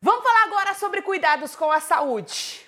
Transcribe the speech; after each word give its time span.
Vamos 0.00 0.22
falar 0.22 0.44
agora 0.44 0.74
sobre 0.74 1.02
cuidados 1.02 1.56
com 1.56 1.72
a 1.72 1.80
saúde. 1.80 2.67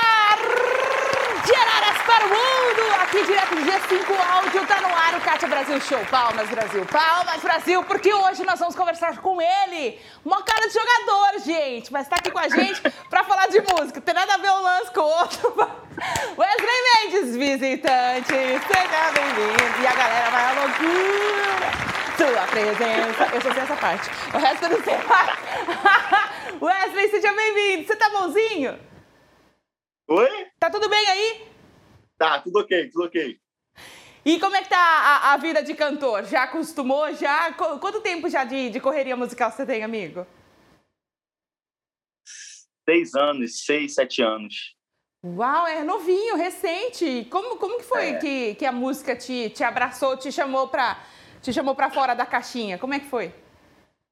Para 2.21 2.27
o 2.27 2.29
mundo! 2.29 3.01
Aqui 3.01 3.23
direto 3.25 3.55
do 3.55 3.61
G5 3.61 4.31
Áudio, 4.31 4.67
tá 4.67 4.79
no 4.81 4.89
ar 4.89 5.15
o 5.15 5.21
Cátia 5.21 5.47
Brasil 5.47 5.81
Show. 5.81 6.05
Palmas, 6.05 6.47
Brasil! 6.49 6.85
Palmas, 6.85 7.41
Brasil! 7.41 7.83
Porque 7.83 8.13
hoje 8.13 8.43
nós 8.43 8.59
vamos 8.59 8.75
conversar 8.75 9.17
com 9.17 9.41
ele. 9.41 9.99
Uma 10.23 10.43
cara 10.43 10.67
de 10.67 10.73
jogador, 10.73 11.39
gente! 11.43 11.91
Mas 11.91 12.07
tá 12.07 12.17
aqui 12.17 12.29
com 12.29 12.37
a 12.37 12.47
gente 12.47 12.79
pra 13.09 13.23
falar 13.23 13.47
de 13.47 13.59
música. 13.61 13.99
Tem 14.01 14.13
nada 14.13 14.35
a 14.35 14.37
ver 14.37 14.51
um 14.51 14.61
lance 14.61 14.91
com 14.91 15.01
o 15.01 15.17
outro. 15.19 15.55
Wesley 16.37 17.11
Mendes, 17.11 17.35
visitante, 17.35 18.27
seja 18.27 19.11
bem-vindo. 19.13 19.81
E 19.81 19.87
a 19.87 19.95
galera 19.95 20.29
vai 20.29 20.45
à 20.45 20.51
loucura. 20.61 21.71
Sua 22.17 22.47
presença. 22.47 23.35
Eu 23.35 23.41
só 23.41 23.51
sei 23.51 23.63
essa 23.63 23.75
parte. 23.77 24.09
O 24.33 24.37
resto 24.37 24.65
eu 24.65 24.69
não 24.69 24.83
sei 24.83 24.97
mais. 25.07 26.61
Wesley, 26.61 27.09
seja 27.09 27.33
bem-vindo. 27.33 27.87
Você 27.87 27.95
tá 27.95 28.09
bonzinho? 28.09 28.79
Oi? 30.07 30.47
Tá 30.59 30.69
tudo 30.69 30.87
bem 30.87 31.07
aí? 31.07 31.50
Tá, 32.21 32.39
tudo 32.39 32.59
ok, 32.59 32.87
tudo 32.91 33.05
ok. 33.05 33.39
E 34.23 34.39
como 34.39 34.55
é 34.55 34.61
que 34.61 34.69
tá 34.69 34.77
a, 34.77 35.33
a 35.33 35.37
vida 35.37 35.63
de 35.63 35.73
cantor? 35.73 36.23
Já 36.25 36.43
acostumou? 36.43 37.11
Já? 37.15 37.51
Qu- 37.53 37.79
Quanto 37.79 37.99
tempo 37.99 38.29
já 38.29 38.43
de, 38.43 38.69
de 38.69 38.79
correria 38.79 39.15
musical 39.17 39.49
você 39.49 39.65
tem, 39.65 39.83
amigo? 39.83 40.27
Seis 42.87 43.15
anos, 43.15 43.65
seis, 43.65 43.95
sete 43.95 44.21
anos. 44.21 44.75
Uau, 45.25 45.65
é 45.65 45.83
novinho, 45.83 46.35
recente. 46.35 47.25
Como, 47.31 47.57
como 47.57 47.79
que 47.79 47.85
foi 47.85 48.09
É. 48.09 48.17
que, 48.19 48.53
que 48.53 48.65
a 48.67 48.71
música 48.71 49.15
te, 49.15 49.49
te 49.49 49.63
abraçou, 49.63 50.15
te 50.15 50.31
chamou 50.31 50.67
pra, 50.67 51.03
te 51.41 51.51
chamou 51.51 51.73
pra 51.73 51.89
fora 51.89 52.13
da 52.13 52.27
caixinha? 52.27 52.77
Como 52.77 52.93
é 52.93 52.99
que 52.99 53.07
foi? 53.07 53.33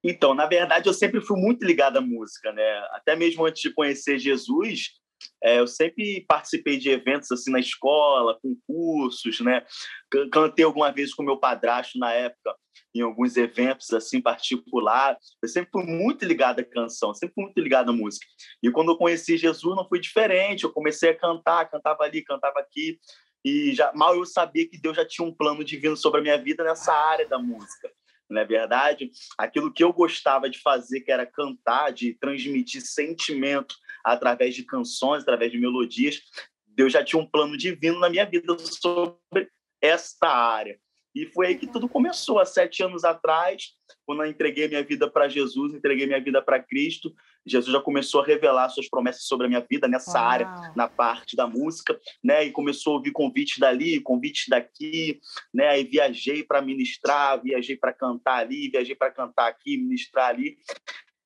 Então, 0.04 0.34
na 0.34 0.48
verdade, 0.48 0.90
eu 0.90 0.94
sempre 0.96 1.22
fui 1.22 1.40
muito 1.40 1.64
ligado 1.64 1.98
à 1.98 2.02
música, 2.02 2.52
né? 2.52 2.80
Até 2.90 3.16
mesmo 3.16 3.46
antes 3.46 3.62
de 3.62 3.72
conhecer 3.72 4.18
Jesus, 4.18 5.00
é, 5.44 5.60
eu 5.60 5.68
sempre 5.68 6.26
participei 6.28 6.78
de 6.78 6.90
eventos 6.90 7.32
assim 7.32 7.52
na 7.52 7.60
escola, 7.60 8.40
concursos, 8.42 9.40
né? 9.42 9.66
Can- 10.12 10.30
Cantei 10.30 10.66
alguma 10.66 10.92
vez 10.92 11.14
com 11.14 11.24
meu 11.24 11.38
padrasto 11.38 11.98
na 11.98 12.12
época 12.14 12.56
em 12.94 13.02
alguns 13.02 13.38
eventos 13.38 13.92
assim 13.94 14.22
particular. 14.22 15.18
Eu 15.42 15.50
sempre 15.50 15.70
fui 15.72 15.84
muito 15.84 16.26
ligado 16.26 16.60
à 16.60 16.64
canção, 16.64 17.14
sempre 17.14 17.36
fui 17.36 17.44
muito 17.46 17.60
ligado 17.60 17.90
à 17.92 17.94
música. 17.94 18.26
E 18.64 18.72
quando 18.72 18.92
eu 18.92 18.98
conheci 18.98 19.38
Jesus 19.38 19.76
não 19.76 19.88
foi 19.88 20.00
diferente. 20.00 20.64
Eu 20.64 20.72
comecei 20.74 21.12
a 21.12 21.18
cantar, 21.18 21.70
cantava 21.70 22.04
ali, 22.04 22.24
cantava 22.24 22.60
aqui. 22.60 23.00
E 23.46 23.74
já 23.74 23.92
mal 23.94 24.16
eu 24.16 24.26
sabia 24.26 24.68
que 24.68 24.80
Deus 24.80 24.98
já 24.98 25.06
tinha 25.06 25.26
um 25.26 25.34
plano 25.34 25.64
divino 25.64 25.96
sobre 25.96 26.20
a 26.20 26.24
minha 26.24 26.38
vida 26.38 26.64
nessa 26.64 26.94
área 26.94 27.28
da 27.28 27.40
música. 27.40 27.90
Não 28.30 28.42
é 28.42 28.46
verdade? 28.46 29.12
Aquilo 29.38 29.74
que 29.74 29.84
eu 29.84 29.92
gostava 29.92 30.50
de 30.50 30.60
fazer, 30.60 31.02
que 31.02 31.12
era 31.12 31.26
cantar, 31.26 31.92
de 31.92 32.14
transmitir 32.14 32.82
sentimento 32.82 33.76
através 34.04 34.56
de 34.56 34.64
canções, 34.64 35.24
através 35.24 35.52
de 35.52 35.58
melodias, 35.58 36.22
Deus 36.68 36.94
já 36.94 37.04
tinha 37.04 37.22
um 37.22 37.26
plano 37.26 37.58
divino 37.58 38.00
na 38.00 38.10
minha 38.10 38.26
vida 38.26 38.58
sobre 38.60 39.50
esta 39.82 40.30
área. 40.30 40.80
E 41.14 41.26
foi 41.26 41.48
aí 41.48 41.56
que 41.58 41.68
tudo 41.68 41.90
começou, 41.90 42.40
há 42.40 42.46
sete 42.46 42.84
anos 42.84 43.04
atrás, 43.04 43.74
quando 44.06 44.24
eu 44.24 44.30
entreguei 44.30 44.68
minha 44.68 44.84
vida 44.84 45.10
para 45.10 45.28
Jesus, 45.28 45.74
entreguei 45.74 46.06
minha 46.06 46.22
vida 46.22 46.42
para 46.42 46.62
Cristo. 46.62 47.14
Jesus 47.50 47.72
já 47.72 47.82
começou 47.82 48.22
a 48.22 48.26
revelar 48.26 48.70
suas 48.70 48.90
promessas 48.90 49.24
sobre 49.24 49.46
a 49.46 49.50
minha 49.50 49.66
vida 49.70 49.88
nessa 49.88 50.20
área, 50.20 50.48
Uau. 50.48 50.74
na 50.76 50.88
parte 50.88 51.36
da 51.36 51.48
música, 51.48 52.00
né? 52.24 52.46
E 52.46 52.52
começou 52.52 52.94
a 52.94 52.98
ouvir 52.98 53.12
convites 53.12 53.58
dali, 53.58 54.00
convites 54.02 54.46
daqui, 54.48 55.20
né? 55.54 55.70
Aí 55.70 55.84
viajei 55.84 56.44
para 56.44 56.62
ministrar, 56.62 57.42
viajei 57.42 57.76
para 57.76 57.94
cantar 57.94 58.38
ali, 58.38 58.70
viajei 58.70 58.96
para 58.96 59.12
cantar 59.12 59.48
aqui, 59.48 59.78
ministrar 59.78 60.30
ali. 60.30 60.58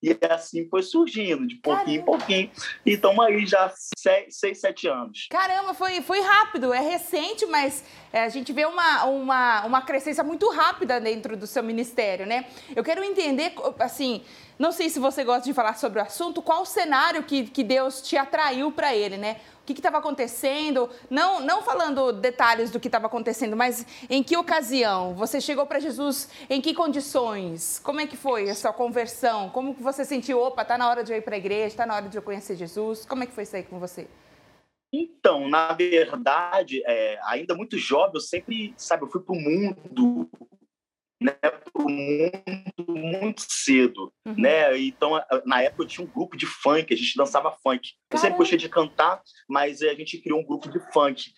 E 0.04 0.18
assim 0.30 0.68
foi 0.68 0.84
surgindo, 0.84 1.48
de 1.48 1.56
pouquinho 1.56 2.02
em 2.02 2.04
pouquinho. 2.04 2.52
E 2.86 2.92
estamos 2.92 3.26
aí 3.26 3.46
já 3.46 3.72
seis, 3.98 4.38
seis, 4.38 4.60
sete 4.60 4.86
anos. 4.86 5.28
Caramba, 5.32 5.74
foi, 5.74 6.02
foi 6.02 6.20
rápido, 6.20 6.74
é 6.74 6.82
recente, 6.82 7.46
mas 7.46 7.86
é, 8.12 8.26
a 8.26 8.28
gente 8.28 8.52
vê 8.52 8.66
uma, 8.66 9.06
uma, 9.06 9.66
uma 9.66 9.82
crescência 9.82 10.22
muito 10.22 10.50
rápida 10.50 11.00
dentro 11.00 11.38
do 11.38 11.48
seu 11.48 11.64
ministério, 11.64 12.26
né? 12.26 12.46
Eu 12.76 12.84
quero 12.84 13.02
entender, 13.02 13.54
assim, 13.80 14.22
não 14.58 14.72
sei 14.72 14.90
se 14.90 15.00
você 15.00 15.24
gosta 15.24 15.44
de 15.44 15.54
falar 15.54 15.78
sobre 15.78 16.00
o 16.00 16.02
assunto, 16.02 16.42
qual 16.42 16.62
o 16.62 16.66
cenário 16.66 17.24
que, 17.24 17.46
que 17.46 17.64
Deus 17.64 18.02
te 18.02 18.16
atraiu 18.18 18.72
para 18.72 18.96
ele, 18.96 19.18
né? 19.18 19.38
O 19.62 19.66
que 19.66 19.74
estava 19.74 19.98
acontecendo? 19.98 20.90
Não, 21.10 21.40
não 21.40 21.62
falando 21.62 22.12
detalhes 22.12 22.70
do 22.70 22.80
que 22.80 22.90
estava 22.90 23.08
acontecendo, 23.08 23.56
mas 23.56 23.86
em 24.10 24.22
que 24.22 24.36
ocasião? 24.36 25.16
Você 25.16 25.40
chegou 25.40 25.66
para 25.66 25.80
Jesus 25.80 26.30
em 26.50 26.60
que 26.60 26.74
condições? 26.74 27.80
Como 27.80 28.02
é 28.02 28.06
que 28.06 28.18
foi 28.18 28.50
a 28.50 28.56
sua 28.56 28.74
conversão? 28.74 29.50
Como 29.50 29.74
você 29.74 30.04
sentiu, 30.04 30.42
opa, 30.42 30.66
tá 30.66 30.78
na 30.78 30.90
hora 30.90 31.04
de 31.04 31.14
eu 31.14 31.18
ir 31.18 31.22
para 31.22 31.36
a 31.36 31.38
igreja, 31.38 31.78
tá 31.78 31.86
na 31.86 31.96
hora 31.96 32.10
de 32.10 32.18
eu 32.18 32.22
conhecer 32.22 32.58
Jesus? 32.58 33.06
Como 33.06 33.24
é 33.24 33.26
que 33.26 33.32
foi 33.32 33.44
isso 33.44 33.56
aí 33.56 33.64
com 33.64 33.80
você? 33.80 34.08
Então, 34.92 35.50
na 35.50 35.74
verdade, 35.74 36.84
é, 36.86 37.18
ainda 37.24 37.56
muito 37.56 37.78
jovem, 37.78 38.14
eu 38.14 38.22
sempre, 38.22 38.76
sabe, 38.78 39.04
eu 39.04 39.08
fui 39.08 39.22
para 39.22 39.34
o 39.34 39.40
mundo, 39.40 40.30
né, 41.24 41.32
para 41.32 41.62
o 41.76 41.90
mundo 41.90 42.86
muito 42.90 43.44
cedo, 43.48 44.12
Uhum. 44.26 44.36
né? 44.38 44.78
Então, 44.78 45.12
na 45.46 45.62
época 45.62 45.84
eu 45.84 45.88
tinha 45.88 46.06
um 46.06 46.10
grupo 46.10 46.38
de 46.38 46.46
funk, 46.46 46.94
a 46.94 46.98
gente 46.98 47.16
dançava 47.18 47.56
funk. 47.64 47.92
Eu 48.12 48.18
sempre 48.18 48.38
gostei 48.38 48.58
de 48.58 48.70
cantar, 48.70 49.22
mas 49.50 49.82
a 49.82 49.94
gente 49.94 50.18
criou 50.20 50.40
um 50.40 50.46
grupo 50.46 50.70
de 50.70 50.80
funk. 50.92 51.32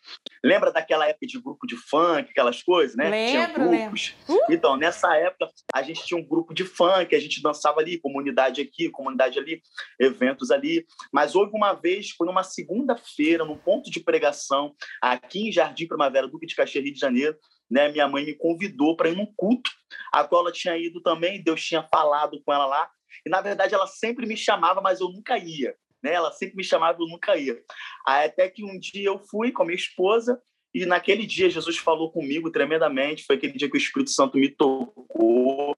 Lembra 0.43 0.71
daquela 0.71 1.07
época 1.07 1.25
de 1.25 1.39
grupo 1.41 1.65
de 1.65 1.75
funk, 1.75 2.29
aquelas 2.29 2.61
coisas, 2.61 2.95
né? 2.95 3.09
Lembro, 3.09 3.31
tinha 3.31 3.47
grupos. 3.47 4.15
Então, 4.49 4.77
nessa 4.77 5.15
época, 5.15 5.49
a 5.73 5.81
gente 5.81 6.05
tinha 6.05 6.19
um 6.19 6.25
grupo 6.25 6.53
de 6.53 6.63
funk, 6.63 7.15
a 7.15 7.19
gente 7.19 7.41
dançava 7.41 7.79
ali, 7.79 7.97
comunidade 7.97 8.61
aqui, 8.61 8.89
comunidade 8.89 9.39
ali, 9.39 9.61
eventos 9.99 10.51
ali. 10.51 10.85
Mas 11.11 11.35
houve 11.35 11.51
uma 11.55 11.73
vez, 11.73 12.11
foi 12.11 12.27
numa 12.27 12.43
segunda-feira, 12.43 13.45
num 13.45 13.57
ponto 13.57 13.89
de 13.89 13.99
pregação, 13.99 14.75
aqui 15.01 15.47
em 15.47 15.51
Jardim 15.51 15.87
Primavera, 15.87 16.27
Duque 16.27 16.45
de 16.45 16.55
Caxias, 16.55 16.83
Rio 16.83 16.93
de 16.93 16.99
Janeiro, 16.99 17.35
né? 17.69 17.89
Minha 17.89 18.07
mãe 18.07 18.25
me 18.25 18.33
convidou 18.33 18.95
para 18.95 19.09
ir 19.09 19.15
num 19.15 19.31
culto, 19.35 19.71
a 20.11 20.23
qual 20.23 20.41
ela 20.41 20.51
tinha 20.51 20.77
ido 20.77 21.01
também, 21.01 21.43
Deus 21.43 21.63
tinha 21.63 21.83
falado 21.83 22.41
com 22.43 22.53
ela 22.53 22.65
lá. 22.65 22.89
E, 23.25 23.29
na 23.29 23.41
verdade, 23.41 23.73
ela 23.73 23.87
sempre 23.87 24.25
me 24.25 24.37
chamava, 24.37 24.81
mas 24.81 24.99
eu 24.99 25.09
nunca 25.09 25.37
ia. 25.37 25.75
Né? 26.03 26.13
Ela 26.13 26.31
sempre 26.31 26.57
me 26.57 26.63
chamava, 26.63 27.01
eu 27.01 27.07
nunca 27.07 27.35
ia. 27.35 27.59
Aí, 28.05 28.25
até 28.27 28.49
que 28.49 28.63
um 28.63 28.77
dia 28.79 29.07
eu 29.07 29.19
fui 29.19 29.51
com 29.51 29.63
a 29.63 29.65
minha 29.65 29.75
esposa, 29.75 30.41
e 30.73 30.85
naquele 30.85 31.25
dia 31.25 31.49
Jesus 31.49 31.77
falou 31.77 32.11
comigo 32.11 32.51
tremendamente. 32.51 33.23
Foi 33.23 33.37
aquele 33.37 33.53
dia 33.53 33.69
que 33.69 33.77
o 33.77 33.79
Espírito 33.79 34.11
Santo 34.11 34.37
me 34.37 34.49
tocou. 34.49 35.73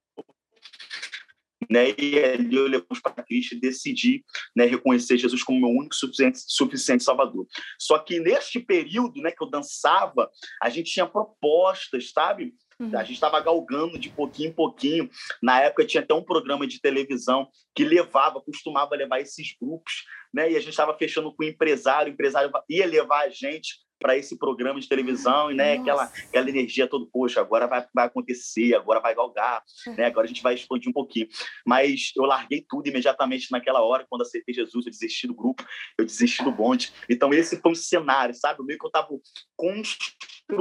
Né? 1.70 1.94
E 1.98 2.20
ali 2.20 2.56
eu 2.56 2.68
levamos 2.68 3.00
para 3.02 3.24
Cristo 3.24 3.56
e 3.56 3.60
decidi 3.60 4.24
né, 4.56 4.66
reconhecer 4.66 5.18
Jesus 5.18 5.44
como 5.44 5.60
meu 5.60 5.70
único 5.70 5.96
suficiente, 5.96 6.40
suficiente 6.46 7.04
Salvador. 7.04 7.46
Só 7.80 8.00
que 8.00 8.20
neste 8.20 8.60
período 8.60 9.22
né, 9.22 9.32
que 9.32 9.44
eu 9.44 9.50
dançava, 9.50 10.30
a 10.62 10.70
gente 10.70 10.92
tinha 10.92 11.06
propostas, 11.06 12.12
sabe? 12.12 12.54
Uhum. 12.80 12.96
A 12.98 13.04
gente 13.04 13.16
estava 13.16 13.40
galgando 13.40 13.98
de 13.98 14.10
pouquinho 14.10 14.50
em 14.50 14.54
pouquinho. 14.54 15.10
Na 15.42 15.62
época 15.62 15.86
tinha 15.86 16.04
até 16.04 16.14
um 16.14 16.24
programa 16.24 16.68
de 16.68 16.80
televisão 16.80 17.50
que 17.76 17.84
levava, 17.84 18.42
costumava 18.42 18.96
levar 18.96 19.20
esses 19.20 19.56
grupos, 19.60 20.06
né? 20.34 20.52
E 20.52 20.56
a 20.56 20.60
gente 20.60 20.70
estava 20.70 20.96
fechando 20.98 21.34
com 21.36 21.44
o 21.44 21.48
empresário, 21.48 22.12
o 22.12 22.14
empresário 22.14 22.52
ia 22.70 22.86
levar 22.86 23.26
a 23.26 23.30
gente 23.30 23.87
para 24.00 24.16
esse 24.18 24.38
programa 24.38 24.80
de 24.80 24.88
televisão, 24.88 25.52
e 25.52 25.56
né, 25.56 25.74
aquela, 25.74 26.04
aquela 26.04 26.50
energia 26.50 26.88
toda, 26.88 27.06
poxa, 27.12 27.42
agora 27.42 27.68
vai, 27.68 27.86
vai 27.94 28.06
acontecer, 28.06 28.76
agora 28.76 29.00
vai 29.00 29.16
galgar, 29.16 29.64
né, 29.98 30.06
agora 30.06 30.26
a 30.26 30.28
gente 30.28 30.44
vai 30.44 30.54
expandir 30.54 30.90
um 30.90 30.94
pouquinho. 30.94 31.28
Mas 31.66 32.12
eu 32.16 32.24
larguei 32.24 32.66
tudo 32.68 32.88
imediatamente 32.88 33.52
naquela 33.52 33.82
hora, 33.82 34.06
quando 34.10 34.22
aceitei 34.22 34.54
Jesus, 34.54 34.86
eu 34.86 34.92
desisti 34.92 35.28
do 35.28 35.34
grupo, 35.34 35.66
eu 35.98 36.06
desisti 36.06 36.44
do 36.44 36.52
bonde. 36.52 36.94
Então 37.10 37.34
esse 37.34 37.60
foi 37.60 37.72
um 37.72 37.76
cenário, 37.76 38.36
sabe? 38.36 38.64
Meio 38.64 38.80
que 38.80 38.86
eu 38.86 38.90
estava 38.90 39.08
construindo 39.56 40.58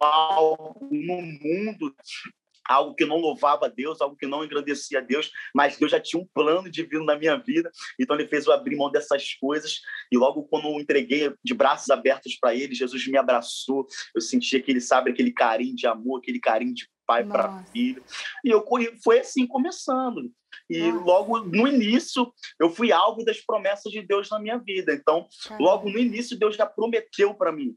algo 0.00 0.88
no 0.90 1.22
mundo 1.22 1.94
algo 2.68 2.94
que 2.94 3.04
não 3.04 3.16
louvava 3.16 3.66
a 3.66 3.68
Deus, 3.68 4.00
algo 4.00 4.16
que 4.16 4.26
não 4.26 4.44
engrandecia 4.44 4.98
a 4.98 5.02
Deus, 5.02 5.30
mas 5.54 5.76
Deus 5.76 5.90
já 5.90 6.00
tinha 6.00 6.20
um 6.20 6.28
plano 6.34 6.70
divino 6.70 7.04
na 7.04 7.16
minha 7.16 7.36
vida, 7.36 7.70
então 7.98 8.16
ele 8.16 8.28
fez 8.28 8.46
eu 8.46 8.52
abrir 8.52 8.76
mão 8.76 8.90
dessas 8.90 9.34
coisas, 9.34 9.80
e 10.10 10.16
logo 10.16 10.44
quando 10.44 10.68
eu 10.68 10.80
entreguei 10.80 11.32
de 11.42 11.54
braços 11.54 11.90
abertos 11.90 12.36
para 12.38 12.54
ele, 12.54 12.74
Jesus 12.74 13.06
me 13.06 13.16
abraçou, 13.16 13.86
eu 14.14 14.20
senti 14.20 14.56
aquele, 14.56 14.80
sabe, 14.80 15.10
aquele 15.10 15.32
carinho 15.32 15.74
de 15.74 15.86
amor, 15.86 16.18
aquele 16.18 16.40
carinho 16.40 16.74
de 16.74 16.88
pai 17.06 17.24
para 17.24 17.62
filho, 17.66 18.02
e 18.44 18.50
eu 18.50 18.64
foi 19.02 19.20
assim 19.20 19.46
começando, 19.46 20.30
e 20.68 20.90
Nossa. 20.90 21.04
logo 21.04 21.38
no 21.40 21.68
início 21.68 22.32
eu 22.58 22.68
fui 22.68 22.90
alvo 22.90 23.24
das 23.24 23.40
promessas 23.40 23.92
de 23.92 24.02
Deus 24.02 24.28
na 24.30 24.40
minha 24.40 24.58
vida, 24.58 24.92
então 24.92 25.28
logo 25.60 25.88
no 25.88 25.98
início 25.98 26.36
Deus 26.36 26.56
já 26.56 26.66
prometeu 26.66 27.32
para 27.34 27.52
mim, 27.52 27.76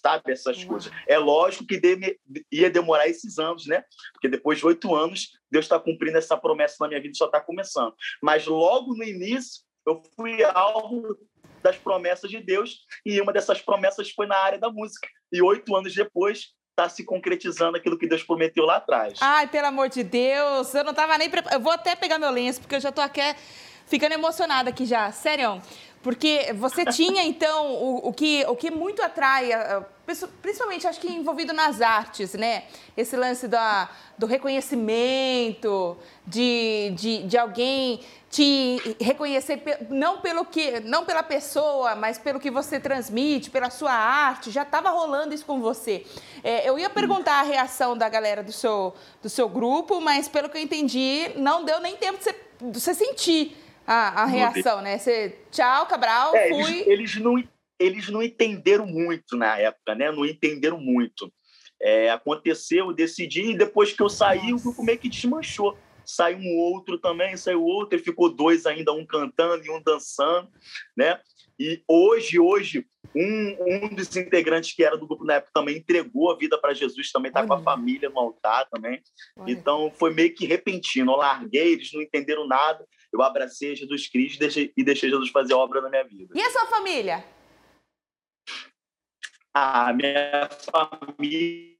sabe? 0.00 0.32
Essas 0.32 0.62
coisas. 0.64 0.92
É 1.06 1.18
lógico 1.18 1.66
que 1.66 1.78
de, 1.78 2.18
ia 2.50 2.70
demorar 2.70 3.08
esses 3.08 3.38
anos, 3.38 3.66
né? 3.66 3.84
Porque 4.12 4.28
depois 4.28 4.58
de 4.58 4.66
oito 4.66 4.94
anos, 4.94 5.32
Deus 5.50 5.64
está 5.64 5.78
cumprindo 5.78 6.18
essa 6.18 6.36
promessa 6.36 6.76
na 6.80 6.88
minha 6.88 7.00
vida, 7.00 7.14
só 7.14 7.26
está 7.26 7.40
começando. 7.40 7.94
Mas 8.22 8.46
logo 8.46 8.94
no 8.94 9.04
início, 9.04 9.62
eu 9.86 10.00
fui 10.16 10.42
alvo 10.44 11.16
das 11.62 11.76
promessas 11.76 12.30
de 12.30 12.40
Deus 12.40 12.80
e 13.04 13.20
uma 13.20 13.32
dessas 13.32 13.60
promessas 13.60 14.10
foi 14.10 14.26
na 14.26 14.36
área 14.36 14.58
da 14.58 14.70
música. 14.70 15.08
E 15.32 15.40
oito 15.42 15.74
anos 15.76 15.94
depois, 15.94 16.52
está 16.72 16.88
se 16.88 17.04
concretizando 17.04 17.76
aquilo 17.76 17.98
que 17.98 18.08
Deus 18.08 18.22
prometeu 18.22 18.64
lá 18.64 18.76
atrás. 18.76 19.18
Ai, 19.20 19.46
pelo 19.46 19.66
amor 19.66 19.88
de 19.88 20.02
Deus, 20.02 20.74
eu 20.74 20.84
não 20.84 20.90
estava 20.90 21.16
nem 21.18 21.30
preparada. 21.30 21.56
Eu 21.56 21.60
vou 21.60 21.72
até 21.72 21.94
pegar 21.94 22.18
meu 22.18 22.30
lenço, 22.30 22.60
porque 22.60 22.74
eu 22.74 22.80
já 22.80 22.88
estou 22.88 23.04
aqui 23.04 23.20
ficando 23.86 24.12
emocionada 24.12 24.70
aqui 24.70 24.86
já. 24.86 25.12
Sério. 25.12 25.60
Porque 26.02 26.52
você 26.54 26.84
tinha, 26.84 27.22
então, 27.22 27.72
o, 27.74 28.08
o, 28.08 28.12
que, 28.12 28.44
o 28.48 28.56
que 28.56 28.70
muito 28.70 29.00
atrai, 29.00 29.50
principalmente 30.42 30.86
acho 30.86 31.00
que 31.00 31.10
envolvido 31.10 31.52
nas 31.52 31.80
artes, 31.80 32.34
né? 32.34 32.64
Esse 32.96 33.16
lance 33.16 33.46
da, 33.46 33.88
do 34.18 34.26
reconhecimento, 34.26 35.96
de, 36.26 36.92
de, 36.96 37.22
de 37.22 37.38
alguém 37.38 38.00
te 38.28 38.96
reconhecer 38.98 39.62
não 39.90 40.18
pelo 40.18 40.46
que 40.46 40.80
não 40.80 41.04
pela 41.04 41.22
pessoa 41.22 41.94
mas 41.94 42.16
pelo 42.16 42.40
que 42.40 42.50
você 42.50 42.80
transmite 42.80 43.50
pela 43.50 43.68
sua 43.68 43.92
arte 43.92 44.50
já 44.50 44.62
estava 44.62 44.88
rolando 44.88 45.34
isso 45.34 45.44
com 45.44 45.60
você 45.60 46.06
é, 46.42 46.66
eu 46.66 46.78
ia 46.78 46.88
perguntar 46.88 47.40
a 47.40 47.42
reação 47.42 47.94
da 47.94 48.08
galera 48.08 48.42
do 48.42 48.50
seu 48.50 48.94
do 49.22 49.28
seu 49.28 49.50
grupo 49.50 50.00
mas 50.00 50.28
pelo 50.28 50.48
que 50.48 50.56
eu 50.56 50.62
entendi 50.62 51.30
não 51.36 51.62
deu 51.62 51.78
nem 51.78 51.94
tempo 51.94 52.16
de 52.16 52.24
você, 52.24 52.36
de 52.62 52.80
você 52.80 52.94
sentir 52.94 53.61
a, 53.86 54.22
a 54.22 54.26
reação, 54.26 54.80
né? 54.80 54.98
Você, 54.98 55.38
tchau, 55.50 55.86
Cabral, 55.86 56.34
é, 56.34 56.48
fui. 56.48 56.80
Eles, 56.80 56.86
eles, 56.86 57.16
não, 57.16 57.44
eles 57.78 58.08
não 58.08 58.22
entenderam 58.22 58.86
muito 58.86 59.36
na 59.36 59.58
época, 59.58 59.94
né? 59.94 60.10
Não 60.10 60.24
entenderam 60.24 60.78
muito. 60.78 61.32
É, 61.80 62.10
aconteceu, 62.10 62.86
eu 62.86 62.92
decidi, 62.92 63.50
e 63.50 63.58
depois 63.58 63.92
que 63.92 64.02
eu 64.02 64.08
saí, 64.08 64.52
o 64.52 64.60
grupo 64.60 64.84
meio 64.84 64.98
que 64.98 65.08
desmanchou. 65.08 65.76
Saiu 66.04 66.38
um 66.38 66.58
outro 66.58 66.98
também, 66.98 67.36
saiu 67.36 67.62
outro, 67.62 67.98
e 67.98 68.02
ficou 68.02 68.28
dois 68.28 68.66
ainda, 68.66 68.92
um 68.92 69.06
cantando 69.06 69.64
e 69.64 69.70
um 69.70 69.80
dançando, 69.82 70.48
né? 70.96 71.18
E 71.58 71.82
hoje, 71.86 72.40
hoje, 72.40 72.86
um, 73.14 73.56
um 73.60 73.94
dos 73.94 74.14
integrantes 74.16 74.74
que 74.74 74.82
era 74.82 74.96
do 74.96 75.06
grupo 75.06 75.24
na 75.24 75.34
época 75.34 75.52
também 75.54 75.76
entregou 75.76 76.30
a 76.30 76.36
vida 76.36 76.58
para 76.58 76.74
Jesus, 76.74 77.12
também 77.12 77.28
está 77.28 77.46
com 77.46 77.52
a 77.52 77.62
família 77.62 78.08
no 78.08 78.18
altar 78.18 78.68
também. 78.70 79.00
Olha. 79.36 79.52
Então 79.52 79.92
foi 79.96 80.12
meio 80.12 80.34
que 80.34 80.46
repentino. 80.46 81.12
Eu 81.12 81.16
larguei, 81.16 81.72
eles 81.72 81.92
não 81.92 82.02
entenderam 82.02 82.46
nada. 82.46 82.84
Eu 83.12 83.22
abracei 83.22 83.76
Jesus 83.76 84.08
Cristo 84.08 84.36
e 84.36 84.38
deixei, 84.38 84.72
e 84.76 84.84
deixei 84.84 85.10
Jesus 85.10 85.30
fazer 85.30 85.54
obra 85.54 85.80
na 85.80 85.90
minha 85.90 86.04
vida. 86.04 86.32
E 86.34 86.40
a 86.40 86.50
sua 86.50 86.66
família? 86.66 87.24
A 89.54 89.92
minha 89.92 90.48
família 90.70 91.72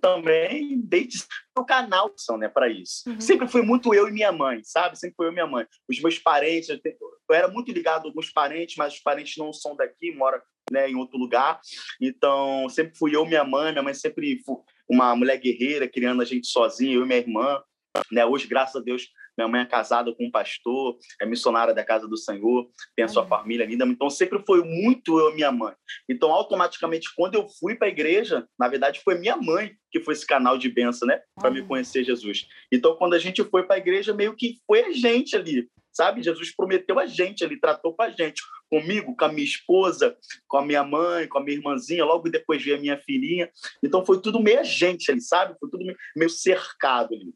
também 0.00 0.80
desde 0.80 1.24
o 1.56 1.64
canal 1.64 2.12
são 2.16 2.36
né 2.36 2.48
para 2.48 2.68
isso 2.68 3.08
uhum. 3.08 3.20
sempre 3.20 3.48
foi 3.48 3.62
muito 3.62 3.94
eu 3.94 4.06
e 4.08 4.12
minha 4.12 4.30
mãe 4.30 4.62
sabe 4.62 4.98
sempre 4.98 5.16
foi 5.16 5.26
eu 5.26 5.30
e 5.30 5.34
minha 5.34 5.46
mãe 5.46 5.66
os 5.88 6.00
meus 6.00 6.18
parentes 6.18 6.68
eu, 6.68 6.78
eu 6.84 7.34
era 7.34 7.48
muito 7.48 7.72
ligado 7.72 8.04
a 8.04 8.08
alguns 8.08 8.30
parentes 8.30 8.76
mas 8.76 8.94
os 8.94 9.00
parentes 9.00 9.36
não 9.38 9.52
são 9.52 9.74
daqui 9.74 10.14
moram 10.14 10.40
né 10.70 10.90
em 10.90 10.94
outro 10.94 11.18
lugar 11.18 11.58
então 12.00 12.68
sempre 12.68 12.96
fui 12.96 13.16
eu 13.16 13.24
e 13.24 13.28
minha 13.28 13.44
mãe 13.44 13.72
minha 13.72 13.82
mãe 13.82 13.94
sempre 13.94 14.42
foi 14.44 14.56
uma 14.88 15.16
mulher 15.16 15.38
guerreira 15.38 15.88
criando 15.88 16.22
a 16.22 16.24
gente 16.24 16.46
sozinha 16.46 16.94
eu 16.94 17.02
e 17.02 17.06
minha 17.06 17.18
irmã 17.18 17.62
né 18.10 18.24
hoje 18.24 18.46
graças 18.46 18.76
a 18.76 18.84
Deus 18.84 19.08
minha 19.38 19.46
mãe 19.46 19.60
é 19.60 19.64
casada 19.64 20.12
com 20.12 20.26
um 20.26 20.30
pastor, 20.30 20.98
é 21.20 21.24
missionária 21.24 21.72
da 21.72 21.84
casa 21.84 22.08
do 22.08 22.16
Senhor, 22.16 22.68
tem 22.96 23.04
a 23.04 23.08
sua 23.08 23.22
uhum. 23.22 23.28
família 23.28 23.64
linda. 23.64 23.84
Então, 23.86 24.10
sempre 24.10 24.42
foi 24.44 24.64
muito 24.64 25.16
eu 25.16 25.30
e 25.30 25.34
minha 25.36 25.52
mãe. 25.52 25.72
Então, 26.08 26.32
automaticamente, 26.32 27.08
quando 27.14 27.36
eu 27.36 27.48
fui 27.48 27.76
para 27.76 27.86
a 27.86 27.90
igreja, 27.90 28.44
na 28.58 28.66
verdade, 28.66 29.00
foi 29.04 29.16
minha 29.16 29.36
mãe 29.36 29.76
que 29.92 30.00
foi 30.00 30.14
esse 30.14 30.26
canal 30.26 30.58
de 30.58 30.68
bênção, 30.68 31.06
né? 31.06 31.20
Para 31.36 31.50
uhum. 31.50 31.54
me 31.54 31.62
conhecer 31.62 32.02
Jesus. 32.02 32.48
Então, 32.72 32.96
quando 32.96 33.14
a 33.14 33.18
gente 33.18 33.44
foi 33.44 33.62
para 33.62 33.76
a 33.76 33.78
igreja, 33.78 34.12
meio 34.12 34.34
que 34.34 34.58
foi 34.66 34.84
a 34.84 34.90
gente 34.90 35.36
ali, 35.36 35.68
sabe? 35.92 36.22
Jesus 36.22 36.54
prometeu 36.54 36.98
a 36.98 37.06
gente 37.06 37.44
ali, 37.44 37.58
tratou 37.60 37.94
com 37.94 38.02
a 38.02 38.10
gente. 38.10 38.42
Comigo, 38.68 39.16
com 39.16 39.24
a 39.24 39.32
minha 39.32 39.46
esposa, 39.46 40.14
com 40.46 40.58
a 40.58 40.64
minha 40.64 40.84
mãe, 40.84 41.26
com 41.26 41.38
a 41.38 41.42
minha 41.42 41.56
irmãzinha, 41.56 42.04
logo 42.04 42.28
depois 42.28 42.62
veio 42.62 42.76
a 42.76 42.80
minha 42.80 42.98
filhinha. 42.98 43.48
Então, 43.82 44.04
foi 44.04 44.20
tudo 44.20 44.40
meio 44.40 44.60
a 44.60 44.64
gente 44.64 45.10
ali, 45.10 45.20
sabe? 45.20 45.56
Foi 45.58 45.70
tudo 45.70 45.84
meio 46.14 46.28
cercado 46.28 47.14
ali. 47.14 47.32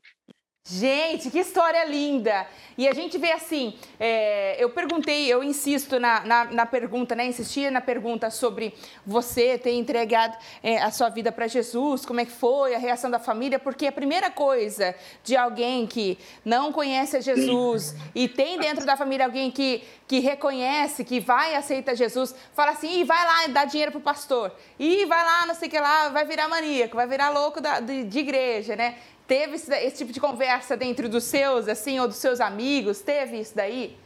Gente, 0.64 1.28
que 1.28 1.40
história 1.40 1.84
linda! 1.84 2.46
E 2.78 2.86
a 2.86 2.94
gente 2.94 3.18
vê 3.18 3.32
assim, 3.32 3.76
é, 3.98 4.62
eu 4.62 4.70
perguntei, 4.70 5.26
eu 5.26 5.42
insisto 5.42 5.98
na, 5.98 6.20
na, 6.24 6.44
na, 6.44 6.64
pergunta, 6.64 7.16
né? 7.16 7.26
Insistia 7.26 7.68
na 7.68 7.80
pergunta 7.80 8.30
sobre 8.30 8.72
você 9.04 9.58
ter 9.58 9.72
entregado 9.72 10.38
é, 10.62 10.80
a 10.80 10.92
sua 10.92 11.08
vida 11.08 11.32
para 11.32 11.48
Jesus, 11.48 12.06
como 12.06 12.20
é 12.20 12.24
que 12.24 12.30
foi, 12.30 12.76
a 12.76 12.78
reação 12.78 13.10
da 13.10 13.18
família, 13.18 13.58
porque 13.58 13.88
a 13.88 13.92
primeira 13.92 14.30
coisa 14.30 14.94
de 15.24 15.36
alguém 15.36 15.84
que 15.84 16.16
não 16.44 16.72
conhece 16.72 17.16
a 17.16 17.20
Jesus 17.20 17.96
e 18.14 18.28
tem 18.28 18.56
dentro 18.56 18.86
da 18.86 18.96
família 18.96 19.26
alguém 19.26 19.50
que, 19.50 19.82
que 20.06 20.20
reconhece, 20.20 21.04
que 21.04 21.18
vai 21.18 21.54
e 21.54 21.56
aceita 21.56 21.96
Jesus, 21.96 22.36
fala 22.54 22.70
assim, 22.70 23.00
e 23.00 23.04
vai 23.04 23.26
lá 23.26 23.46
dar 23.48 23.64
dinheiro 23.64 23.90
pro 23.90 24.00
pastor, 24.00 24.52
e 24.78 25.04
vai 25.06 25.24
lá, 25.24 25.44
não 25.44 25.56
sei 25.56 25.66
o 25.66 25.70
que 25.72 25.80
lá, 25.80 26.08
vai 26.10 26.24
virar 26.24 26.46
maníaco, 26.46 26.94
vai 26.94 27.06
virar 27.08 27.30
louco 27.30 27.60
da, 27.60 27.80
de, 27.80 28.04
de 28.04 28.18
igreja, 28.20 28.76
né? 28.76 28.94
Teve 29.32 29.54
esse, 29.54 29.74
esse 29.74 29.96
tipo 29.96 30.12
de 30.12 30.20
conversa 30.20 30.76
dentro 30.76 31.08
dos 31.08 31.24
seus, 31.24 31.66
assim, 31.66 31.98
ou 31.98 32.06
dos 32.06 32.18
seus 32.18 32.38
amigos? 32.38 33.00
Teve 33.00 33.40
isso 33.40 33.56
daí? 33.56 33.96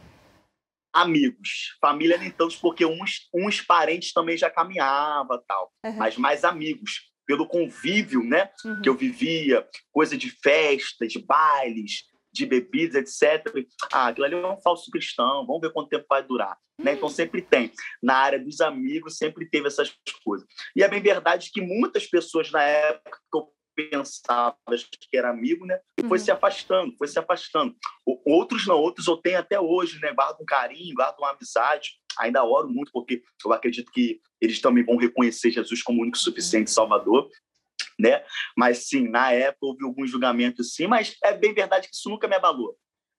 amigos. 0.93 1.77
Família 1.81 2.17
nem 2.17 2.31
tantos, 2.31 2.55
porque 2.55 2.85
uns, 2.85 3.27
uns 3.33 3.59
parentes 3.59 4.13
também 4.13 4.37
já 4.37 4.49
caminhava 4.49 5.43
tal, 5.45 5.69
uhum. 5.85 5.97
mas 5.97 6.15
mais 6.15 6.45
amigos. 6.45 7.11
Pelo 7.25 7.45
convívio, 7.45 8.23
né, 8.23 8.49
uhum. 8.63 8.81
que 8.81 8.87
eu 8.87 8.95
vivia, 8.95 9.67
coisa 9.91 10.17
de 10.17 10.29
festas, 10.29 11.11
de 11.11 11.19
bailes, 11.19 12.05
de 12.31 12.45
bebidas, 12.45 12.95
etc. 12.95 13.53
Ah, 13.91 14.07
aquilo 14.07 14.25
ali 14.25 14.35
é 14.35 14.47
um 14.47 14.61
falso 14.61 14.89
cristão, 14.89 15.45
vamos 15.45 15.59
ver 15.59 15.73
quanto 15.73 15.89
tempo 15.89 16.05
vai 16.09 16.23
durar. 16.23 16.57
Uhum. 16.79 16.85
Né? 16.85 16.93
Então 16.93 17.09
sempre 17.09 17.41
tem. 17.41 17.69
Na 18.01 18.15
área 18.15 18.39
dos 18.39 18.61
amigos 18.61 19.17
sempre 19.17 19.45
teve 19.49 19.67
essas 19.67 19.93
coisas. 20.23 20.47
E 20.73 20.81
é 20.81 20.87
bem 20.87 21.01
verdade 21.01 21.51
que 21.51 21.59
muitas 21.59 22.07
pessoas 22.07 22.49
na 22.49 22.63
época 22.63 23.19
que 23.29 23.37
eu 23.37 23.56
pensava 23.77 24.57
que 24.67 25.15
era 25.15 25.29
amigo, 25.29 25.63
né? 25.65 25.79
Foi 26.07 26.17
uhum. 26.17 26.25
se 26.25 26.31
afastando, 26.31 26.95
foi 26.97 27.07
se 27.07 27.19
afastando. 27.19 27.75
Outros 28.25 28.65
não, 28.65 28.75
outros 28.75 29.05
eu 29.05 29.15
tenho 29.17 29.37
até 29.37 29.59
hoje, 29.59 29.99
né? 29.99 30.11
Guardo 30.11 30.41
um 30.41 30.45
carinho, 30.45 30.95
guardo 30.95 31.19
uma 31.19 31.29
amizade. 31.29 31.91
Ainda 32.17 32.43
oro 32.43 32.67
muito, 32.67 32.91
porque 32.91 33.21
eu 33.45 33.53
acredito 33.53 33.91
que 33.91 34.19
eles 34.41 34.59
também 34.59 34.83
vão 34.83 34.97
reconhecer 34.97 35.51
Jesus 35.51 35.83
como 35.83 35.99
o 35.99 36.01
único 36.01 36.17
suficiente 36.17 36.71
Salvador. 36.71 37.29
Né? 37.99 38.23
Mas 38.55 38.87
sim, 38.87 39.07
na 39.07 39.31
época 39.31 39.67
houve 39.67 39.83
alguns 39.83 40.09
julgamentos 40.09 40.73
sim, 40.73 40.87
mas 40.87 41.15
é 41.23 41.33
bem 41.33 41.53
verdade 41.53 41.87
que 41.87 41.95
isso 41.95 42.09
nunca 42.09 42.27
me 42.27 42.35
abalou. 42.35 42.75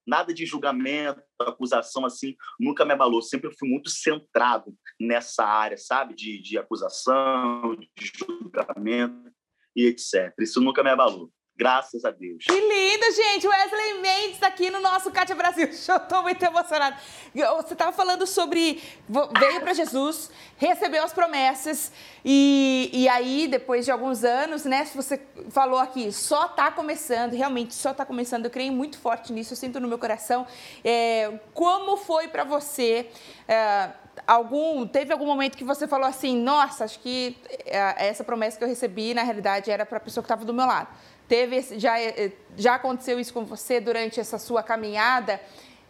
Nada 0.06 0.32
de 0.32 0.46
julgamento, 0.46 1.20
acusação 1.40 2.04
assim, 2.04 2.34
nunca 2.58 2.84
me 2.84 2.92
abalou. 2.92 3.20
Sempre 3.20 3.54
fui 3.56 3.68
muito 3.68 3.90
centrado 3.90 4.74
nessa 4.98 5.44
área, 5.44 5.76
sabe? 5.76 6.14
De, 6.14 6.40
de 6.40 6.56
acusação, 6.58 7.76
de 7.76 7.90
julgamento 8.16 9.37
e 9.78 9.86
etc. 9.86 10.34
Isso 10.40 10.60
nunca 10.60 10.82
me 10.82 10.90
abalou. 10.90 11.30
Graças 11.56 12.04
a 12.04 12.10
Deus. 12.12 12.44
Que 12.44 12.52
lindo, 12.52 13.12
gente! 13.12 13.46
Wesley 13.48 14.00
Mendes 14.00 14.42
aqui 14.42 14.70
no 14.70 14.80
nosso 14.80 15.10
Cátia 15.10 15.34
Brasil. 15.34 15.68
Eu 15.88 16.00
tô 16.00 16.22
muito 16.22 16.40
emocionada. 16.40 16.96
Você 17.34 17.72
estava 17.72 17.92
falando 17.92 18.26
sobre. 18.26 18.80
Veio 19.08 19.60
para 19.60 19.72
Jesus, 19.72 20.30
recebeu 20.56 21.02
as 21.02 21.12
promessas, 21.12 21.92
e, 22.24 22.90
e 22.92 23.08
aí, 23.08 23.48
depois 23.48 23.84
de 23.84 23.90
alguns 23.90 24.22
anos, 24.22 24.64
né? 24.64 24.84
Você 24.94 25.20
falou 25.50 25.80
aqui, 25.80 26.12
só 26.12 26.46
está 26.46 26.70
começando, 26.70 27.32
realmente 27.32 27.74
só 27.74 27.90
está 27.90 28.04
começando. 28.04 28.44
Eu 28.44 28.50
creio 28.52 28.72
muito 28.72 28.98
forte 28.98 29.32
nisso, 29.32 29.52
eu 29.52 29.56
sinto 29.56 29.80
no 29.80 29.88
meu 29.88 29.98
coração. 29.98 30.46
É, 30.84 31.40
como 31.54 31.96
foi 31.96 32.28
para 32.28 32.44
você? 32.44 33.10
É, 33.48 33.90
algum 34.26 34.86
teve 34.86 35.12
algum 35.12 35.26
momento 35.26 35.56
que 35.56 35.64
você 35.64 35.86
falou 35.86 36.06
assim, 36.06 36.36
nossa, 36.40 36.84
acho 36.84 36.98
que 37.00 37.36
é, 37.66 38.08
essa 38.08 38.24
promessa 38.24 38.58
que 38.58 38.64
eu 38.64 38.68
recebi 38.68 39.14
na 39.14 39.22
realidade 39.22 39.70
era 39.70 39.84
para 39.86 39.98
a 39.98 40.00
pessoa 40.00 40.22
que 40.22 40.26
estava 40.26 40.44
do 40.44 40.54
meu 40.54 40.66
lado. 40.66 40.88
Teve 41.26 41.78
já 41.78 42.00
é, 42.00 42.32
já 42.56 42.74
aconteceu 42.74 43.20
isso 43.20 43.32
com 43.32 43.44
você 43.44 43.80
durante 43.80 44.18
essa 44.18 44.38
sua 44.38 44.62
caminhada 44.62 45.40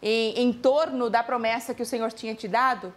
em, 0.03 0.41
em 0.41 0.53
torno 0.53 1.09
da 1.09 1.23
promessa 1.23 1.75
que 1.75 1.83
o 1.83 1.87
Senhor 1.87 2.13
tinha 2.13 2.35
te 2.35 2.49
dado? 2.49 2.93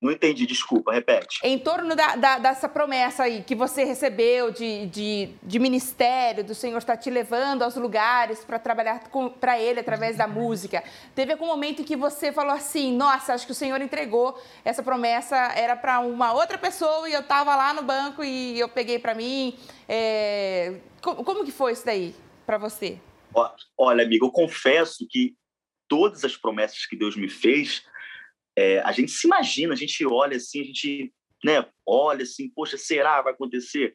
Não 0.00 0.12
entendi, 0.12 0.46
desculpa, 0.46 0.92
repete. 0.92 1.40
Em 1.42 1.58
torno 1.58 1.96
da, 1.96 2.14
da, 2.14 2.38
dessa 2.38 2.68
promessa 2.68 3.24
aí 3.24 3.42
que 3.42 3.56
você 3.56 3.82
recebeu 3.82 4.52
de, 4.52 4.86
de, 4.86 5.30
de 5.42 5.58
ministério, 5.58 6.44
do 6.44 6.54
Senhor 6.54 6.78
estar 6.78 6.96
te 6.96 7.10
levando 7.10 7.62
aos 7.62 7.74
lugares 7.74 8.44
para 8.44 8.60
trabalhar 8.60 9.02
para 9.40 9.58
Ele 9.58 9.80
através 9.80 10.16
da 10.16 10.28
música. 10.28 10.84
Teve 11.16 11.32
algum 11.32 11.46
momento 11.46 11.82
em 11.82 11.84
que 11.84 11.96
você 11.96 12.32
falou 12.32 12.52
assim: 12.52 12.96
Nossa, 12.96 13.34
acho 13.34 13.44
que 13.44 13.50
o 13.50 13.56
Senhor 13.56 13.80
entregou 13.80 14.40
essa 14.64 14.84
promessa, 14.84 15.36
era 15.36 15.74
para 15.74 15.98
uma 15.98 16.32
outra 16.32 16.58
pessoa 16.58 17.08
e 17.08 17.12
eu 17.12 17.20
estava 17.20 17.56
lá 17.56 17.74
no 17.74 17.82
banco 17.82 18.22
e 18.22 18.58
eu 18.58 18.68
peguei 18.68 19.00
para 19.00 19.16
mim. 19.16 19.58
É... 19.88 20.78
Como, 21.02 21.24
como 21.24 21.44
que 21.44 21.50
foi 21.50 21.72
isso 21.72 21.84
daí 21.84 22.14
para 22.46 22.56
você? 22.56 23.00
Olha, 23.76 24.04
amigo, 24.04 24.26
eu 24.26 24.30
confesso 24.30 25.04
que 25.10 25.34
todas 25.88 26.24
as 26.24 26.36
promessas 26.36 26.86
que 26.86 26.96
Deus 26.96 27.16
me 27.16 27.28
fez 27.28 27.82
é, 28.58 28.80
a 28.80 28.90
gente 28.90 29.12
se 29.12 29.26
imagina, 29.28 29.72
a 29.72 29.76
gente 29.76 30.04
olha 30.04 30.36
assim, 30.36 30.60
a 30.60 30.64
gente 30.64 31.14
né, 31.44 31.64
olha 31.86 32.24
assim, 32.24 32.50
poxa, 32.50 32.76
será 32.76 33.22
vai 33.22 33.32
acontecer? 33.32 33.94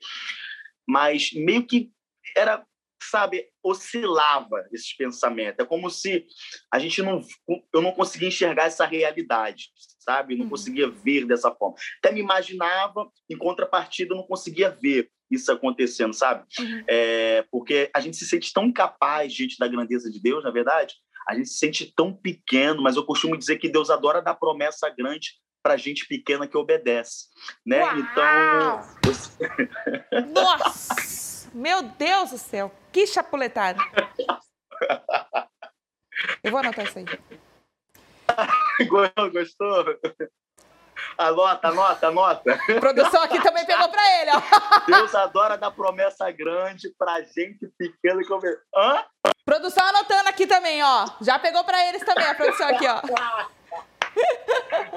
Mas 0.88 1.34
meio 1.34 1.68
que 1.68 1.92
era, 2.36 2.66
sabe, 3.02 3.50
oscilava 3.62 4.66
esses 4.72 4.96
pensamentos. 4.96 5.60
É 5.60 5.68
como 5.68 5.90
se 5.90 6.26
a 6.72 6.80
gente 6.80 7.02
não, 7.02 7.20
eu 7.74 7.82
não 7.82 7.92
conseguia 7.92 8.30
enxergar 8.30 8.66
essa 8.66 8.86
realidade, 8.86 9.70
sabe? 10.00 10.38
Não 10.38 10.46
uhum. 10.46 10.52
conseguia 10.52 10.90
ver 10.90 11.26
dessa 11.26 11.54
forma. 11.54 11.76
Até 11.98 12.14
me 12.14 12.22
imaginava, 12.22 13.12
em 13.30 13.38
contrapartida, 13.38 14.14
eu 14.14 14.18
não 14.18 14.28
conseguia 14.28 14.70
ver 14.70 15.12
isso 15.30 15.52
acontecendo, 15.52 16.14
sabe? 16.14 16.46
Uhum. 16.58 16.84
É, 16.88 17.46
porque 17.52 17.90
a 17.94 18.00
gente 18.00 18.16
se 18.16 18.26
sente 18.26 18.54
tão 18.54 18.72
capaz 18.72 19.34
diante 19.34 19.58
da 19.58 19.68
grandeza 19.68 20.10
de 20.10 20.22
Deus, 20.22 20.42
na 20.42 20.52
verdade, 20.52 20.96
a 21.28 21.36
gente 21.36 21.50
se 21.50 21.58
sente 21.58 21.94
tão 21.96 22.14
pequeno, 22.14 22.82
mas 22.82 22.96
eu 22.96 23.06
costumo 23.06 23.38
dizer 23.38 23.58
que 23.58 23.70
Deus 23.70 23.90
adora 23.90 24.22
dar 24.22 24.36
promessa 24.36 24.90
grande 24.90 25.42
para 25.62 25.78
gente 25.78 26.06
pequena 26.08 26.48
que 26.48 26.58
obedece, 26.58 27.28
né? 27.66 27.82
Uau! 27.82 27.98
Então, 27.98 28.82
nossa, 30.34 31.50
meu 31.54 31.84
Deus 31.84 32.32
do 32.32 32.38
céu, 32.38 32.72
que 32.92 33.08
chapuletada! 33.08 33.80
Eu 36.44 36.52
vou 36.52 36.60
anotar 36.60 36.86
isso 36.86 37.00
aí. 37.00 37.06
Gostou? 39.32 39.86
Anota, 41.18 41.68
anota, 41.68 42.08
anota. 42.08 42.60
produção 42.80 43.24
aqui 43.24 43.42
também 43.42 43.66
pegou 43.66 43.90
para 43.90 44.22
ele, 44.22 44.32
ó. 44.32 44.42
Deus 44.86 45.16
adora 45.16 45.58
dar 45.58 45.72
promessa 45.72 46.30
grande 46.32 46.90
pra 46.98 47.22
gente 47.22 47.68
pequena 47.78 48.24
que 48.24 48.34
obedece. 48.34 48.62
Hã? 48.76 49.04
Produção 49.46 49.86
anotando 49.86 50.30
aqui 50.30 50.48
também, 50.48 50.82
ó. 50.84 51.08
Já 51.22 51.38
pegou 51.38 51.64
para 51.64 51.88
eles 51.90 52.04
também 52.04 52.26
a 52.26 52.36
produção 52.36 52.68
aqui, 52.68 52.86
ó. 52.88 53.02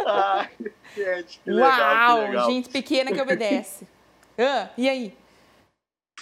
Ai, 0.07 0.51
gente, 0.95 1.41
que 1.41 1.51
legal, 1.51 2.17
Uau, 2.19 2.25
que 2.25 2.31
legal. 2.31 2.51
gente 2.51 2.69
pequena 2.69 3.13
que 3.13 3.21
obedece. 3.21 3.89
Ah, 4.39 4.71
e 4.77 4.89
aí? 4.89 5.17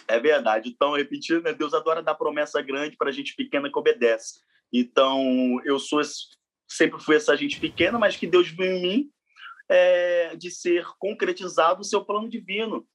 É 0.09 0.19
verdade. 0.19 0.69
Então, 0.71 0.95
repetindo, 0.95 1.43
né, 1.43 1.53
Deus 1.53 1.75
adora 1.75 2.03
dar 2.03 2.15
promessa 2.15 2.63
grande 2.63 2.97
para 2.97 3.13
gente 3.13 3.35
pequena 3.35 3.71
que 3.71 3.79
obedece. 3.79 4.41
Então, 4.73 5.61
eu 5.65 5.79
sou 5.79 6.01
sempre 6.69 7.01
fui 7.01 7.17
essa 7.17 7.37
gente 7.37 7.61
pequena, 7.61 7.99
mas 7.99 8.17
que 8.17 8.27
Deus 8.27 8.49
viu 8.49 8.67
em 8.67 8.83
mim 8.83 9.11
é, 9.69 10.35
de 10.37 10.51
ser 10.51 10.85
concretizado 10.99 11.81
o 11.81 11.85
seu 11.85 12.05
plano 12.05 12.29
divino. 12.29 12.87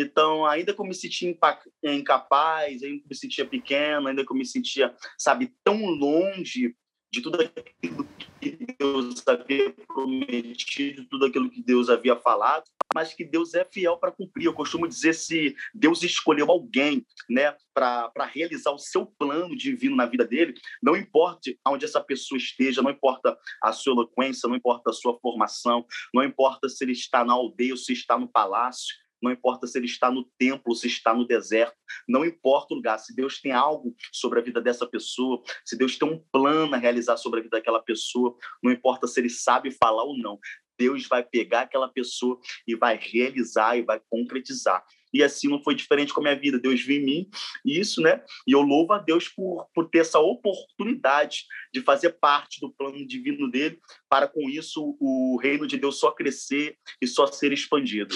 Então, 0.00 0.46
ainda 0.46 0.72
que 0.72 0.80
eu 0.80 0.84
me 0.84 0.94
sentia 0.94 1.36
incapaz, 1.82 2.82
ainda 2.82 2.98
que 2.98 3.04
eu 3.04 3.08
me 3.10 3.16
sentia 3.16 3.44
pequeno, 3.44 4.06
ainda 4.06 4.24
que 4.24 4.30
eu 4.30 4.36
me 4.36 4.46
sentia, 4.46 4.94
sabe, 5.18 5.52
tão 5.64 5.86
longe 5.86 6.76
de 7.10 7.20
tudo 7.20 7.40
aquilo 7.40 8.06
que 8.38 8.58
Deus 8.78 9.26
havia 9.26 9.74
prometido, 9.86 11.04
tudo 11.06 11.24
aquilo 11.24 11.50
que 11.50 11.62
Deus 11.62 11.88
havia 11.88 12.14
falado, 12.14 12.64
mas 12.94 13.12
que 13.12 13.24
Deus 13.24 13.54
é 13.54 13.64
fiel 13.64 13.96
para 13.96 14.12
cumprir. 14.12 14.44
Eu 14.44 14.54
costumo 14.54 14.86
dizer 14.86 15.14
se 15.14 15.56
Deus 15.74 16.02
escolheu 16.02 16.50
alguém, 16.50 17.04
né, 17.28 17.56
para 17.74 18.12
realizar 18.32 18.70
o 18.70 18.78
seu 18.78 19.06
plano 19.06 19.56
divino 19.56 19.96
na 19.96 20.06
vida 20.06 20.24
dele, 20.24 20.54
não 20.82 20.96
importa 20.96 21.50
onde 21.66 21.84
essa 21.84 22.00
pessoa 22.00 22.38
esteja, 22.38 22.82
não 22.82 22.90
importa 22.90 23.36
a 23.62 23.72
sua 23.72 23.94
eloquência, 23.94 24.48
não 24.48 24.56
importa 24.56 24.90
a 24.90 24.92
sua 24.92 25.18
formação, 25.18 25.84
não 26.14 26.22
importa 26.22 26.68
se 26.68 26.84
ele 26.84 26.92
está 26.92 27.24
na 27.24 27.32
aldeia 27.32 27.72
ou 27.72 27.76
se 27.76 27.92
está 27.92 28.18
no 28.18 28.28
palácio, 28.28 28.94
não 29.22 29.32
importa 29.32 29.66
se 29.66 29.78
ele 29.78 29.86
está 29.86 30.10
no 30.10 30.24
templo, 30.38 30.74
se 30.74 30.86
está 30.86 31.14
no 31.14 31.26
deserto, 31.26 31.76
não 32.08 32.24
importa 32.24 32.74
o 32.74 32.76
lugar. 32.76 32.98
Se 32.98 33.14
Deus 33.14 33.40
tem 33.40 33.52
algo 33.52 33.94
sobre 34.12 34.38
a 34.38 34.42
vida 34.42 34.60
dessa 34.60 34.86
pessoa, 34.86 35.42
se 35.64 35.76
Deus 35.76 35.96
tem 35.96 36.08
um 36.08 36.22
plano 36.32 36.74
a 36.74 36.78
realizar 36.78 37.16
sobre 37.16 37.40
a 37.40 37.42
vida 37.42 37.56
daquela 37.56 37.82
pessoa, 37.82 38.36
não 38.62 38.72
importa 38.72 39.06
se 39.06 39.20
ele 39.20 39.30
sabe 39.30 39.70
falar 39.70 40.04
ou 40.04 40.16
não, 40.16 40.38
Deus 40.78 41.06
vai 41.08 41.24
pegar 41.24 41.62
aquela 41.62 41.88
pessoa 41.88 42.38
e 42.66 42.76
vai 42.76 42.96
realizar 42.96 43.76
e 43.76 43.82
vai 43.82 44.00
concretizar. 44.08 44.84
E 45.12 45.22
assim 45.22 45.48
não 45.48 45.62
foi 45.62 45.74
diferente 45.74 46.12
com 46.12 46.20
a 46.20 46.22
minha 46.22 46.38
vida. 46.38 46.58
Deus 46.58 46.80
viu 46.82 47.00
em 47.00 47.04
mim 47.04 47.30
isso, 47.64 48.00
né? 48.00 48.22
E 48.46 48.52
eu 48.52 48.60
louvo 48.60 48.92
a 48.92 48.98
Deus 48.98 49.28
por, 49.28 49.66
por 49.74 49.88
ter 49.88 50.00
essa 50.00 50.20
oportunidade 50.20 51.44
de 51.72 51.80
fazer 51.80 52.10
parte 52.20 52.60
do 52.60 52.72
plano 52.72 53.04
divino 53.06 53.50
dele, 53.50 53.80
para 54.08 54.28
com 54.28 54.48
isso 54.48 54.96
o 55.00 55.38
reino 55.42 55.66
de 55.66 55.76
Deus 55.76 55.98
só 55.98 56.10
crescer 56.12 56.76
e 57.00 57.06
só 57.06 57.26
ser 57.26 57.52
expandido. 57.52 58.14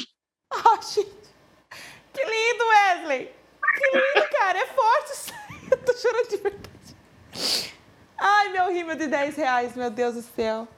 Oh, 0.64 0.82
gente. 0.82 1.22
Que 2.12 2.24
lindo, 2.24 2.64
Wesley. 2.68 3.30
Que 3.74 3.96
lindo, 3.96 4.28
cara. 4.30 4.58
É 4.58 4.66
forte 4.66 5.12
isso. 5.12 5.32
Eu 5.70 5.78
tô 5.78 5.94
chorando 5.94 6.28
de 6.28 6.36
verdade. 6.36 7.74
Ai, 8.18 8.50
meu 8.50 8.70
rímel 8.70 8.96
de 8.96 9.06
10 9.06 9.36
reais, 9.36 9.74
meu 9.74 9.90
Deus 9.90 10.14
do 10.14 10.22
céu. 10.22 10.68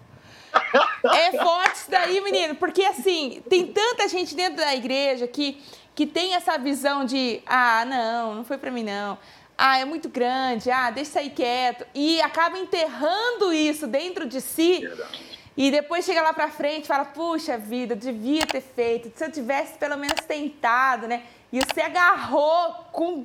É 1.13 1.33
forte 1.33 1.75
isso 1.75 1.91
daí, 1.91 2.21
menino, 2.21 2.55
porque 2.55 2.85
assim, 2.85 3.43
tem 3.51 3.67
tanta 3.67 4.09
gente 4.09 4.37
dentro 4.37 4.57
da 4.57 4.75
igreja 4.75 5.27
que, 5.27 5.61
que 5.95 6.07
tem 6.07 6.35
essa 6.35 6.57
visão 6.57 7.05
de, 7.05 7.43
ah, 7.45 7.85
não, 7.85 8.37
não 8.37 8.45
foi 8.45 8.57
para 8.57 8.71
mim 8.71 8.85
não. 8.85 9.19
Ah, 9.59 9.79
é 9.79 9.85
muito 9.85 10.09
grande, 10.09 10.71
ah, 10.71 10.91
deixa 10.91 11.13
sair 11.13 11.31
quieto. 11.31 11.85
E 11.93 12.21
acaba 12.23 12.57
enterrando 12.57 13.53
isso 13.53 13.87
dentro 13.89 14.27
de 14.27 14.41
si. 14.41 14.79
Verdade 14.81 15.35
e 15.57 15.71
depois 15.71 16.05
chega 16.05 16.21
lá 16.21 16.33
pra 16.33 16.49
frente 16.49 16.85
e 16.85 16.89
fala, 16.89 17.05
puxa 17.05 17.57
vida, 17.57 17.95
devia 17.95 18.47
ter 18.47 18.61
feito, 18.61 19.17
se 19.17 19.25
eu 19.25 19.31
tivesse 19.31 19.79
pelo 19.79 19.97
menos 19.97 20.21
tentado, 20.27 21.07
né? 21.07 21.23
E 21.53 21.61
você 21.61 21.81
agarrou 21.81 22.75
com 22.91 23.25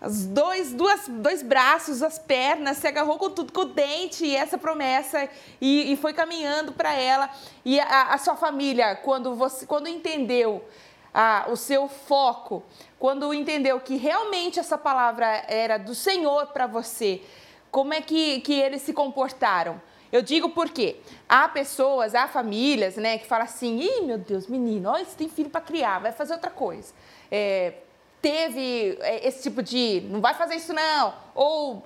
os 0.00 0.24
dois, 0.24 0.72
duas, 0.72 1.06
dois 1.08 1.42
braços, 1.42 2.02
as 2.02 2.18
pernas, 2.18 2.78
se 2.78 2.88
agarrou 2.88 3.18
com 3.18 3.28
tudo, 3.28 3.52
com 3.52 3.60
o 3.60 3.64
dente 3.66 4.24
e 4.24 4.34
essa 4.34 4.56
promessa 4.56 5.28
e, 5.60 5.92
e 5.92 5.96
foi 5.96 6.14
caminhando 6.14 6.72
para 6.72 6.94
ela. 6.94 7.28
E 7.62 7.78
a, 7.78 8.14
a, 8.14 8.18
sua 8.18 8.34
família, 8.34 8.96
quando 8.96 9.34
você, 9.34 9.66
quando 9.66 9.88
entendeu 9.88 10.64
a, 11.12 11.46
o 11.50 11.56
seu 11.56 11.86
foco, 11.86 12.62
quando 12.98 13.34
entendeu 13.34 13.78
que 13.80 13.96
realmente 13.96 14.58
essa 14.58 14.78
palavra 14.78 15.44
era 15.46 15.76
do 15.76 15.94
Senhor 15.94 16.46
para 16.46 16.66
você, 16.66 17.20
como 17.70 17.92
é 17.92 18.00
que, 18.00 18.40
que 18.40 18.54
eles 18.54 18.80
se 18.80 18.94
comportaram? 18.94 19.80
Eu 20.12 20.22
digo 20.22 20.50
porque 20.50 20.96
há 21.28 21.48
pessoas, 21.48 22.14
há 22.14 22.26
famílias, 22.26 22.96
né, 22.96 23.18
que 23.18 23.26
falam 23.26 23.44
assim: 23.44 23.80
ih, 23.80 24.02
meu 24.02 24.18
Deus, 24.18 24.46
menino, 24.46 24.90
olha, 24.90 25.04
você 25.04 25.16
tem 25.16 25.28
filho 25.28 25.50
para 25.50 25.60
criar, 25.60 26.00
vai 26.00 26.12
fazer 26.12 26.32
outra 26.32 26.50
coisa. 26.50 26.92
É, 27.30 27.74
teve 28.20 28.98
é, 29.00 29.26
esse 29.26 29.42
tipo 29.42 29.62
de, 29.62 30.02
não 30.10 30.20
vai 30.20 30.34
fazer 30.34 30.56
isso 30.56 30.72
não. 30.72 31.14
Ou 31.34 31.84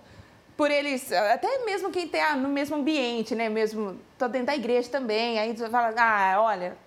por 0.57 0.71
eles, 0.71 1.13
até 1.13 1.65
mesmo 1.65 1.91
quem 1.91 2.07
está 2.07 2.35
no 2.35 2.49
mesmo 2.49 2.77
ambiente, 2.77 3.35
né, 3.35 3.49
mesmo, 3.49 4.01
tô 4.19 4.27
dentro 4.29 4.47
da 4.47 4.57
igreja 4.57 4.89
também, 4.91 5.39
aí 5.39 5.57
você 5.57 5.69
fala: 5.69 5.95
ah, 5.97 6.41
olha. 6.41 6.85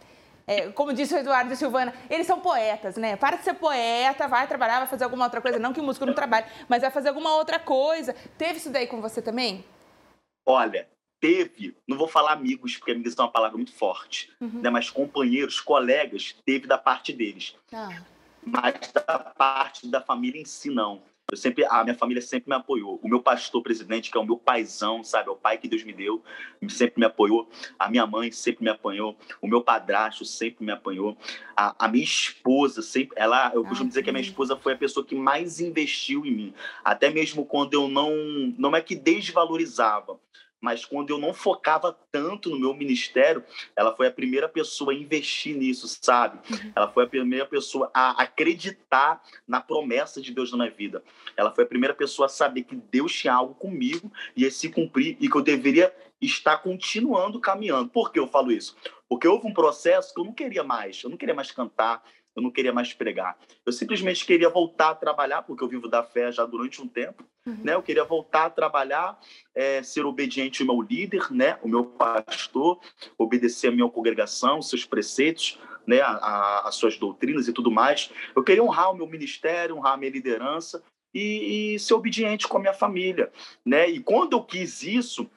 É, 0.50 0.70
como 0.70 0.94
disse 0.94 1.14
o 1.14 1.18
Eduardo 1.18 1.52
e 1.52 1.58
Silvana, 1.58 1.94
eles 2.10 2.26
são 2.26 2.40
poetas, 2.40 2.96
né? 2.96 3.18
Para 3.18 3.36
de 3.36 3.44
ser 3.44 3.56
poeta, 3.56 4.30
vai 4.30 4.48
trabalhar, 4.48 4.80
vai 4.80 4.88
fazer 4.88 5.04
alguma 5.04 5.26
outra 5.26 5.42
coisa. 5.42 5.60
Não 5.60 5.74
que 5.74 5.82
o 5.82 5.84
músico 5.84 6.06
não 6.06 6.14
trabalhe, 6.14 6.46
mas 6.70 6.82
vai 6.84 6.90
fazer 6.90 7.10
alguma 7.10 7.36
outra 7.36 7.60
coisa. 7.60 8.16
Teve 8.38 8.56
isso 8.56 8.70
daí 8.70 8.88
com 8.88 9.02
você 9.02 9.22
também? 9.22 9.66
Olha, 10.46 10.88
teve, 11.20 11.76
não 11.88 11.98
vou 11.98 12.08
falar 12.08 12.34
amigos, 12.34 12.78
porque 12.78 12.92
amigos 12.92 13.18
é 13.18 13.22
uma 13.22 13.32
palavra 13.32 13.58
muito 13.58 13.74
forte, 13.74 14.30
uhum. 14.40 14.62
né? 14.62 14.70
mas 14.70 14.90
companheiros, 14.90 15.60
colegas, 15.60 16.36
teve 16.46 16.68
da 16.68 16.78
parte 16.78 17.14
deles. 17.14 17.56
Ah. 17.74 18.02
Mas 18.46 18.92
da 18.94 19.20
parte 19.20 19.88
da 19.88 20.02
família 20.02 20.42
em 20.42 20.46
si, 20.46 20.70
não. 20.70 21.02
Eu 21.30 21.36
sempre, 21.36 21.66
a 21.66 21.84
minha 21.84 21.96
família 21.96 22.22
sempre 22.22 22.50
me 22.50 22.56
apoiou. 22.56 23.02
O 23.04 23.10
meu 23.10 23.22
pastor 23.22 23.62
presidente, 23.62 24.10
que 24.10 24.18
é 24.18 24.22
o 24.22 24.26
meu 24.26 24.38
paizão, 24.38 25.04
sabe, 25.04 25.28
é 25.28 25.32
o 25.32 25.36
pai 25.36 25.58
que 25.58 25.68
Deus 25.68 25.84
me 25.84 25.92
deu, 25.92 26.24
sempre 26.70 27.02
me 27.02 27.06
apoiou. 27.06 27.50
A 27.78 27.90
minha 27.90 28.08
mãe 28.08 28.32
sempre 28.32 28.64
me 28.64 28.70
apoiou. 28.70 29.18
O 29.42 29.48
meu 29.48 29.62
padrasto 29.62 30.24
sempre 30.24 30.66
me 30.66 30.72
apoiou. 30.72 31.18
A, 31.54 31.86
a 31.86 31.88
minha 31.90 32.06
esposa 32.06 32.82
sempre, 32.82 33.14
ela, 33.20 33.52
eu 33.54 33.66
costumo 33.66 33.90
dizer 33.90 34.04
que 34.04 34.10
a 34.10 34.14
minha 34.14 34.24
esposa 34.24 34.56
foi 34.56 34.72
a 34.72 34.78
pessoa 34.78 35.06
que 35.06 35.16
mais 35.16 35.60
investiu 35.60 36.26
em 36.26 36.32
mim, 36.32 36.54
até 36.82 37.10
mesmo 37.10 37.46
quando 37.46 37.74
eu 37.74 37.90
não, 37.90 38.10
não 38.58 38.74
é 38.74 38.80
que 38.80 38.96
desvalorizava, 38.96 40.18
mas 40.62 40.84
quando 40.84 41.12
eu 41.12 41.18
não 41.18 41.34
focava 41.34 41.98
tanto 42.12 42.50
no 42.50 42.60
meu 42.60 42.74
ministério, 42.74 43.44
ela 43.76 43.96
foi 43.96 44.08
a 44.08 44.12
primeira 44.12 44.50
pessoa 44.50 44.92
a 44.92 44.96
investir 44.96 45.56
nisso, 45.56 45.88
sabe? 46.02 46.40
Uhum. 46.50 46.72
Ela 46.76 46.88
foi 46.88 47.04
a 47.06 47.08
primeira 47.08 47.46
pessoa 47.46 47.90
a 47.94 48.22
acreditar 48.22 49.22
na 49.48 49.62
promessa 49.62 50.22
de 50.22 50.34
Deus 50.34 50.52
na 50.52 50.58
minha 50.58 50.72
vida. 50.72 51.04
Ela 51.36 51.54
foi 51.54 51.64
a 51.64 51.68
primeira 51.68 51.94
pessoa 51.94 52.26
a 52.26 52.30
saber 52.30 52.64
que 52.64 52.76
Deus 52.76 53.14
tinha 53.14 53.34
algo 53.34 53.54
comigo 53.56 54.12
e 54.36 54.44
ia 54.44 54.52
se 54.52 54.70
cumprir 54.70 55.18
e 55.20 55.30
que 55.30 55.38
eu 55.38 55.42
deveria 55.42 55.94
está 56.20 56.58
continuando 56.58 57.40
caminhando. 57.40 57.90
Por 57.90 58.12
que 58.12 58.20
eu 58.20 58.28
falo 58.28 58.52
isso? 58.52 58.76
Porque 59.08 59.28
houve 59.28 59.48
um 59.48 59.54
processo 59.54 60.14
que 60.14 60.20
eu 60.20 60.26
não 60.26 60.34
queria 60.34 60.64
mais. 60.64 61.02
Eu 61.04 61.10
não 61.10 61.18
queria 61.18 61.36
mais 61.36 61.52
cantar, 61.52 62.04
eu 62.38 62.44
não 62.44 62.52
queria 62.52 62.72
mais 62.72 62.94
pregar. 62.94 63.36
Eu 63.66 63.74
simplesmente 63.74 64.24
queria 64.24 64.48
voltar 64.48 64.92
a 64.92 64.96
trabalhar, 64.96 65.42
porque 65.42 65.64
eu 65.64 65.68
vivo 65.68 65.88
da 65.88 66.04
fé 66.04 66.32
já 66.32 66.46
durante 66.46 66.80
um 66.80 66.88
tempo. 66.88 67.26
Uhum. 67.44 67.58
Né? 67.64 67.74
Eu 67.74 67.82
queria 67.82 68.04
voltar 68.04 68.46
a 68.46 68.50
trabalhar, 68.52 69.20
é, 69.56 69.82
ser 69.82 70.06
obediente 70.06 70.62
ao 70.62 70.68
meu 70.68 70.80
líder, 70.88 71.34
né? 71.34 71.58
o 71.64 71.68
meu 71.68 71.84
pastor, 71.84 72.80
obedecer 73.18 73.70
a 73.70 73.72
minha 73.72 73.90
congregação, 73.90 74.62
seus 74.62 74.86
preceitos, 74.86 75.60
né? 75.88 76.02
A, 76.02 76.10
a, 76.10 76.68
as 76.68 76.76
suas 76.76 76.98
doutrinas 76.98 77.48
e 77.48 77.54
tudo 77.54 77.72
mais. 77.72 78.12
Eu 78.36 78.44
queria 78.44 78.64
honrar 78.64 78.92
o 78.92 78.96
meu 78.96 79.08
ministério, 79.08 79.76
honrar 79.76 79.94
a 79.94 79.98
minha 79.98 80.12
liderança 80.12 80.84
e, 81.12 81.74
e 81.74 81.80
ser 81.80 81.96
obediente 81.96 82.48
com 82.48 82.58
a 82.58 82.60
minha 82.60 82.74
família. 82.74 83.32
Né? 83.66 83.90
E 83.90 84.00
quando 84.00 84.34
eu 84.34 84.44
quis 84.44 84.84
isso, 84.84 85.28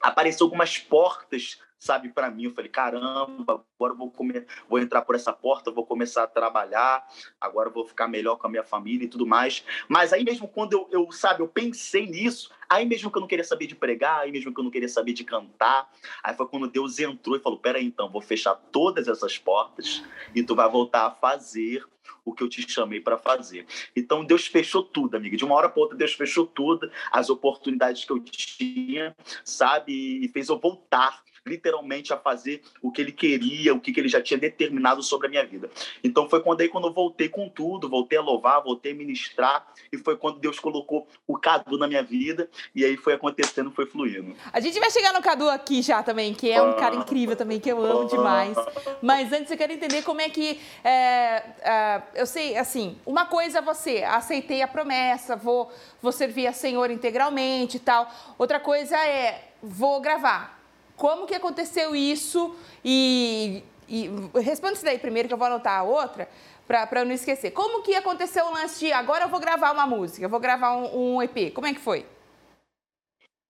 apareceu 0.00 0.46
algumas 0.46 0.78
portas 0.78 1.60
sabe, 1.80 2.10
para 2.10 2.30
mim. 2.30 2.44
Eu 2.44 2.50
falei, 2.50 2.70
caramba, 2.70 3.64
agora 3.74 3.94
vou, 3.94 4.10
comer, 4.10 4.46
vou 4.68 4.78
entrar 4.78 5.00
por 5.02 5.14
essa 5.14 5.32
porta, 5.32 5.70
vou 5.70 5.84
começar 5.84 6.24
a 6.24 6.26
trabalhar, 6.26 7.08
agora 7.40 7.70
vou 7.70 7.86
ficar 7.86 8.06
melhor 8.06 8.36
com 8.36 8.46
a 8.46 8.50
minha 8.50 8.62
família 8.62 9.06
e 9.06 9.08
tudo 9.08 9.26
mais. 9.26 9.64
Mas 9.88 10.12
aí 10.12 10.22
mesmo 10.22 10.46
quando 10.46 10.74
eu, 10.74 10.88
eu, 10.92 11.10
sabe, 11.10 11.40
eu 11.40 11.48
pensei 11.48 12.06
nisso, 12.06 12.50
aí 12.68 12.84
mesmo 12.84 13.10
que 13.10 13.16
eu 13.16 13.20
não 13.20 13.26
queria 13.26 13.44
saber 13.44 13.66
de 13.66 13.74
pregar, 13.74 14.20
aí 14.20 14.30
mesmo 14.30 14.52
que 14.52 14.60
eu 14.60 14.64
não 14.64 14.70
queria 14.70 14.88
saber 14.88 15.14
de 15.14 15.24
cantar, 15.24 15.90
aí 16.22 16.34
foi 16.36 16.46
quando 16.46 16.68
Deus 16.68 16.98
entrou 16.98 17.34
e 17.34 17.40
falou, 17.40 17.58
peraí, 17.58 17.86
então, 17.86 18.10
vou 18.10 18.20
fechar 18.20 18.54
todas 18.54 19.08
essas 19.08 19.38
portas 19.38 20.04
e 20.34 20.42
tu 20.42 20.54
vai 20.54 20.68
voltar 20.68 21.06
a 21.06 21.10
fazer 21.10 21.82
o 22.22 22.34
que 22.34 22.42
eu 22.42 22.48
te 22.48 22.70
chamei 22.70 23.00
para 23.00 23.16
fazer. 23.16 23.66
Então 23.96 24.24
Deus 24.24 24.46
fechou 24.46 24.82
tudo, 24.82 25.16
amiga. 25.16 25.36
De 25.36 25.44
uma 25.44 25.54
hora 25.54 25.70
para 25.70 25.80
outra 25.80 25.96
Deus 25.96 26.12
fechou 26.12 26.46
tudo, 26.46 26.90
as 27.10 27.30
oportunidades 27.30 28.04
que 28.04 28.12
eu 28.12 28.20
tinha, 28.20 29.16
sabe, 29.42 30.24
e 30.24 30.28
fez 30.28 30.48
eu 30.48 30.58
voltar 30.58 31.22
literalmente 31.46 32.12
a 32.12 32.16
fazer 32.16 32.62
o 32.82 32.90
que 32.90 33.00
ele 33.00 33.12
queria, 33.12 33.74
o 33.74 33.80
que, 33.80 33.98
ele 33.98 34.08
já 34.08 34.20
tinha 34.20 34.38
determinado 34.38 35.02
sobre 35.02 35.26
a 35.26 35.30
minha 35.30 35.44
vida. 35.44 35.70
Então 36.02 36.28
foi 36.28 36.40
quando 36.42 36.60
aí 36.60 36.68
quando 36.68 36.88
eu 36.88 36.92
voltei 36.92 37.28
com 37.28 37.48
tudo, 37.48 37.88
voltei 37.88 38.18
a 38.18 38.22
louvar, 38.22 38.62
voltei 38.62 38.92
a 38.92 38.94
ministrar, 38.94 39.66
e 39.92 39.98
foi 39.98 40.16
quando 40.16 40.38
Deus 40.38 40.58
colocou 40.58 41.06
o 41.26 41.36
Cadu 41.36 41.78
na 41.78 41.88
minha 41.88 42.02
vida, 42.02 42.48
e 42.74 42.84
aí 42.84 42.96
foi 42.96 43.14
acontecendo, 43.14 43.70
foi 43.70 43.86
fluindo. 43.86 44.34
A 44.52 44.60
gente 44.60 44.78
vai 44.78 44.90
chegar 44.90 45.12
no 45.12 45.22
Cadu 45.22 45.48
aqui 45.48 45.82
já 45.82 46.02
também, 46.02 46.34
que 46.34 46.50
é 46.50 46.62
um 46.62 46.74
cara 46.74 46.94
incrível 46.94 47.36
também, 47.36 47.58
que 47.58 47.70
eu 47.70 47.84
amo 47.84 48.08
demais. 48.08 48.56
Mas 49.02 49.32
antes 49.32 49.50
eu 49.50 49.56
quero 49.56 49.72
entender 49.72 50.02
como 50.02 50.20
é 50.20 50.28
que. 50.28 50.60
É, 50.84 51.42
é, 51.60 52.02
eu 52.14 52.26
sei, 52.26 52.56
assim, 52.56 52.96
uma 53.04 53.26
coisa 53.26 53.58
é 53.58 53.62
você, 53.62 54.02
aceitei 54.02 54.62
a 54.62 54.68
promessa, 54.68 55.36
vou, 55.36 55.72
vou 56.00 56.12
servir 56.12 56.46
a 56.46 56.52
Senhor 56.52 56.90
integralmente 56.90 57.76
e 57.76 57.80
tal. 57.80 58.10
Outra 58.38 58.60
coisa 58.60 58.96
é, 58.96 59.52
vou 59.62 60.00
gravar 60.00 60.59
como 61.00 61.26
que 61.26 61.34
aconteceu 61.34 61.96
isso 61.96 62.54
e, 62.84 63.62
e 63.88 64.10
responde 64.38 64.74
isso 64.74 64.84
daí 64.84 64.98
primeiro 64.98 65.28
que 65.28 65.32
eu 65.32 65.38
vou 65.38 65.46
anotar 65.46 65.80
a 65.80 65.82
outra 65.82 66.28
para 66.68 67.00
eu 67.00 67.06
não 67.06 67.12
esquecer. 67.12 67.52
Como 67.52 67.82
que 67.82 67.94
aconteceu 67.94 68.44
o 68.44 68.52
lance 68.52 68.84
de 68.84 68.92
agora 68.92 69.24
eu 69.24 69.28
vou 69.30 69.40
gravar 69.40 69.72
uma 69.72 69.86
música, 69.86 70.26
eu 70.26 70.28
vou 70.28 70.38
gravar 70.38 70.76
um, 70.76 71.14
um 71.16 71.22
EP? 71.22 71.54
Como 71.54 71.66
é 71.66 71.72
que 71.72 71.80
foi? 71.80 72.04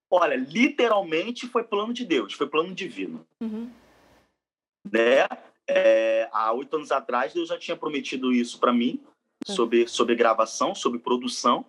Olha, 0.09 0.37
literalmente 0.37 1.49
foi 1.49 1.65
plano 1.65 1.93
de 1.93 2.05
Deus, 2.05 2.35
foi 2.35 2.47
plano 2.47 2.73
divino. 2.73 3.27
Uhum. 3.43 3.69
Né? 4.91 5.27
É, 5.69 6.29
há 6.33 6.53
oito 6.53 6.77
anos 6.77 6.93
atrás, 6.93 7.35
Deus 7.35 7.49
já 7.49 7.59
tinha 7.59 7.77
prometido 7.77 8.33
isso 8.33 8.61
para 8.61 8.73
mim, 8.73 9.03
uhum. 9.49 9.55
sobre, 9.57 9.89
sobre 9.89 10.15
gravação, 10.15 10.73
sobre 10.73 11.01
produção, 11.01 11.67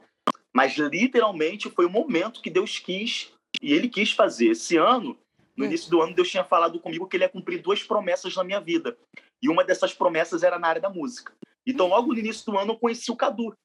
mas 0.53 0.77
literalmente 0.77 1.71
foi 1.71 1.87
o 1.87 1.89
momento 1.89 2.41
que 2.41 2.51
Deus 2.51 2.77
quis, 2.77 3.33
e 3.61 3.73
Ele 3.73 3.89
quis 3.89 4.11
fazer. 4.11 4.49
Esse 4.49 4.77
ano, 4.77 5.17
no 5.55 5.65
início 5.65 5.89
do 5.89 6.01
ano, 6.01 6.15
Deus 6.15 6.29
tinha 6.29 6.43
falado 6.43 6.79
comigo 6.79 7.07
que 7.07 7.17
ele 7.17 7.23
ia 7.23 7.29
cumprir 7.29 7.61
duas 7.61 7.83
promessas 7.83 8.35
na 8.35 8.43
minha 8.43 8.59
vida. 8.59 8.97
E 9.41 9.49
uma 9.49 9.63
dessas 9.63 9.93
promessas 9.93 10.43
era 10.43 10.57
na 10.57 10.67
área 10.67 10.81
da 10.81 10.89
música. 10.89 11.33
Então, 11.65 11.87
logo 11.87 12.13
no 12.13 12.19
início 12.19 12.45
do 12.45 12.57
ano, 12.57 12.73
eu 12.73 12.79
conheci 12.79 13.11
o 13.11 13.15
Cadu, 13.15 13.55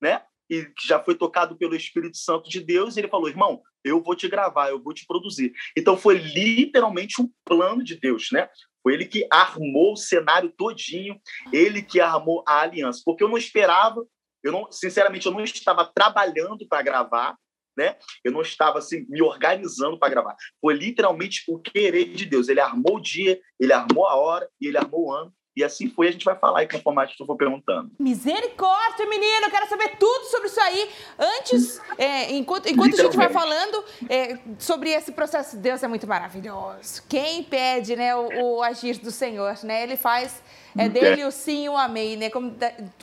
né? 0.00 0.22
E 0.50 0.70
já 0.84 1.02
foi 1.02 1.14
tocado 1.14 1.56
pelo 1.56 1.74
Espírito 1.74 2.16
Santo 2.16 2.48
de 2.48 2.60
Deus. 2.60 2.96
E 2.96 3.00
ele 3.00 3.08
falou: 3.08 3.28
irmão, 3.28 3.62
eu 3.84 4.02
vou 4.02 4.14
te 4.14 4.28
gravar, 4.28 4.70
eu 4.70 4.82
vou 4.82 4.92
te 4.92 5.06
produzir. 5.06 5.52
Então, 5.76 5.96
foi 5.96 6.18
literalmente 6.18 7.20
um 7.20 7.30
plano 7.44 7.82
de 7.82 7.98
Deus, 7.98 8.28
né? 8.32 8.48
Foi 8.82 8.94
ele 8.94 9.06
que 9.06 9.26
armou 9.30 9.92
o 9.92 9.96
cenário 9.96 10.52
todinho, 10.56 11.20
ele 11.52 11.82
que 11.82 12.00
armou 12.00 12.42
a 12.46 12.60
aliança. 12.60 13.00
Porque 13.04 13.22
eu 13.22 13.28
não 13.28 13.38
esperava, 13.38 14.04
eu 14.42 14.50
não, 14.50 14.70
sinceramente, 14.70 15.26
eu 15.26 15.32
não 15.32 15.42
estava 15.44 15.84
trabalhando 15.84 16.66
para 16.66 16.82
gravar, 16.82 17.36
né? 17.76 17.96
Eu 18.24 18.32
não 18.32 18.42
estava 18.42 18.78
assim 18.78 19.06
me 19.08 19.22
organizando 19.22 19.98
para 19.98 20.08
gravar. 20.08 20.36
Foi 20.60 20.74
literalmente 20.74 21.42
o 21.48 21.58
querer 21.58 22.12
de 22.12 22.26
Deus. 22.26 22.48
Ele 22.48 22.60
armou 22.60 22.96
o 22.96 23.02
dia, 23.02 23.40
ele 23.58 23.72
armou 23.72 24.06
a 24.06 24.14
hora 24.16 24.48
e 24.60 24.66
ele 24.66 24.78
armou 24.78 25.06
o 25.06 25.12
ano. 25.12 25.32
E 25.54 25.62
assim 25.62 25.90
foi, 25.90 26.08
a 26.08 26.10
gente 26.10 26.24
vai 26.24 26.38
falar 26.38 26.60
aí 26.60 26.68
conforme 26.68 27.06
que 27.06 27.22
eu 27.22 27.26
for 27.26 27.36
perguntando. 27.36 27.90
Misericórdia, 27.98 29.06
menino! 29.06 29.46
Eu 29.46 29.50
quero 29.50 29.68
saber 29.68 29.96
tudo 29.98 30.24
sobre 30.24 30.48
isso 30.48 30.60
aí. 30.60 30.90
Antes, 31.18 31.80
é, 32.02 32.32
enquanto, 32.32 32.68
enquanto 32.68 32.94
a 32.94 33.04
gente 33.04 33.16
vai 33.16 33.28
falando 33.28 33.84
é, 34.08 34.36
sobre 34.58 34.90
esse 34.90 35.12
processo, 35.12 35.56
Deus 35.56 35.82
é 35.84 35.86
muito 35.86 36.04
maravilhoso. 36.04 37.00
Quem 37.08 37.44
pede 37.44 37.94
né, 37.94 38.12
o, 38.16 38.56
o 38.56 38.62
agir 38.62 38.98
do 38.98 39.12
Senhor, 39.12 39.56
né? 39.62 39.84
Ele 39.84 39.96
faz 39.96 40.42
é 40.76 40.88
dele 40.88 41.24
o 41.24 41.30
sim 41.30 41.64
e 41.64 41.68
o 41.68 41.76
amém, 41.76 42.16
né? 42.16 42.30
Como, 42.30 42.56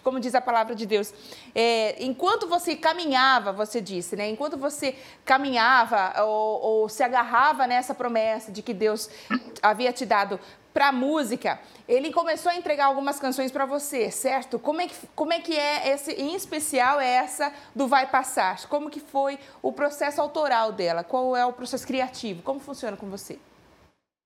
como 0.03 0.19
diz 0.19 0.33
a 0.33 0.41
palavra 0.41 0.73
de 0.75 0.85
Deus. 0.85 1.13
É, 1.53 2.03
enquanto 2.03 2.47
você 2.47 2.75
caminhava, 2.75 3.51
você 3.51 3.79
disse, 3.79 4.15
né? 4.15 4.27
Enquanto 4.29 4.57
você 4.57 4.95
caminhava 5.23 6.23
ou, 6.23 6.61
ou 6.61 6.89
se 6.89 7.03
agarrava 7.03 7.67
nessa 7.67 7.93
promessa 7.93 8.51
de 8.51 8.61
que 8.61 8.73
Deus 8.73 9.09
havia 9.61 9.93
te 9.93 10.05
dado 10.05 10.39
para 10.73 10.89
a 10.89 10.91
música, 10.91 11.59
ele 11.87 12.11
começou 12.11 12.51
a 12.51 12.55
entregar 12.55 12.85
algumas 12.85 13.19
canções 13.19 13.51
para 13.51 13.65
você, 13.65 14.11
certo? 14.11 14.59
Como 14.59 14.81
é, 14.81 14.87
que, 14.87 14.95
como 15.15 15.33
é 15.33 15.39
que 15.39 15.55
é 15.55 15.89
esse, 15.89 16.11
em 16.13 16.35
especial 16.35 16.99
essa 16.99 17.53
do 17.75 17.87
Vai 17.87 18.09
Passar? 18.09 18.67
Como 18.67 18.89
que 18.89 18.99
foi 18.99 19.39
o 19.61 19.71
processo 19.71 20.21
autoral 20.21 20.71
dela? 20.71 21.03
Qual 21.03 21.35
é 21.35 21.45
o 21.45 21.53
processo 21.53 21.85
criativo? 21.85 22.41
Como 22.43 22.59
funciona 22.59 22.95
com 22.95 23.09
você? 23.09 23.39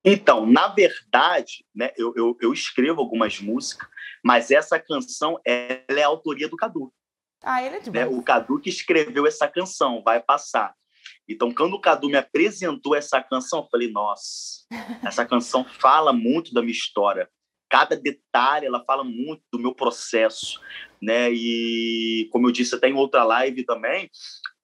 Então, 0.04 0.44
na 0.44 0.68
verdade, 0.68 1.64
né, 1.74 1.90
eu, 1.96 2.12
eu, 2.14 2.36
eu, 2.38 2.52
escrevo 2.52 3.00
algumas 3.00 3.40
músicas, 3.40 3.88
mas 4.22 4.50
essa 4.50 4.78
canção 4.78 5.40
ela 5.44 5.98
é 5.98 6.02
a 6.02 6.08
autoria 6.08 6.46
do 6.46 6.56
Cadu. 6.56 6.92
Ah, 7.42 7.62
ele 7.62 7.76
é 7.76 7.80
demais. 7.80 8.10
Né? 8.10 8.16
O 8.16 8.22
Cadu 8.22 8.60
que 8.60 8.68
escreveu 8.68 9.26
essa 9.26 9.48
canção, 9.48 10.02
Vai 10.02 10.20
Passar. 10.20 10.74
Então, 11.28 11.52
quando 11.52 11.74
o 11.74 11.80
Cadu 11.80 12.08
me 12.08 12.16
apresentou 12.16 12.94
essa 12.94 13.20
canção, 13.20 13.60
eu 13.60 13.68
falei, 13.70 13.90
nossa, 13.90 14.64
essa 15.04 15.24
canção 15.24 15.64
fala 15.64 16.12
muito 16.12 16.52
da 16.52 16.60
minha 16.60 16.72
história. 16.72 17.28
Cada 17.70 17.96
detalhe, 17.96 18.66
ela 18.66 18.84
fala 18.84 19.02
muito 19.02 19.42
do 19.52 19.58
meu 19.58 19.74
processo, 19.74 20.60
né? 21.02 21.32
E, 21.32 22.28
como 22.30 22.46
eu 22.46 22.52
disse 22.52 22.74
até 22.74 22.88
em 22.88 22.94
outra 22.94 23.24
live 23.24 23.64
também, 23.64 24.08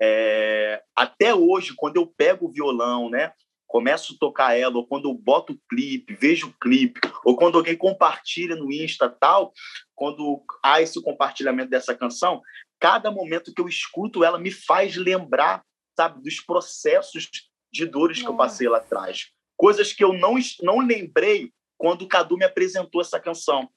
é... 0.00 0.82
até 0.94 1.34
hoje, 1.34 1.72
quando 1.74 1.96
eu 1.96 2.06
pego 2.06 2.46
o 2.46 2.52
violão, 2.52 3.10
né? 3.10 3.32
começo 3.70 4.14
a 4.14 4.18
tocar 4.18 4.58
ela, 4.58 4.76
ou 4.76 4.84
quando 4.84 5.08
eu 5.08 5.14
boto 5.14 5.52
o 5.52 5.60
clipe, 5.70 6.16
vejo 6.16 6.48
o 6.48 6.54
clipe, 6.60 7.00
ou 7.24 7.36
quando 7.36 7.56
alguém 7.56 7.76
compartilha 7.76 8.56
no 8.56 8.72
Insta 8.72 9.08
tal, 9.08 9.52
quando 9.94 10.42
há 10.60 10.82
esse 10.82 11.00
compartilhamento 11.00 11.70
dessa 11.70 11.94
canção, 11.94 12.42
cada 12.80 13.12
momento 13.12 13.54
que 13.54 13.62
eu 13.62 13.68
escuto 13.68 14.24
ela 14.24 14.40
me 14.40 14.50
faz 14.50 14.96
lembrar, 14.96 15.62
sabe, 16.00 16.22
dos 16.22 16.40
processos 16.40 17.28
de 17.70 17.84
dores 17.84 18.22
que 18.22 18.28
eu 18.28 18.36
passei 18.36 18.68
lá 18.68 18.78
atrás. 18.78 19.28
Coisas 19.54 19.92
que 19.92 20.02
eu 20.02 20.14
não, 20.14 20.36
não 20.62 20.78
lembrei 20.78 21.52
quando 21.76 22.02
o 22.02 22.08
Cadu 22.08 22.38
me 22.38 22.44
apresentou 22.44 23.02
essa 23.02 23.20
canção. 23.20 23.68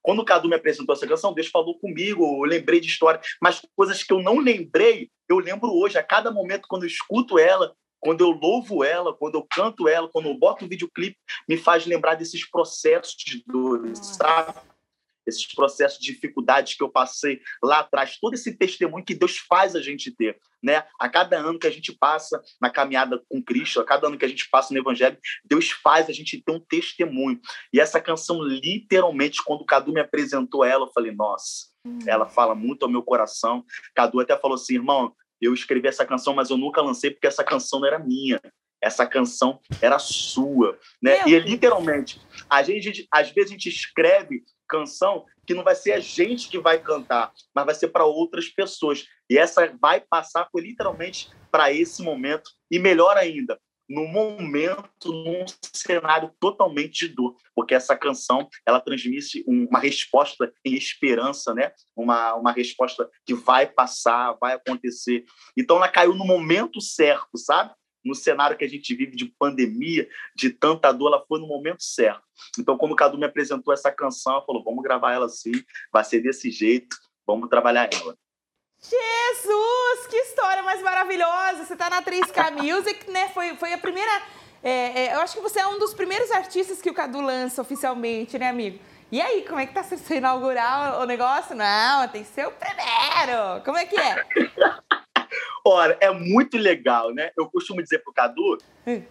Quando 0.00 0.20
o 0.20 0.24
Cadu 0.24 0.48
me 0.48 0.54
apresentou 0.54 0.94
essa 0.94 1.06
canção, 1.06 1.34
Deus 1.34 1.48
falou 1.48 1.78
comigo, 1.78 2.24
eu 2.24 2.48
lembrei 2.48 2.80
de 2.80 2.86
história, 2.86 3.20
mas 3.40 3.60
coisas 3.74 4.02
que 4.04 4.12
eu 4.12 4.22
não 4.22 4.38
lembrei, 4.38 5.10
eu 5.28 5.38
lembro 5.38 5.72
hoje. 5.72 5.98
A 5.98 6.02
cada 6.04 6.30
momento, 6.30 6.68
quando 6.68 6.84
eu 6.84 6.88
escuto 6.88 7.36
ela, 7.36 7.74
quando 7.98 8.20
eu 8.20 8.30
louvo 8.30 8.84
ela, 8.84 9.12
quando 9.14 9.34
eu 9.34 9.46
canto 9.48 9.88
ela, 9.88 10.08
quando 10.08 10.26
eu 10.26 10.38
boto 10.38 10.64
o 10.64 10.68
videoclipe, 10.68 11.16
me 11.48 11.56
faz 11.56 11.84
lembrar 11.84 12.14
desses 12.14 12.48
processos 12.48 13.14
de 13.16 13.42
dores, 13.44 13.98
sabe? 13.98 14.54
Esses 15.26 15.46
processos 15.54 15.98
de 15.98 16.12
dificuldades 16.12 16.74
que 16.74 16.82
eu 16.82 16.88
passei 16.88 17.40
lá 17.62 17.80
atrás, 17.80 18.18
todo 18.20 18.34
esse 18.34 18.56
testemunho 18.56 19.04
que 19.04 19.14
Deus 19.14 19.38
faz 19.38 19.76
a 19.76 19.80
gente 19.80 20.10
ter, 20.10 20.38
né? 20.62 20.84
A 20.98 21.08
cada 21.08 21.38
ano 21.38 21.58
que 21.58 21.66
a 21.66 21.70
gente 21.70 21.92
passa 21.92 22.42
na 22.60 22.70
caminhada 22.70 23.22
com 23.28 23.42
Cristo, 23.42 23.80
a 23.80 23.84
cada 23.84 24.06
ano 24.06 24.18
que 24.18 24.24
a 24.24 24.28
gente 24.28 24.48
passa 24.48 24.72
no 24.72 24.80
Evangelho, 24.80 25.18
Deus 25.44 25.70
faz 25.70 26.08
a 26.08 26.12
gente 26.12 26.42
ter 26.42 26.52
um 26.52 26.60
testemunho. 26.60 27.40
E 27.72 27.80
essa 27.80 28.00
canção, 28.00 28.42
literalmente, 28.42 29.42
quando 29.44 29.62
o 29.62 29.66
Cadu 29.66 29.92
me 29.92 30.00
apresentou 30.00 30.64
ela, 30.64 30.86
eu 30.86 30.92
falei, 30.92 31.12
nossa, 31.12 31.66
hum. 31.84 31.98
ela 32.06 32.28
fala 32.28 32.54
muito 32.54 32.84
ao 32.84 32.90
meu 32.90 33.02
coração. 33.02 33.64
Cadu 33.94 34.20
até 34.20 34.36
falou 34.36 34.54
assim, 34.54 34.74
irmão, 34.74 35.14
eu 35.40 35.52
escrevi 35.52 35.88
essa 35.88 36.06
canção, 36.06 36.34
mas 36.34 36.50
eu 36.50 36.56
nunca 36.56 36.80
lancei 36.80 37.10
porque 37.10 37.26
essa 37.26 37.42
canção 37.42 37.80
não 37.80 37.88
era 37.88 37.98
minha. 37.98 38.40
Essa 38.80 39.06
canção 39.06 39.60
era 39.80 39.98
sua, 39.98 40.76
né? 41.00 41.20
E 41.26 41.34
é 41.36 41.38
literalmente, 41.38 42.20
a 42.50 42.64
gente 42.64 43.06
às 43.12 43.30
vezes 43.30 43.50
a 43.50 43.54
gente 43.54 43.68
escreve 43.68 44.42
canção 44.72 45.26
que 45.46 45.52
não 45.52 45.62
vai 45.62 45.74
ser 45.74 45.92
a 45.92 46.00
gente 46.00 46.48
que 46.48 46.58
vai 46.58 46.78
cantar, 46.78 47.30
mas 47.54 47.66
vai 47.66 47.74
ser 47.74 47.88
para 47.88 48.06
outras 48.06 48.48
pessoas. 48.48 49.04
E 49.28 49.36
essa 49.36 49.76
vai 49.78 50.00
passar 50.00 50.48
literalmente 50.56 51.30
para 51.50 51.70
esse 51.70 52.02
momento 52.02 52.50
e 52.70 52.78
melhor 52.78 53.18
ainda, 53.18 53.60
no 53.86 54.06
momento, 54.06 55.12
num 55.12 55.44
cenário 55.74 56.32
totalmente 56.40 57.06
de 57.06 57.14
dor, 57.14 57.36
porque 57.54 57.74
essa 57.74 57.94
canção 57.94 58.48
ela 58.66 58.80
transmite 58.80 59.44
uma 59.46 59.78
resposta 59.78 60.50
em 60.64 60.74
esperança, 60.74 61.52
né? 61.52 61.72
Uma, 61.94 62.34
uma 62.34 62.52
resposta 62.52 63.10
que 63.26 63.34
vai 63.34 63.66
passar, 63.66 64.38
vai 64.40 64.54
acontecer. 64.54 65.24
Então 65.54 65.76
ela 65.76 65.88
caiu 65.88 66.14
no 66.14 66.24
momento 66.24 66.80
certo, 66.80 67.36
sabe? 67.36 67.74
No 68.04 68.14
cenário 68.14 68.56
que 68.56 68.64
a 68.64 68.68
gente 68.68 68.94
vive 68.94 69.16
de 69.16 69.26
pandemia, 69.26 70.08
de 70.34 70.50
tanta 70.50 70.92
dor, 70.92 71.08
ela 71.08 71.24
foi 71.26 71.40
no 71.40 71.46
momento 71.46 71.82
certo. 71.82 72.22
Então, 72.58 72.76
quando 72.76 72.92
o 72.92 72.96
Cadu 72.96 73.18
me 73.18 73.26
apresentou 73.26 73.72
essa 73.72 73.92
canção, 73.92 74.34
ela 74.34 74.44
falou: 74.44 74.64
vamos 74.64 74.82
gravar 74.82 75.12
ela 75.12 75.26
assim, 75.26 75.52
vai 75.92 76.04
ser 76.04 76.20
desse 76.20 76.50
jeito, 76.50 76.96
vamos 77.26 77.48
trabalhar 77.48 77.88
ela. 77.92 78.16
Jesus, 78.82 80.06
que 80.10 80.16
história 80.16 80.62
mais 80.62 80.82
maravilhosa! 80.82 81.64
Você 81.64 81.74
está 81.74 81.88
na 81.88 82.02
3K 82.02 82.50
Music, 82.60 83.08
né? 83.10 83.28
Foi, 83.28 83.54
foi 83.56 83.72
a 83.72 83.78
primeira. 83.78 84.10
É, 84.62 85.06
é, 85.06 85.14
eu 85.14 85.20
acho 85.20 85.34
que 85.34 85.40
você 85.40 85.60
é 85.60 85.66
um 85.66 85.78
dos 85.78 85.94
primeiros 85.94 86.30
artistas 86.30 86.80
que 86.82 86.90
o 86.90 86.94
Cadu 86.94 87.20
lança 87.20 87.62
oficialmente, 87.62 88.38
né, 88.38 88.48
amigo? 88.48 88.78
E 89.10 89.20
aí, 89.20 89.44
como 89.46 89.60
é 89.60 89.66
que 89.66 89.74
tá 89.74 89.82
se 89.84 89.94
inaugurar 90.16 91.00
o 91.00 91.04
negócio? 91.04 91.54
Não, 91.54 92.08
tem 92.08 92.22
o 92.22 92.50
primeiro. 92.50 93.62
Como 93.64 93.76
é 93.76 93.84
que 93.84 93.96
é? 93.96 94.26
Olha, 95.64 95.96
é 96.00 96.10
muito 96.10 96.58
legal, 96.58 97.12
né? 97.14 97.30
Eu 97.36 97.48
costumo 97.48 97.82
dizer 97.82 98.00
pro 98.00 98.12
Cadu 98.12 98.58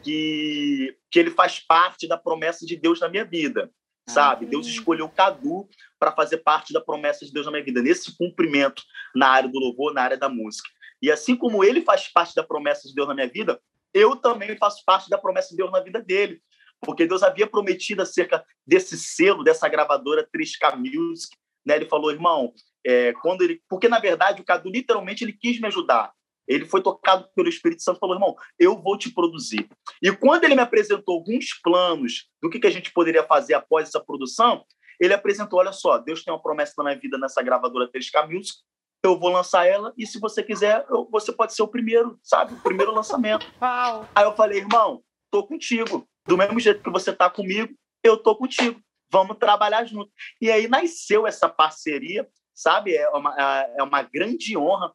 que, 0.03 0.95
que 1.09 1.19
ele 1.19 1.31
faz 1.31 1.59
parte 1.59 2.07
da 2.07 2.17
promessa 2.17 2.65
de 2.65 2.75
Deus 2.75 2.99
na 2.99 3.07
minha 3.07 3.23
vida 3.23 3.71
sabe? 4.07 4.45
Deus 4.45 4.67
escolheu 4.67 5.05
o 5.05 5.11
Cadu 5.11 5.67
para 5.99 6.11
fazer 6.11 6.37
parte 6.37 6.73
da 6.73 6.81
promessa 6.81 7.25
de 7.25 7.31
Deus 7.31 7.45
na 7.45 7.51
minha 7.51 7.63
vida, 7.63 7.81
nesse 7.81 8.15
cumprimento 8.17 8.83
na 9.15 9.27
área 9.27 9.49
do 9.49 9.59
louvor, 9.59 9.93
na 9.93 10.01
área 10.01 10.17
da 10.17 10.29
música. 10.29 10.69
E 11.01 11.11
assim 11.11 11.35
como 11.35 11.63
ele 11.63 11.81
faz 11.81 12.07
parte 12.07 12.35
da 12.35 12.43
promessa 12.43 12.87
de 12.87 12.93
Deus 12.93 13.07
na 13.07 13.15
minha 13.15 13.27
vida, 13.27 13.59
eu 13.93 14.15
também 14.15 14.55
faço 14.57 14.83
parte 14.85 15.09
da 15.09 15.17
promessa 15.17 15.49
de 15.49 15.57
Deus 15.57 15.71
na 15.71 15.79
vida 15.79 16.01
dele. 16.01 16.41
Porque 16.79 17.05
Deus 17.05 17.21
havia 17.21 17.45
prometido 17.45 18.01
acerca 18.01 18.43
desse 18.65 18.97
selo, 18.97 19.43
dessa 19.43 19.67
gravadora 19.67 20.27
3K 20.35 20.75
Music. 20.77 21.35
Né? 21.65 21.75
Ele 21.75 21.85
falou, 21.85 22.11
irmão, 22.11 22.53
é, 22.85 23.13
quando 23.21 23.43
ele. 23.43 23.61
Porque, 23.69 23.87
na 23.87 23.99
verdade, 23.99 24.41
o 24.41 24.45
Cadu 24.45 24.69
literalmente 24.69 25.23
ele 25.23 25.33
quis 25.33 25.59
me 25.59 25.67
ajudar. 25.67 26.11
Ele 26.51 26.65
foi 26.65 26.81
tocado 26.81 27.27
pelo 27.33 27.47
Espírito 27.47 27.81
Santo 27.81 27.97
e 27.97 27.99
falou: 27.99 28.15
irmão, 28.15 28.35
eu 28.59 28.77
vou 28.77 28.97
te 28.97 29.09
produzir. 29.13 29.69
E 30.01 30.11
quando 30.11 30.43
ele 30.43 30.55
me 30.55 30.61
apresentou 30.61 31.15
alguns 31.15 31.53
planos 31.63 32.29
do 32.41 32.49
que, 32.49 32.59
que 32.59 32.67
a 32.67 32.71
gente 32.71 32.91
poderia 32.91 33.23
fazer 33.23 33.53
após 33.53 33.87
essa 33.87 34.03
produção, 34.03 34.65
ele 34.99 35.13
apresentou: 35.13 35.59
olha 35.59 35.71
só, 35.71 35.97
Deus 35.97 36.23
tem 36.23 36.33
uma 36.33 36.41
promessa 36.41 36.73
na 36.77 36.83
minha 36.83 36.99
vida 36.99 37.17
nessa 37.17 37.41
gravadora 37.41 37.89
3K 37.89 38.29
Music, 38.29 38.59
eu 39.03 39.17
vou 39.17 39.29
lançar 39.29 39.65
ela 39.65 39.93
e 39.97 40.05
se 40.05 40.19
você 40.19 40.43
quiser, 40.43 40.85
eu, 40.89 41.07
você 41.09 41.31
pode 41.31 41.55
ser 41.55 41.63
o 41.63 41.67
primeiro, 41.67 42.19
sabe? 42.21 42.53
O 42.53 42.61
primeiro 42.61 42.93
lançamento. 42.93 43.45
Uau. 43.61 44.07
Aí 44.13 44.23
eu 44.25 44.35
falei: 44.35 44.59
irmão, 44.59 45.01
tô 45.31 45.45
contigo. 45.45 46.07
Do 46.27 46.37
mesmo 46.37 46.59
jeito 46.59 46.83
que 46.83 46.89
você 46.91 47.11
tá 47.13 47.29
comigo, 47.29 47.73
eu 48.03 48.17
tô 48.17 48.35
contigo. 48.35 48.79
Vamos 49.09 49.37
trabalhar 49.37 49.85
junto. 49.85 50.11
E 50.39 50.51
aí 50.51 50.67
nasceu 50.67 51.25
essa 51.25 51.49
parceria, 51.49 52.27
sabe? 52.53 52.95
É 52.95 53.09
uma, 53.09 53.35
é 53.77 53.83
uma 53.83 54.03
grande 54.03 54.55
honra 54.55 54.93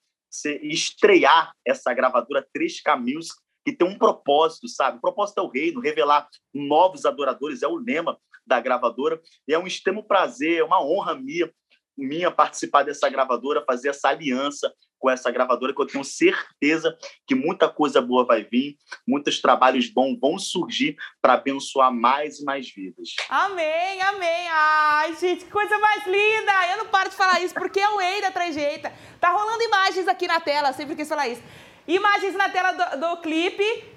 estrear 0.62 1.52
essa 1.64 1.92
gravadora 1.94 2.46
3K 2.56 2.98
Music, 2.98 3.34
que 3.64 3.72
tem 3.72 3.86
um 3.86 3.98
propósito, 3.98 4.68
sabe? 4.68 4.98
O 4.98 5.00
propósito 5.00 5.38
é 5.38 5.42
o 5.42 5.50
reino, 5.50 5.80
revelar 5.80 6.28
novos 6.54 7.04
adoradores, 7.04 7.62
é 7.62 7.68
o 7.68 7.76
lema 7.76 8.18
da 8.46 8.60
gravadora. 8.60 9.20
E 9.48 9.52
é 9.52 9.58
um 9.58 9.66
extremo 9.66 10.04
prazer, 10.04 10.58
é 10.58 10.64
uma 10.64 10.80
honra 10.80 11.14
minha, 11.14 11.52
minha 11.96 12.30
participar 12.30 12.84
dessa 12.84 13.08
gravadora, 13.08 13.64
fazer 13.64 13.88
essa 13.88 14.08
aliança 14.08 14.72
com 14.98 15.10
essa 15.10 15.30
gravadora, 15.30 15.74
que 15.74 15.80
eu 15.80 15.86
tenho 15.86 16.04
certeza 16.04 16.96
que 17.26 17.34
muita 17.34 17.68
coisa 17.68 18.00
boa 18.00 18.24
vai 18.24 18.44
vir, 18.44 18.76
muitos 19.06 19.40
trabalhos 19.40 19.88
bons 19.88 20.18
vão 20.20 20.38
surgir 20.38 20.96
para 21.20 21.34
abençoar 21.34 21.92
mais 21.92 22.40
e 22.40 22.44
mais 22.44 22.70
vidas. 22.70 23.10
Amém, 23.28 24.00
amém. 24.02 24.48
Ai, 24.50 25.16
gente, 25.16 25.44
que 25.44 25.50
coisa 25.50 25.78
mais 25.78 26.06
linda! 26.06 26.52
Eu 26.72 26.78
não 26.78 26.86
paro 26.86 27.10
de 27.10 27.16
falar 27.16 27.40
isso 27.40 27.54
porque 27.54 27.80
é 27.80 27.88
o 27.88 28.00
Ei 28.00 28.20
da 28.20 28.30
Trejeita. 28.30 28.92
Tá 29.20 29.30
rolando 29.30 29.62
imagens 29.62 30.08
aqui 30.08 30.26
na 30.26 30.40
tela, 30.40 30.72
sempre 30.72 30.96
quis 30.96 31.08
falar 31.08 31.28
isso. 31.28 31.42
Imagens 31.86 32.34
na 32.34 32.48
tela 32.48 32.72
do, 32.72 33.00
do 33.00 33.16
clipe 33.18 33.95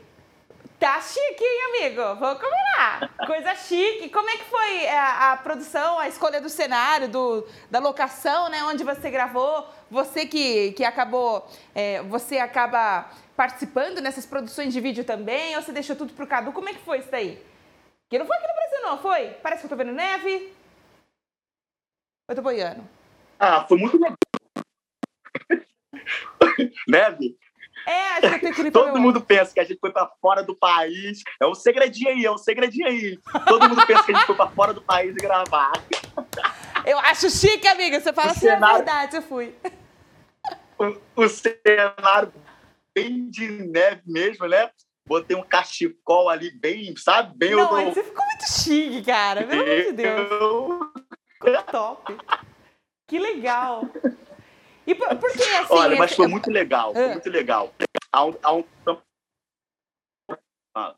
Tá 0.79 1.01
chique, 1.01 1.43
hein, 1.43 1.61
amigo? 1.67 2.01
Vamos 2.15 2.41
combinar. 2.41 3.13
Coisa 3.27 3.53
chique. 3.53 4.09
Como 4.09 4.29
é 4.29 4.37
que 4.37 4.45
foi 4.45 4.87
a, 4.87 4.91
é, 4.91 4.97
a, 5.33 5.37
produção, 5.43 5.99
a 5.99 6.07
escolha 6.07 6.39
do 6.39 6.47
cenário, 6.47 7.09
do, 7.09 7.45
da 7.69 7.79
locação, 7.79 8.47
né? 8.47 8.63
Onde 8.63 8.85
você 8.85 9.09
gravou? 9.09 9.67
Você 9.91 10.25
que, 10.25 10.71
que 10.71 10.85
acabou, 10.85 11.45
é, 11.75 12.01
você 12.03 12.37
acaba 12.37 13.09
participando 13.35 13.99
nessas 13.99 14.25
produções 14.25 14.71
de 14.71 14.79
vídeo 14.79 15.03
também? 15.03 15.53
Ou 15.57 15.61
você 15.61 15.73
deixou 15.73 15.97
tudo 15.97 16.13
pro 16.13 16.25
Cadu? 16.25 16.53
Como 16.53 16.69
é 16.69 16.73
que 16.73 16.79
foi 16.79 16.99
isso 16.99 17.11
daí? 17.11 17.43
Que 18.09 18.17
não 18.17 18.25
foi 18.25 18.37
aqui 18.37 18.47
no 18.47 18.53
Brasil, 18.53 18.81
não, 18.81 18.97
foi? 18.99 19.31
Parece 19.43 19.61
que 19.61 19.65
eu 19.65 19.69
tô 19.69 19.75
vendo 19.75 19.91
neve. 19.91 20.53
Eu 22.29 22.35
tô 22.35 22.41
boiando. 22.41 22.87
Ah, 23.37 23.65
foi 23.67 23.77
muito 23.77 23.99
neve? 26.87 27.37
É, 27.89 28.21
que 28.21 28.27
eu 28.27 28.39
tenho 28.39 28.53
que 28.53 28.71
Todo 28.71 28.99
mundo 28.99 29.19
pensa 29.19 29.51
que 29.51 29.59
a 29.59 29.63
gente 29.63 29.79
foi 29.79 29.91
para 29.91 30.07
fora 30.21 30.43
do 30.43 30.55
país. 30.55 31.23
É 31.41 31.47
um 31.47 31.55
segredinho 31.55 32.09
aí, 32.11 32.23
é 32.23 32.31
um 32.31 32.37
segredinho 32.37 32.87
aí. 32.87 33.17
Todo 33.47 33.67
mundo 33.67 33.83
pensa 33.87 34.03
que 34.03 34.11
a 34.11 34.15
gente 34.15 34.27
foi 34.27 34.35
para 34.35 34.51
fora 34.51 34.73
do 34.75 34.81
país 34.81 35.15
e 35.15 35.19
gravar. 35.19 35.71
Eu 36.85 36.99
acho 36.99 37.31
chique, 37.31 37.67
amiga. 37.67 37.99
Você 37.99 38.13
fala 38.13 38.27
o 38.27 38.31
assim 38.31 38.47
é 38.47 38.53
cenário... 38.53 38.75
a 38.75 38.77
verdade, 38.77 39.15
eu 39.15 39.21
fui. 39.23 39.55
O, 40.77 41.23
o 41.23 41.27
cenário 41.27 42.31
bem 42.93 43.27
de 43.27 43.49
neve 43.49 44.03
mesmo, 44.05 44.47
né? 44.47 44.69
Botei 45.07 45.35
um 45.35 45.41
cachecol 45.41 46.29
ali 46.29 46.51
bem, 46.51 46.95
sabe? 46.95 47.35
Bem 47.35 47.55
Não, 47.55 47.81
eu... 47.81 47.91
você 47.91 48.03
ficou 48.03 48.23
muito 48.23 48.47
chique, 48.47 49.01
cara. 49.01 49.43
Pelo 49.47 49.63
amor 49.63 49.83
de 49.83 49.91
Deus. 49.93 50.79
Ficou 51.33 51.63
top. 51.63 52.17
Que 53.07 53.17
legal. 53.17 53.89
E 54.89 54.95
por, 54.95 55.07
por 55.17 55.31
que 55.31 55.43
assim? 55.43 55.73
Olha, 55.73 55.97
mas 55.99 56.15
foi 56.15 56.25
muito 56.25 56.49
legal, 56.49 56.93
foi 56.93 57.09
muito 57.09 57.29
legal. 57.29 57.71
Há 58.11 58.25
um, 58.25 58.33
há 58.41 58.53
um... 58.55 58.63
Ah. 60.75 60.95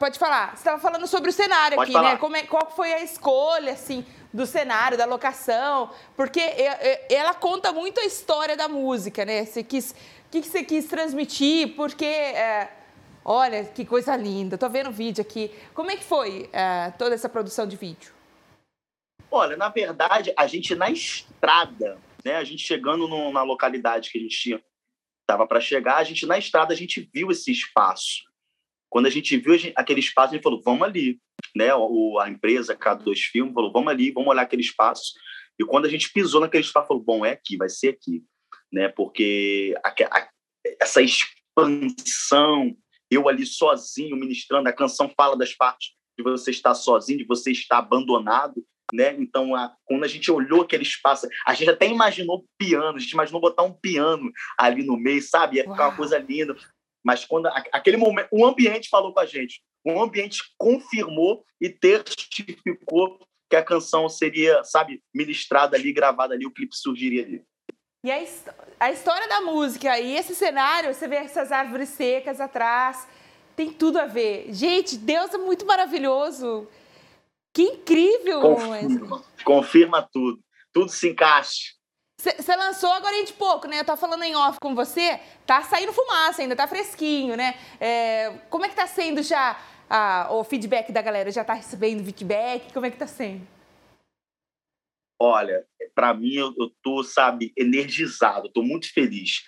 Pode 0.00 0.18
falar. 0.18 0.52
Você 0.52 0.60
estava 0.60 0.80
falando 0.80 1.06
sobre 1.06 1.28
o 1.28 1.32
cenário 1.34 1.76
Pode 1.76 1.90
aqui, 1.90 1.98
né? 1.98 2.02
falar. 2.02 2.14
né? 2.14 2.18
Como 2.18 2.34
é, 2.34 2.44
qual 2.44 2.70
foi 2.70 2.94
a 2.94 3.02
escolha, 3.02 3.72
assim, 3.72 4.06
do 4.32 4.46
cenário, 4.46 4.96
da 4.96 5.04
locação? 5.04 5.90
Porque 6.16 6.40
ela 7.10 7.34
conta 7.34 7.72
muito 7.72 8.00
a 8.00 8.04
história 8.06 8.56
da 8.56 8.68
música, 8.68 9.26
né? 9.26 9.44
Você 9.44 9.62
quis, 9.62 9.90
o 9.90 10.30
que 10.30 10.42
você 10.42 10.64
quis 10.64 10.86
transmitir? 10.86 11.76
Porque, 11.76 12.06
é, 12.06 12.72
olha, 13.22 13.64
que 13.64 13.84
coisa 13.84 14.16
linda. 14.16 14.54
Estou 14.54 14.70
vendo 14.70 14.88
o 14.88 14.92
vídeo 14.92 15.20
aqui. 15.20 15.54
Como 15.74 15.90
é 15.90 15.96
que 15.96 16.04
foi 16.04 16.48
é, 16.54 16.90
toda 16.92 17.14
essa 17.14 17.28
produção 17.28 17.66
de 17.66 17.76
vídeo? 17.76 18.14
Olha, 19.30 19.58
na 19.58 19.68
verdade, 19.68 20.32
a 20.38 20.46
gente 20.46 20.74
na 20.74 20.90
estrada 20.90 21.98
né? 22.24 22.36
A 22.36 22.44
gente 22.44 22.62
chegando 22.66 23.08
no, 23.08 23.32
na 23.32 23.42
localidade 23.42 24.10
que 24.10 24.18
a 24.18 24.20
gente 24.20 24.62
estava 25.20 25.46
para 25.46 25.60
chegar, 25.60 25.96
a 25.96 26.04
gente 26.04 26.26
na 26.26 26.38
estrada 26.38 26.72
a 26.72 26.76
gente 26.76 27.08
viu 27.12 27.30
esse 27.30 27.50
espaço. 27.50 28.22
Quando 28.90 29.06
a 29.06 29.10
gente 29.10 29.36
viu 29.38 29.54
a 29.54 29.56
gente, 29.56 29.72
aquele 29.76 30.00
espaço, 30.00 30.32
a 30.32 30.36
gente 30.36 30.42
falou, 30.42 30.60
vamos 30.62 30.82
ali, 30.82 31.18
né? 31.56 31.74
O, 31.74 32.18
a 32.18 32.28
empresa 32.28 32.76
K2 32.76 33.16
Film 33.30 33.52
falou, 33.52 33.72
vamos 33.72 33.90
ali, 33.90 34.10
vamos 34.10 34.28
olhar 34.28 34.42
aquele 34.42 34.62
espaço. 34.62 35.14
E 35.58 35.64
quando 35.64 35.86
a 35.86 35.88
gente 35.88 36.12
pisou 36.12 36.40
naquele 36.40 36.64
espaço, 36.64 36.88
falou, 36.88 37.02
bom, 37.02 37.24
é 37.24 37.30
aqui, 37.30 37.56
vai 37.56 37.68
ser 37.68 37.88
aqui, 37.88 38.22
né? 38.70 38.88
Porque 38.88 39.74
a, 39.82 39.88
a, 39.88 40.28
essa 40.80 41.00
expansão, 41.00 42.76
eu 43.10 43.28
ali 43.28 43.46
sozinho 43.46 44.16
ministrando, 44.16 44.68
a 44.68 44.72
canção 44.72 45.10
fala 45.16 45.36
das 45.36 45.54
partes 45.54 45.92
de 46.18 46.22
você 46.22 46.50
estar 46.50 46.74
sozinho, 46.74 47.18
de 47.18 47.24
você 47.24 47.50
estar 47.50 47.78
abandonado, 47.78 48.64
né? 48.92 49.16
Então, 49.18 49.54
a, 49.54 49.74
quando 49.84 50.04
a 50.04 50.08
gente 50.08 50.30
olhou 50.30 50.62
aquele 50.62 50.82
espaço, 50.82 51.26
a 51.46 51.54
gente 51.54 51.70
até 51.70 51.86
imaginou 51.86 52.44
piano, 52.58 52.96
a 52.96 53.00
gente 53.00 53.12
imaginou 53.12 53.40
botar 53.40 53.62
um 53.62 53.72
piano 53.72 54.30
ali 54.58 54.84
no 54.84 54.96
meio, 54.96 55.22
sabe? 55.22 55.56
Ia 55.56 55.62
ficar 55.62 55.78
Uau. 55.78 55.88
uma 55.90 55.96
coisa 55.96 56.18
linda. 56.18 56.54
Mas 57.04 57.24
quando 57.24 57.46
a, 57.46 57.64
aquele 57.72 57.96
momento, 57.96 58.28
o 58.30 58.44
ambiente 58.44 58.88
falou 58.88 59.12
com 59.12 59.20
a 59.20 59.26
gente, 59.26 59.62
o 59.84 60.00
ambiente 60.00 60.42
confirmou 60.58 61.44
e 61.60 61.68
testificou 61.68 63.18
que 63.50 63.56
a 63.56 63.64
canção 63.64 64.08
seria, 64.08 64.62
sabe, 64.64 65.02
ministrada 65.14 65.76
ali, 65.76 65.92
gravada 65.92 66.34
ali, 66.34 66.46
o 66.46 66.52
clipe 66.52 66.76
surgiria 66.76 67.24
ali. 67.24 67.42
E 68.04 68.10
a, 68.10 68.24
a 68.80 68.90
história 68.90 69.28
da 69.28 69.40
música 69.40 69.98
e 69.98 70.16
esse 70.16 70.34
cenário, 70.34 70.92
você 70.92 71.06
vê 71.06 71.16
essas 71.16 71.52
árvores 71.52 71.88
secas 71.90 72.40
atrás, 72.40 73.06
tem 73.54 73.70
tudo 73.70 73.98
a 73.98 74.06
ver. 74.06 74.46
Gente, 74.52 74.96
Deus 74.96 75.32
é 75.34 75.38
muito 75.38 75.66
maravilhoso. 75.66 76.68
Que 77.54 77.62
incrível! 77.62 78.40
Confirma, 78.40 79.24
confirma 79.44 80.08
tudo. 80.10 80.40
Tudo 80.72 80.90
se 80.90 81.10
encaixa. 81.10 81.74
Você 82.18 82.54
lançou 82.56 82.90
agora 82.92 83.24
de 83.24 83.32
pouco, 83.32 83.66
né? 83.66 83.80
Eu 83.80 83.84
tava 83.84 84.00
falando 84.00 84.22
em 84.22 84.36
off 84.36 84.58
com 84.60 84.76
você, 84.76 85.20
tá 85.44 85.62
saindo 85.62 85.92
fumaça 85.92 86.40
ainda, 86.40 86.54
tá 86.54 86.68
fresquinho, 86.68 87.36
né? 87.36 87.58
É, 87.80 88.30
como 88.48 88.64
é 88.64 88.68
que 88.68 88.76
tá 88.76 88.86
sendo 88.86 89.22
já 89.22 89.60
a, 89.90 90.28
o 90.30 90.44
feedback 90.44 90.92
da 90.92 91.02
galera? 91.02 91.32
Já 91.32 91.42
tá 91.42 91.52
recebendo 91.52 92.04
feedback? 92.04 92.72
Como 92.72 92.86
é 92.86 92.90
que 92.92 92.96
tá 92.96 93.08
sendo? 93.08 93.46
Olha, 95.20 95.66
para 95.94 96.14
mim 96.14 96.34
eu, 96.34 96.54
eu 96.58 96.70
tô, 96.80 97.02
sabe, 97.02 97.52
energizado, 97.56 98.48
tô 98.48 98.62
muito 98.62 98.92
feliz. 98.92 99.42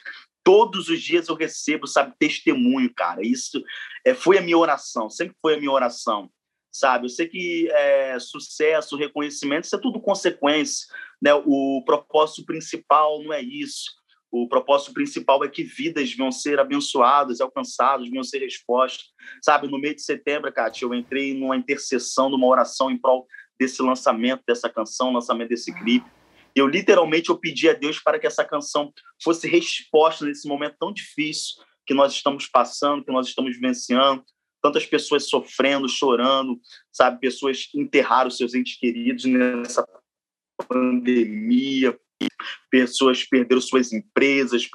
todos 0.44 0.88
os 0.88 1.02
dias 1.02 1.28
eu 1.28 1.34
recebo, 1.34 1.86
sabe, 1.86 2.14
testemunho, 2.18 2.92
cara. 2.94 3.26
Isso 3.26 3.64
é, 4.04 4.14
foi 4.14 4.38
a 4.38 4.42
minha 4.42 4.58
oração, 4.58 5.08
sempre 5.08 5.34
foi 5.40 5.54
a 5.54 5.58
minha 5.58 5.72
oração, 5.72 6.30
sabe? 6.74 7.04
Eu 7.04 7.08
sei 7.08 7.28
que 7.28 7.68
é, 7.70 8.18
sucesso, 8.18 8.96
reconhecimento, 8.96 9.64
isso 9.64 9.76
é 9.76 9.80
tudo 9.80 10.00
consequência, 10.00 10.86
né? 11.22 11.32
O 11.32 11.82
propósito 11.86 12.44
principal 12.44 13.22
não 13.22 13.32
é 13.32 13.40
isso. 13.40 13.84
O 14.28 14.48
propósito 14.48 14.92
principal 14.92 15.44
é 15.44 15.48
que 15.48 15.62
vidas 15.62 16.12
vão 16.16 16.32
ser 16.32 16.58
abençoadas, 16.58 17.40
alcançadas, 17.40 18.10
vão 18.10 18.24
ser 18.24 18.38
respostas. 18.38 19.06
Sabe, 19.40 19.68
no 19.68 19.78
mês 19.78 19.94
de 19.94 20.02
setembro, 20.02 20.52
Kátia, 20.52 20.84
eu 20.84 20.92
entrei 20.92 21.32
numa 21.32 21.56
intercessão, 21.56 22.28
numa 22.28 22.48
oração 22.48 22.90
em 22.90 22.98
prol 22.98 23.28
desse 23.56 23.80
lançamento 23.80 24.42
dessa 24.44 24.68
canção, 24.68 25.12
lançamento 25.12 25.50
desse 25.50 25.72
clipe. 25.72 26.10
Eu 26.56 26.66
literalmente 26.66 27.30
eu 27.30 27.38
pedi 27.38 27.68
a 27.68 27.72
Deus 27.72 28.00
para 28.00 28.18
que 28.18 28.26
essa 28.26 28.44
canção 28.44 28.92
fosse 29.22 29.46
resposta 29.46 30.24
nesse 30.24 30.48
momento 30.48 30.74
tão 30.80 30.92
difícil 30.92 31.62
que 31.86 31.94
nós 31.94 32.12
estamos 32.12 32.48
passando, 32.48 33.04
que 33.04 33.12
nós 33.12 33.28
estamos 33.28 33.54
vivenciando, 33.54 34.24
tantas 34.64 34.86
pessoas 34.86 35.28
sofrendo, 35.28 35.86
chorando, 35.86 36.58
sabe, 36.90 37.20
pessoas 37.20 37.68
enterraram 37.74 38.30
seus 38.30 38.54
entes 38.54 38.78
queridos 38.78 39.26
nessa 39.26 39.86
pandemia, 40.66 41.94
pessoas 42.70 43.24
perderam 43.24 43.60
suas 43.60 43.92
empresas, 43.92 44.68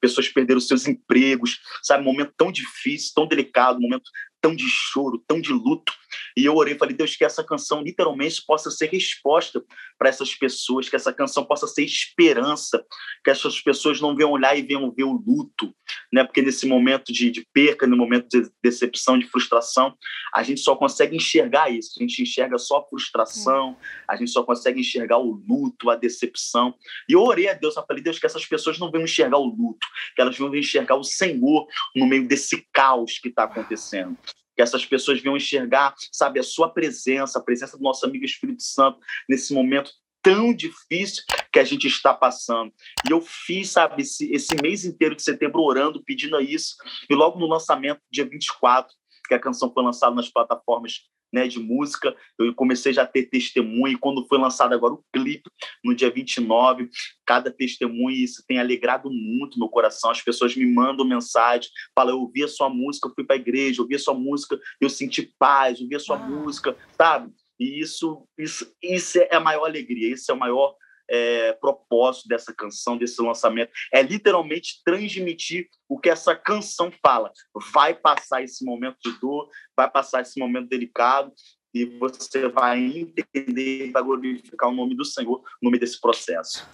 pessoas 0.00 0.28
perderam 0.28 0.60
seus 0.60 0.86
empregos, 0.86 1.60
sabe, 1.82 2.02
um 2.02 2.06
momento 2.06 2.32
tão 2.36 2.50
difícil, 2.50 3.12
tão 3.14 3.26
delicado, 3.26 3.78
um 3.78 3.82
momento 3.82 4.10
tão 4.40 4.54
de 4.54 4.66
choro, 4.68 5.22
tão 5.26 5.40
de 5.40 5.52
luto. 5.52 5.92
E 6.36 6.44
eu 6.44 6.56
orei 6.56 6.74
e 6.74 6.78
falei, 6.78 6.94
Deus, 6.94 7.16
que 7.16 7.24
essa 7.24 7.44
canção 7.44 7.82
literalmente 7.82 8.42
possa 8.46 8.70
ser 8.70 8.86
resposta 8.86 9.62
para 9.98 10.08
essas 10.08 10.34
pessoas, 10.34 10.88
que 10.88 10.96
essa 10.96 11.12
canção 11.12 11.44
possa 11.44 11.66
ser 11.66 11.84
esperança, 11.84 12.84
que 13.24 13.30
essas 13.30 13.60
pessoas 13.60 14.00
não 14.00 14.16
venham 14.16 14.30
olhar 14.30 14.56
e 14.56 14.62
venham 14.62 14.90
ver 14.90 15.04
o 15.04 15.12
luto, 15.12 15.74
né? 16.12 16.24
Porque 16.24 16.40
nesse 16.40 16.66
momento 16.66 17.12
de, 17.12 17.30
de 17.30 17.46
perca, 17.52 17.86
no 17.86 17.96
momento 17.96 18.28
de 18.28 18.50
decepção, 18.62 19.18
de 19.18 19.26
frustração, 19.26 19.94
a 20.32 20.42
gente 20.42 20.60
só 20.60 20.76
consegue 20.76 21.16
enxergar 21.16 21.70
isso, 21.70 21.94
a 21.98 22.02
gente 22.02 22.22
enxerga 22.22 22.58
só 22.58 22.78
a 22.78 22.88
frustração, 22.88 23.76
a 24.08 24.16
gente 24.16 24.30
só 24.30 24.42
consegue 24.44 24.80
enxergar 24.80 25.18
o 25.18 25.42
luto, 25.46 25.90
a 25.90 25.96
decepção. 25.96 26.74
E 27.08 27.12
eu 27.12 27.22
orei 27.22 27.48
a 27.48 27.54
Deus, 27.54 27.76
eu 27.76 27.84
falei, 27.86 28.02
Deus, 28.02 28.18
que 28.18 28.26
essas 28.26 28.44
pessoas 28.46 28.78
não 28.78 28.90
venham 28.90 29.04
enxergar 29.04 29.38
o 29.38 29.46
luto, 29.46 29.86
que 30.14 30.20
elas 30.20 30.36
venham 30.36 30.54
enxergar 30.54 30.96
o 30.96 31.04
Senhor 31.04 31.66
no 31.94 32.06
meio 32.06 32.26
desse 32.26 32.66
caos 32.72 33.18
que 33.18 33.28
está 33.28 33.44
acontecendo 33.44 34.16
que 34.56 34.62
essas 34.62 34.84
pessoas 34.84 35.20
venham 35.20 35.36
enxergar, 35.36 35.94
sabe, 36.10 36.40
a 36.40 36.42
sua 36.42 36.68
presença, 36.68 37.38
a 37.38 37.42
presença 37.42 37.76
do 37.76 37.82
nosso 37.84 38.04
amigo 38.04 38.24
Espírito 38.24 38.60
Santo 38.60 38.98
nesse 39.28 39.54
momento 39.54 39.92
tão 40.20 40.52
difícil 40.52 41.22
que 41.52 41.58
a 41.58 41.64
gente 41.64 41.86
está 41.86 42.12
passando. 42.12 42.72
E 43.08 43.12
eu 43.12 43.20
fiz, 43.20 43.70
sabe, 43.70 44.02
esse, 44.02 44.30
esse 44.32 44.54
mês 44.60 44.84
inteiro 44.84 45.14
de 45.14 45.22
setembro 45.22 45.62
orando, 45.62 46.02
pedindo 46.04 46.40
isso, 46.40 46.74
e 47.08 47.14
logo 47.14 47.38
no 47.38 47.46
lançamento, 47.46 48.00
dia 48.10 48.28
24, 48.28 48.92
que 49.28 49.34
a 49.34 49.38
canção 49.38 49.72
foi 49.72 49.82
lançada 49.82 50.14
nas 50.14 50.28
plataformas 50.28 51.02
né, 51.32 51.46
de 51.46 51.58
música, 51.58 52.14
eu 52.38 52.54
comecei 52.54 52.92
já 52.92 53.02
a 53.02 53.06
ter 53.06 53.24
testemunho, 53.24 53.94
e 53.94 53.98
quando 53.98 54.26
foi 54.26 54.38
lançado 54.38 54.72
agora 54.72 54.94
o 54.94 55.04
clipe, 55.12 55.50
no 55.84 55.94
dia 55.94 56.10
29, 56.10 56.88
cada 57.26 57.50
testemunho, 57.50 58.16
isso 58.16 58.42
tem 58.46 58.58
alegrado 58.58 59.10
muito 59.10 59.58
meu 59.58 59.68
coração, 59.68 60.10
as 60.10 60.22
pessoas 60.22 60.56
me 60.56 60.66
mandam 60.66 61.06
mensagem, 61.06 61.70
falam, 61.94 62.14
eu 62.14 62.20
ouvi 62.20 62.42
a 62.42 62.48
sua 62.48 62.68
música, 62.68 63.08
eu 63.08 63.14
fui 63.14 63.24
para 63.24 63.36
a 63.36 63.38
igreja, 63.38 63.80
eu 63.80 63.84
ouvi 63.84 63.94
a 63.94 63.98
sua 63.98 64.14
música, 64.14 64.58
eu 64.80 64.88
senti 64.88 65.32
paz, 65.38 65.78
eu 65.78 65.84
ouvi 65.84 65.96
a 65.96 66.00
sua 66.00 66.16
ah. 66.16 66.26
música, 66.26 66.76
sabe? 66.96 67.32
E 67.58 67.80
isso, 67.80 68.24
isso, 68.38 68.72
isso 68.82 69.18
é 69.18 69.34
a 69.34 69.40
maior 69.40 69.66
alegria, 69.66 70.12
esse 70.12 70.30
é 70.30 70.34
o 70.34 70.38
maior 70.38 70.74
é, 71.10 71.52
propósito 71.54 72.28
dessa 72.28 72.54
canção, 72.54 72.96
desse 72.96 73.20
lançamento, 73.22 73.70
é 73.92 74.02
literalmente 74.02 74.80
transmitir 74.84 75.68
o 75.88 75.98
que 75.98 76.08
essa 76.08 76.34
canção 76.34 76.92
fala. 77.02 77.32
Vai 77.72 77.94
passar 77.94 78.42
esse 78.42 78.64
momento 78.64 78.96
de 79.04 79.18
dor, 79.18 79.48
vai 79.76 79.90
passar 79.90 80.22
esse 80.22 80.38
momento 80.38 80.68
delicado, 80.68 81.32
e 81.74 81.84
você 81.84 82.48
vai 82.48 82.78
entender, 83.16 83.90
vai 83.92 84.02
glorificar 84.02 84.70
o 84.70 84.74
nome 84.74 84.96
do 84.96 85.04
Senhor 85.04 85.42
no 85.62 85.70
meio 85.70 85.80
desse 85.80 86.00
processo. 86.00 86.66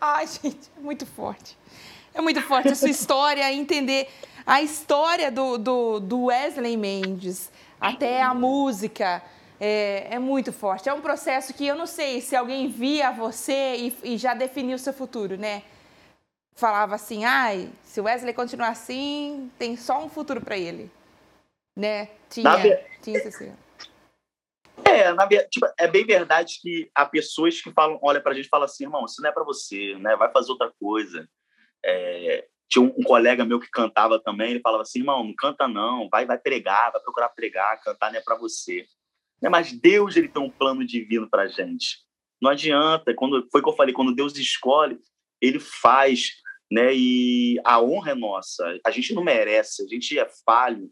Ai, 0.00 0.26
gente, 0.42 0.70
é 0.76 0.80
muito 0.80 1.06
forte. 1.06 1.56
É 2.12 2.20
muito 2.20 2.40
forte 2.42 2.68
a 2.68 2.74
sua 2.74 2.90
história, 2.90 3.50
entender 3.52 4.08
a 4.44 4.62
história 4.62 5.30
do, 5.30 5.58
do, 5.58 6.00
do 6.00 6.24
Wesley 6.24 6.76
Mendes, 6.76 7.50
até 7.80 8.22
a 8.22 8.32
música 8.32 9.22
é, 9.60 10.14
é, 10.14 10.18
muito 10.18 10.52
forte. 10.52 10.88
É 10.88 10.92
um 10.92 11.00
processo 11.00 11.54
que 11.54 11.66
eu 11.66 11.74
não 11.74 11.86
sei 11.86 12.20
se 12.20 12.36
alguém 12.36 12.68
via 12.68 13.10
você 13.10 13.76
e, 13.76 14.14
e 14.14 14.18
já 14.18 14.34
definiu 14.34 14.76
o 14.76 14.78
seu 14.78 14.92
futuro, 14.92 15.36
né? 15.36 15.62
Falava 16.54 16.94
assim, 16.94 17.24
ai, 17.24 17.70
se 17.82 18.00
o 18.00 18.04
Wesley 18.04 18.32
continuar 18.32 18.68
assim, 18.68 19.50
tem 19.58 19.76
só 19.76 20.02
um 20.02 20.08
futuro 20.08 20.40
para 20.40 20.56
ele, 20.56 20.90
né? 21.76 22.08
Tinha, 22.30 22.52
tinha 23.02 23.18
esse 23.18 23.28
assim. 23.28 23.54
É, 24.84 25.12
na, 25.12 25.26
tipo, 25.26 25.66
é 25.78 25.88
bem 25.88 26.04
verdade 26.04 26.58
que 26.60 26.90
há 26.94 27.04
pessoas 27.04 27.60
que 27.60 27.72
falam, 27.72 27.98
olha 28.02 28.20
pra 28.20 28.34
gente 28.34 28.46
e 28.46 28.48
falam 28.48 28.64
assim, 28.64 28.84
irmão, 28.84 29.04
isso 29.04 29.20
não 29.20 29.28
é 29.28 29.32
para 29.32 29.44
você, 29.44 29.96
né? 29.98 30.16
Vai 30.16 30.30
fazer 30.30 30.50
outra 30.50 30.72
coisa. 30.80 31.28
É, 31.84 32.46
tinha 32.68 32.82
um, 32.82 32.92
um, 32.96 33.02
colega 33.02 33.44
meu 33.44 33.60
que 33.60 33.70
cantava 33.70 34.18
também, 34.18 34.50
ele 34.50 34.60
falava 34.60 34.82
assim, 34.82 35.00
irmão, 35.00 35.24
não 35.24 35.34
canta 35.34 35.68
não, 35.68 36.08
vai, 36.08 36.26
vai 36.26 36.38
pregar, 36.38 36.92
vai 36.92 37.00
procurar 37.00 37.28
pregar, 37.30 37.80
cantar 37.80 38.10
não 38.10 38.18
é 38.18 38.22
para 38.22 38.36
você. 38.36 38.86
Né? 39.40 39.48
Mas 39.48 39.72
Deus 39.72 40.16
ele 40.16 40.28
tem 40.28 40.42
um 40.42 40.50
plano 40.50 40.84
divino 40.84 41.28
para 41.28 41.42
a 41.42 41.48
gente. 41.48 41.98
Não 42.40 42.50
adianta. 42.50 43.14
Quando 43.14 43.46
foi 43.50 43.62
que 43.62 43.68
eu 43.68 43.76
falei, 43.76 43.94
quando 43.94 44.14
Deus 44.14 44.36
escolhe, 44.36 44.98
Ele 45.40 45.58
faz, 45.58 46.32
né? 46.70 46.94
E 46.94 47.60
a 47.64 47.80
honra 47.80 48.12
é 48.12 48.14
nossa. 48.14 48.78
A 48.84 48.90
gente 48.90 49.14
não 49.14 49.24
merece. 49.24 49.82
A 49.82 49.86
gente 49.86 50.18
é 50.18 50.28
falho. 50.44 50.90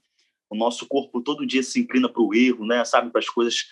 O 0.51 0.57
nosso 0.57 0.87
corpo 0.87 1.23
todo 1.23 1.47
dia 1.47 1.63
se 1.63 1.81
inclina 1.81 2.09
para 2.09 2.23
o 2.23 2.35
erro, 2.35 2.67
né? 2.67 2.85
Sabe, 2.85 3.11
para 3.11 3.19
as 3.19 3.29
coisas 3.29 3.67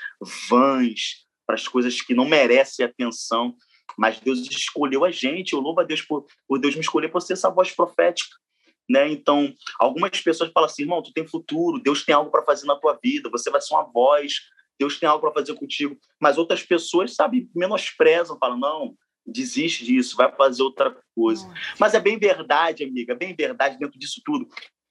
vãs, 0.49 1.27
para 1.47 1.55
as 1.55 1.69
coisas 1.69 2.01
que 2.01 2.15
não 2.15 2.25
merecem 2.25 2.85
atenção. 2.85 3.55
Mas 3.97 4.19
Deus 4.21 4.41
escolheu 4.51 5.05
a 5.05 5.11
gente. 5.11 5.53
Eu 5.53 5.61
louvo 5.61 5.81
a 5.81 5.85
Deus 5.85 6.03
por, 6.03 6.27
por 6.47 6.59
Deus 6.59 6.75
me 6.75 6.81
escolher 6.81 7.09
por 7.09 7.21
ser 7.21 7.35
essa 7.35 7.51
voz 7.51 7.71
profética. 7.73 8.37
Né? 8.89 9.11
Então, 9.11 9.53
algumas 9.79 10.21
pessoas 10.21 10.51
falam 10.53 10.69
assim, 10.69 10.83
irmão, 10.83 11.03
tu 11.03 11.13
tem 11.13 11.27
futuro, 11.27 11.81
Deus 11.81 12.05
tem 12.05 12.15
algo 12.15 12.31
para 12.31 12.45
fazer 12.45 12.67
na 12.67 12.77
tua 12.77 12.99
vida, 13.03 13.31
você 13.31 13.49
vai 13.49 13.61
ser 13.61 13.75
uma 13.75 13.85
voz, 13.85 14.35
Deus 14.83 14.99
tem 14.99 15.09
algo 15.09 15.21
para 15.21 15.41
fazer 15.41 15.55
contigo. 15.55 15.97
Mas 16.21 16.39
outras 16.39 16.63
pessoas, 16.63 17.15
sabe, 17.15 17.49
menosprezam, 17.55 18.37
falam, 18.37 18.59
não, 18.59 18.97
desiste 19.25 19.85
disso, 19.85 20.17
vai 20.17 20.31
fazer 20.35 20.63
outra 20.63 20.97
coisa. 21.15 21.47
Nossa. 21.47 21.61
Mas 21.79 21.95
é 21.95 22.01
bem 22.01 22.19
verdade, 22.19 22.83
amiga, 22.83 23.15
bem 23.15 23.35
verdade 23.35 23.79
dentro 23.79 23.97
disso 23.97 24.21
tudo, 24.25 24.49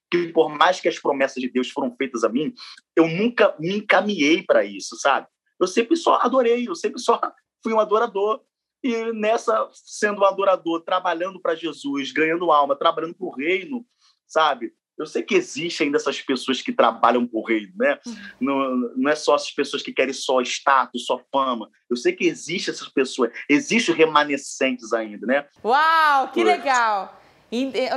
que 0.10 0.30
por 0.30 0.50
mais 0.50 0.80
que 0.80 0.88
as 0.88 0.98
promessas 0.98 1.42
de 1.42 1.50
Deus 1.50 1.70
foram 1.70 1.94
feitas 1.98 2.24
a 2.24 2.30
mim, 2.30 2.54
eu 2.96 3.06
nunca 3.06 3.54
me 3.60 3.76
encaminhei 3.76 4.44
para 4.44 4.64
isso, 4.64 4.96
sabe? 4.98 5.28
Eu 5.60 5.68
sempre 5.68 5.98
só 5.98 6.16
adorei, 6.22 6.68
eu 6.68 6.76
sempre 6.76 7.00
só 7.00 7.20
fui 7.62 7.74
um 7.74 7.80
adorador. 7.80 8.42
E 8.84 9.12
nessa, 9.12 9.70
sendo 9.74 10.22
um 10.22 10.26
adorador, 10.26 10.82
trabalhando 10.82 11.40
para 11.40 11.54
Jesus, 11.54 12.12
ganhando 12.12 12.52
alma, 12.52 12.76
trabalhando 12.76 13.14
para 13.14 13.28
o 13.28 13.36
reino, 13.36 13.86
sabe? 14.26 14.74
Eu 14.98 15.06
sei 15.06 15.24
que 15.24 15.36
existe 15.36 15.84
ainda 15.84 15.98
essas 15.98 16.22
pessoas 16.22 16.62
que 16.62 16.72
trabalham 16.72 17.26
por 17.26 17.44
reino, 17.44 17.74
né? 17.76 17.98
Uhum. 18.06 18.16
Não, 18.40 18.76
não 18.98 19.12
é 19.12 19.16
só 19.16 19.36
essas 19.36 19.52
pessoas 19.52 19.82
que 19.82 19.92
querem 19.92 20.14
só 20.14 20.42
status, 20.42 21.06
só 21.06 21.20
fama. 21.32 21.70
Eu 21.90 21.96
sei 21.96 22.14
que 22.14 22.26
existe 22.26 22.70
essas 22.70 22.88
pessoas, 22.88 23.32
existem 23.50 23.96
remanescentes 23.96 24.94
ainda, 24.94 25.26
né? 25.26 25.48
Uau, 25.64 26.28
que 26.30 26.44
legal! 26.44 27.22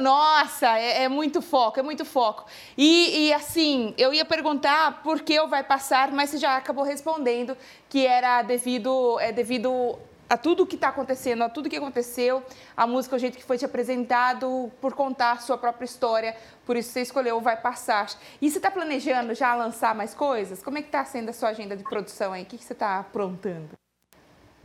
Nossa, 0.03 0.77
é, 0.79 1.05
é, 1.05 1.09
muito 1.09 1.41
foco, 1.41 1.79
é 1.79 1.83
muito 1.83 2.05
foco. 2.05 2.45
E, 2.77 3.29
e, 3.29 3.33
assim, 3.33 3.95
eu 3.97 4.13
ia 4.13 4.25
perguntar 4.25 5.03
por 5.05 5.21
que 5.21 5.33
eu 5.33 5.47
vai 5.47 5.63
passar, 5.63 6.11
mas 6.11 6.31
você 6.31 6.39
já 6.39 6.57
acabou 6.57 6.85
respondendo 6.85 7.57
que 7.89 8.05
era 8.05 8.43
devido, 8.43 9.19
é 9.21 9.31
devido 9.31 9.97
a 10.29 10.37
tudo 10.37 10.67
que 10.67 10.75
está 10.75 10.89
acontecendo, 10.89 11.43
a 11.43 11.49
tudo 11.49 11.69
que 11.69 11.77
aconteceu, 11.77 12.43
a 12.77 12.87
música, 12.87 13.17
o 13.17 13.19
jeito 13.19 13.37
que 13.37 13.45
foi 13.45 13.59
te 13.59 13.65
apresentado, 13.65 14.73
por 14.81 14.95
contar 14.95 15.33
a 15.33 15.39
sua 15.39 15.59
própria 15.59 15.85
história, 15.85 16.37
por 16.65 16.77
isso 16.77 16.91
você 16.91 17.03
escolheu 17.03 17.41
Vai 17.41 17.61
Passar. 17.61 18.09
E 18.41 18.51
você 18.51 18.59
está 18.59 18.71
planejando 18.71 19.35
já 19.35 19.55
lançar 19.55 19.95
mais 19.95 20.15
coisas? 20.15 20.63
Como 20.63 20.79
é 20.79 20.83
que 20.83 20.89
está 20.89 21.05
sendo 21.05 21.29
a 21.31 21.33
sua 21.33 21.51
agenda 21.51 21.77
de 21.77 21.85
produção 21.85 22.33
aí? 22.33 22.43
O 22.43 22.47
que, 22.47 22.59
que 22.59 22.65
você 22.65 22.73
está 22.73 22.99
aprontando? 22.99 23.71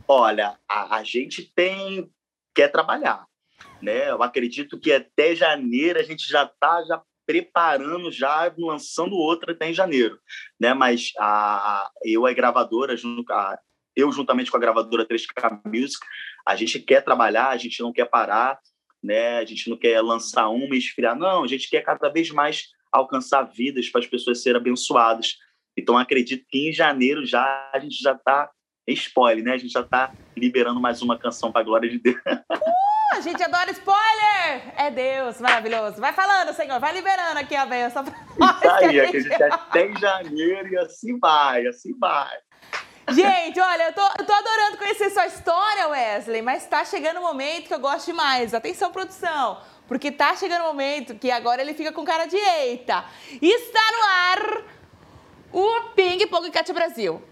Olha, 0.08 0.58
a, 0.68 0.96
a, 0.96 1.04
gente 1.04 1.52
tem 1.54 2.10
quer 2.52 2.68
trabalhar, 2.68 3.26
né? 3.80 4.10
Eu 4.10 4.22
acredito 4.22 4.78
que 4.78 4.92
até 4.92 5.36
janeiro 5.36 6.00
a 6.00 6.02
gente 6.02 6.28
já 6.28 6.42
está 6.42 6.82
já 6.84 7.00
preparando, 7.24 8.10
já 8.10 8.52
lançando 8.58 9.14
outra 9.14 9.52
até 9.52 9.70
em 9.70 9.74
janeiro, 9.74 10.18
né? 10.58 10.74
Mas 10.74 11.12
a, 11.16 11.88
eu, 12.02 12.26
a 12.26 12.32
gravadora, 12.32 12.96
a, 13.30 13.58
eu 14.00 14.12
juntamente 14.12 14.50
com 14.50 14.56
a 14.56 14.60
gravadora 14.60 15.06
3K 15.06 15.60
Music, 15.64 16.04
a 16.46 16.56
gente 16.56 16.78
quer 16.80 17.02
trabalhar, 17.02 17.48
a 17.48 17.56
gente 17.56 17.80
não 17.80 17.92
quer 17.92 18.06
parar, 18.06 18.58
né? 19.02 19.38
A 19.38 19.44
gente 19.44 19.68
não 19.68 19.76
quer 19.76 20.00
lançar 20.00 20.48
uma 20.48 20.74
e 20.74 20.78
esfriar, 20.78 21.16
não, 21.16 21.44
a 21.44 21.46
gente 21.46 21.68
quer 21.68 21.82
cada 21.82 22.08
vez 22.08 22.30
mais 22.30 22.68
alcançar 22.92 23.42
vidas 23.42 23.88
para 23.88 24.00
as 24.00 24.06
pessoas 24.06 24.42
serem 24.42 24.60
abençoadas. 24.60 25.36
Então 25.76 25.96
acredito 25.96 26.44
que 26.48 26.68
em 26.68 26.72
janeiro 26.72 27.24
já 27.24 27.70
a 27.72 27.78
gente 27.78 28.02
já 28.02 28.12
está 28.12 28.50
spoiler, 28.86 29.44
né? 29.44 29.52
A 29.52 29.58
gente 29.58 29.72
já 29.72 29.80
está 29.80 30.12
liberando 30.36 30.80
mais 30.80 31.00
uma 31.02 31.18
canção 31.18 31.52
para 31.52 31.60
a 31.60 31.64
glória 31.64 31.88
de 31.88 31.98
Deus. 31.98 32.20
Uh, 33.10 33.16
a 33.16 33.20
gente 33.20 33.42
adora 33.42 33.70
spoiler! 33.72 34.72
É 34.76 34.90
Deus, 34.90 35.40
maravilhoso. 35.40 36.00
Vai 36.00 36.12
falando, 36.12 36.54
Senhor, 36.54 36.78
vai 36.78 36.92
liberando 36.92 37.38
aqui 37.38 37.56
a 37.56 37.66
benção. 37.66 38.04
Isso 38.04 38.70
aí, 38.70 39.00
a 39.00 39.06
gente 39.06 39.32
até 39.42 39.88
em 39.88 39.98
janeiro 39.98 40.68
e 40.68 40.78
assim 40.78 41.18
vai, 41.18 41.66
assim 41.66 41.96
vai. 41.98 42.38
Gente, 43.08 43.58
olha, 43.58 43.84
eu 43.84 43.92
tô, 43.92 44.02
eu 44.18 44.24
tô 44.24 44.32
adorando 44.32 44.76
conhecer 44.78 45.10
sua 45.10 45.26
história, 45.26 45.88
Wesley, 45.88 46.42
mas 46.42 46.66
tá 46.66 46.84
chegando 46.84 47.16
o 47.16 47.20
um 47.20 47.22
momento 47.24 47.66
que 47.66 47.74
eu 47.74 47.80
gosto 47.80 48.06
demais. 48.06 48.54
Atenção, 48.54 48.92
produção, 48.92 49.58
porque 49.88 50.12
tá 50.12 50.36
chegando 50.36 50.62
o 50.62 50.64
um 50.64 50.68
momento 50.68 51.14
que 51.14 51.30
agora 51.30 51.60
ele 51.60 51.74
fica 51.74 51.92
com 51.92 52.04
cara 52.04 52.26
de 52.26 52.36
eita. 52.36 53.04
Está 53.40 53.80
no 53.92 54.04
ar 54.04 54.62
o 55.52 55.80
Ping 55.94 56.26
Pong 56.26 56.50
Cat 56.50 56.72
Brasil. 56.72 57.22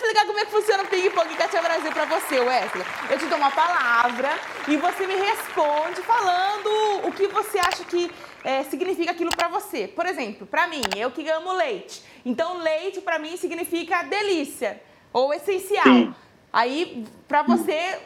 Explicar 0.00 0.26
como 0.26 0.38
é 0.38 0.44
que 0.46 0.50
funciona 0.50 0.82
o 0.82 0.86
Ping 0.86 1.10
Pong 1.10 1.36
Cat 1.36 1.52
Brasil 1.52 1.92
para 1.92 2.06
você, 2.06 2.40
Wesley. 2.40 2.84
Eu 3.10 3.18
te 3.18 3.26
dou 3.26 3.36
uma 3.36 3.50
palavra 3.50 4.30
e 4.66 4.76
você 4.78 5.06
me 5.06 5.14
responde 5.14 6.00
falando 6.02 7.06
o 7.06 7.12
que 7.12 7.26
você 7.28 7.58
acha 7.58 7.84
que 7.84 8.10
é, 8.42 8.64
significa 8.64 9.10
aquilo 9.10 9.30
para 9.36 9.48
você. 9.48 9.86
Por 9.86 10.06
exemplo, 10.06 10.46
para 10.46 10.66
mim, 10.66 10.80
eu 10.96 11.10
que 11.10 11.28
amo 11.28 11.52
leite. 11.52 12.02
Então, 12.24 12.58
leite 12.58 13.02
para 13.02 13.18
mim 13.18 13.36
significa 13.36 14.02
delícia 14.04 14.82
ou 15.12 15.34
essencial. 15.34 15.84
Sim. 15.84 16.14
Aí, 16.50 17.06
para 17.28 17.42
você 17.42 18.00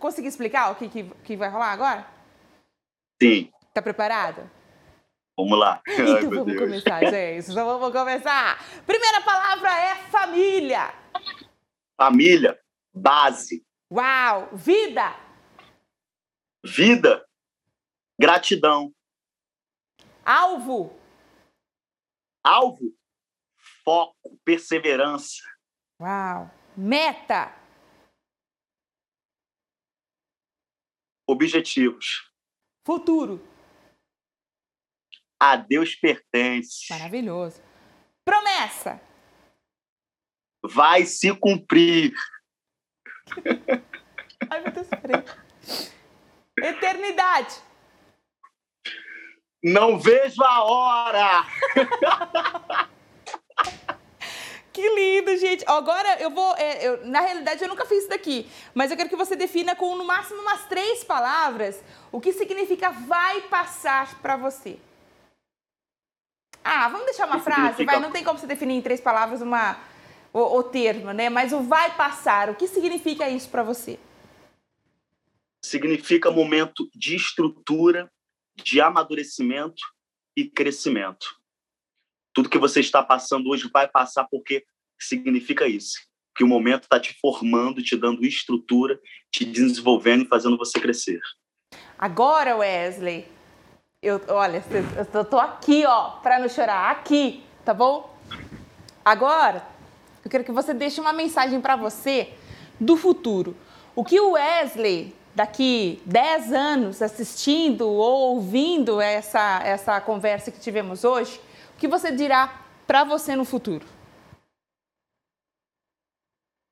conseguir 0.00 0.28
explicar 0.28 0.72
o 0.72 0.74
que, 0.74 0.88
que, 0.88 1.04
que, 1.24 1.36
vai 1.36 1.48
rolar 1.48 1.70
agora? 1.70 2.06
Sim. 3.22 3.50
Tá 3.72 3.80
preparado? 3.80 4.50
Vamos 5.38 5.58
lá. 5.58 5.80
Então 5.88 6.16
Ai, 6.16 6.22
vamos 6.22 6.46
Deus. 6.46 6.58
começar, 6.58 7.00
gente. 7.10 7.50
Então 7.50 7.66
vamos 7.78 7.92
começar. 7.92 8.64
Primeira 8.84 9.20
palavra 9.20 9.70
é 9.70 9.94
família. 10.10 11.05
Família, 11.96 12.62
base. 12.94 13.66
Uau! 13.90 14.54
Vida. 14.54 15.14
Vida, 16.64 17.26
gratidão. 18.20 18.92
Alvo. 20.24 20.92
Alvo, 22.44 22.94
foco, 23.84 24.38
perseverança. 24.44 25.42
Uau. 26.00 26.50
Meta. 26.76 27.54
Objetivos. 31.26 32.30
Futuro. 32.86 33.40
A 35.40 35.56
Deus 35.56 35.94
pertence. 35.94 36.86
Maravilhoso. 36.90 37.62
Promessa. 38.24 39.00
Vai 40.68 41.04
se 41.04 41.34
cumprir. 41.34 42.12
Ai, 44.50 44.60
meu 44.60 44.72
Deus, 44.72 44.86
peraí. 44.88 45.24
Eternidade. 46.58 47.54
Não 49.62 49.98
vejo 49.98 50.42
a 50.42 50.62
hora! 50.62 51.46
Que 54.72 54.88
lindo, 54.90 55.34
gente. 55.38 55.64
Agora 55.66 56.20
eu 56.20 56.28
vou. 56.28 56.54
É, 56.56 56.86
eu, 56.86 57.06
na 57.06 57.20
realidade, 57.20 57.62
eu 57.62 57.68
nunca 57.68 57.86
fiz 57.86 58.00
isso 58.00 58.10
daqui, 58.10 58.46
mas 58.74 58.90
eu 58.90 58.96
quero 58.98 59.08
que 59.08 59.16
você 59.16 59.34
defina 59.34 59.74
com 59.74 59.96
no 59.96 60.04
máximo 60.04 60.42
umas 60.42 60.66
três 60.66 61.02
palavras 61.02 61.82
o 62.12 62.20
que 62.20 62.30
significa 62.34 62.90
vai 62.90 63.40
passar 63.42 64.20
para 64.20 64.36
você. 64.36 64.78
Ah, 66.62 66.88
vamos 66.88 67.06
deixar 67.06 67.26
uma 67.26 67.40
frase? 67.40 67.60
Significa... 67.60 67.92
Vai, 67.92 68.00
não 68.00 68.10
tem 68.10 68.22
como 68.22 68.38
você 68.38 68.46
definir 68.46 68.74
em 68.74 68.82
três 68.82 69.00
palavras 69.00 69.40
uma, 69.40 69.78
o, 70.36 70.58
o 70.58 70.62
termo, 70.62 71.12
né? 71.12 71.30
Mas 71.30 71.54
o 71.54 71.62
vai 71.62 71.96
passar, 71.96 72.50
o 72.50 72.54
que 72.54 72.68
significa 72.68 73.26
isso 73.28 73.48
para 73.48 73.62
você? 73.62 73.98
Significa 75.64 76.30
momento 76.30 76.88
de 76.94 77.16
estrutura 77.16 78.10
de 78.54 78.80
amadurecimento 78.80 79.82
e 80.36 80.44
crescimento. 80.44 81.26
Tudo 82.34 82.50
que 82.50 82.58
você 82.58 82.80
está 82.80 83.02
passando 83.02 83.48
hoje 83.48 83.70
vai 83.72 83.88
passar 83.88 84.24
porque 84.30 84.64
significa 84.98 85.66
isso. 85.66 85.98
Que 86.34 86.44
o 86.44 86.46
momento 86.46 86.82
está 86.82 87.00
te 87.00 87.18
formando, 87.18 87.82
te 87.82 87.96
dando 87.96 88.24
estrutura, 88.24 89.00
te 89.30 89.42
desenvolvendo 89.42 90.24
e 90.24 90.28
fazendo 90.28 90.58
você 90.58 90.78
crescer. 90.78 91.20
Agora, 91.98 92.56
Wesley, 92.56 93.26
eu, 94.02 94.20
olha, 94.28 94.62
eu 95.14 95.24
tô 95.24 95.38
aqui, 95.38 95.86
ó, 95.86 96.10
para 96.20 96.38
não 96.38 96.48
chorar, 96.48 96.90
aqui, 96.90 97.42
tá 97.64 97.72
bom? 97.72 98.14
Agora, 99.02 99.75
eu 100.26 100.30
quero 100.30 100.42
que 100.42 100.50
você 100.50 100.74
deixe 100.74 101.00
uma 101.00 101.12
mensagem 101.12 101.60
para 101.60 101.76
você 101.76 102.32
do 102.80 102.96
futuro. 102.96 103.56
O 103.94 104.04
que 104.04 104.18
o 104.18 104.32
Wesley 104.32 105.14
daqui 105.36 106.02
10 106.04 106.52
anos 106.52 107.00
assistindo 107.00 107.88
ou 107.88 108.34
ouvindo 108.34 109.00
essa, 109.00 109.62
essa 109.62 110.00
conversa 110.00 110.50
que 110.50 110.58
tivemos 110.58 111.04
hoje, 111.04 111.40
o 111.76 111.78
que 111.78 111.86
você 111.86 112.10
dirá 112.10 112.66
para 112.88 113.04
você 113.04 113.36
no 113.36 113.44
futuro? 113.44 113.86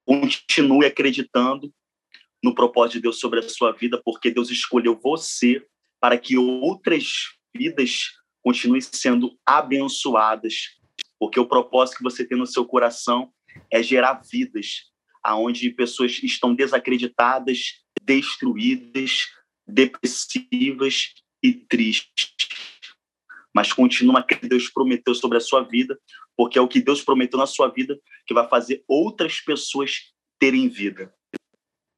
Continue 0.05 0.87
acreditando 0.87 1.73
no 2.43 2.57
propósito 2.57 2.95
de 2.95 3.03
Deus 3.03 3.21
sobre 3.21 3.39
a 3.39 3.49
sua 3.49 3.71
vida, 3.71 4.03
porque 4.05 4.33
Deus 4.33 4.51
escolheu 4.51 4.99
você 5.01 5.65
para 6.01 6.19
que 6.19 6.37
outras 6.37 7.37
vidas 7.55 8.15
continuem 8.43 8.81
sendo 8.81 9.39
abençoadas, 9.47 10.77
porque 11.21 11.39
o 11.39 11.47
propósito 11.47 11.99
que 11.99 12.03
você 12.03 12.27
tem 12.27 12.37
no 12.37 12.47
seu 12.47 12.67
coração 12.67 13.33
é 13.71 13.83
gerar 13.83 14.21
vidas 14.31 14.93
aonde 15.23 15.71
pessoas 15.71 16.23
estão 16.23 16.55
desacreditadas, 16.55 17.83
destruídas, 18.03 19.29
depressivas 19.67 21.15
e 21.43 21.53
tristes. 21.55 22.35
Mas 23.55 23.73
continua 23.73 24.23
que 24.23 24.35
Deus 24.47 24.69
prometeu 24.69 25.15
sobre 25.15 25.39
a 25.39 25.41
sua 25.41 25.63
vida, 25.63 25.99
porque 26.37 26.59
é 26.59 26.61
o 26.61 26.69
que 26.69 26.81
Deus 26.81 27.03
prometeu 27.03 27.39
na 27.39 27.47
sua 27.47 27.69
vida 27.69 27.99
que 28.27 28.35
vai 28.35 28.47
fazer 28.49 28.85
outras 28.87 29.41
pessoas 29.41 30.13
terem 30.39 30.69
vida. 30.69 31.15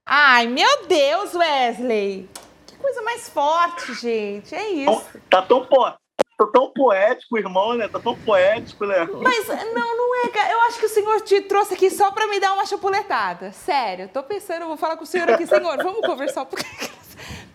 Ai, 0.07 0.47
meu 0.47 0.87
Deus, 0.87 1.35
Wesley! 1.35 2.29
Que 2.67 2.77
coisa 2.77 3.03
mais 3.03 3.29
forte, 3.29 3.95
gente. 3.95 4.55
É 4.55 4.71
isso. 4.71 5.19
Tá 5.29 5.43
tão 5.43 5.67
forte. 5.67 5.99
Tá 6.39 6.47
tão 6.53 6.71
poético, 6.71 7.39
irmão, 7.39 7.75
né? 7.75 7.89
Tá 7.89 7.99
tão 7.99 8.15
poético, 8.15 8.85
né? 8.87 9.07
Mas 9.07 9.49
não, 9.49 9.97
não 9.97 10.06
Eu 10.35 10.61
acho 10.63 10.79
que 10.79 10.87
o 10.87 10.89
senhor 10.89 11.21
te 11.21 11.41
trouxe 11.43 11.75
aqui 11.75 11.91
só 11.91 12.11
pra 12.11 12.27
me 12.27 12.41
dar 12.41 12.53
uma 12.53 12.67
chapuletada. 12.67 13.53
Sério, 13.53 14.09
tô 14.09 14.23
pensando, 14.23 14.67
vou 14.67 14.77
falar 14.77 14.97
com 14.97 15.05
o 15.05 15.07
senhor 15.07 15.31
aqui, 15.31 15.47
senhor, 15.47 15.77
vamos 15.77 16.01
conversar 16.01 16.43
um 16.43 16.47
pouquinho. 16.47 16.97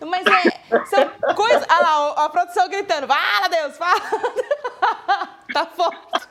Mas 0.00 0.26
é, 0.26 0.84
são 0.86 1.34
coisas. 1.34 1.64
Olha 1.70 1.80
lá, 1.80 2.24
a 2.24 2.28
produção 2.28 2.68
gritando, 2.68 3.06
fala, 3.06 3.48
Deus, 3.48 3.76
fala. 3.76 4.00
tá 5.52 5.66
forte. 5.66 6.28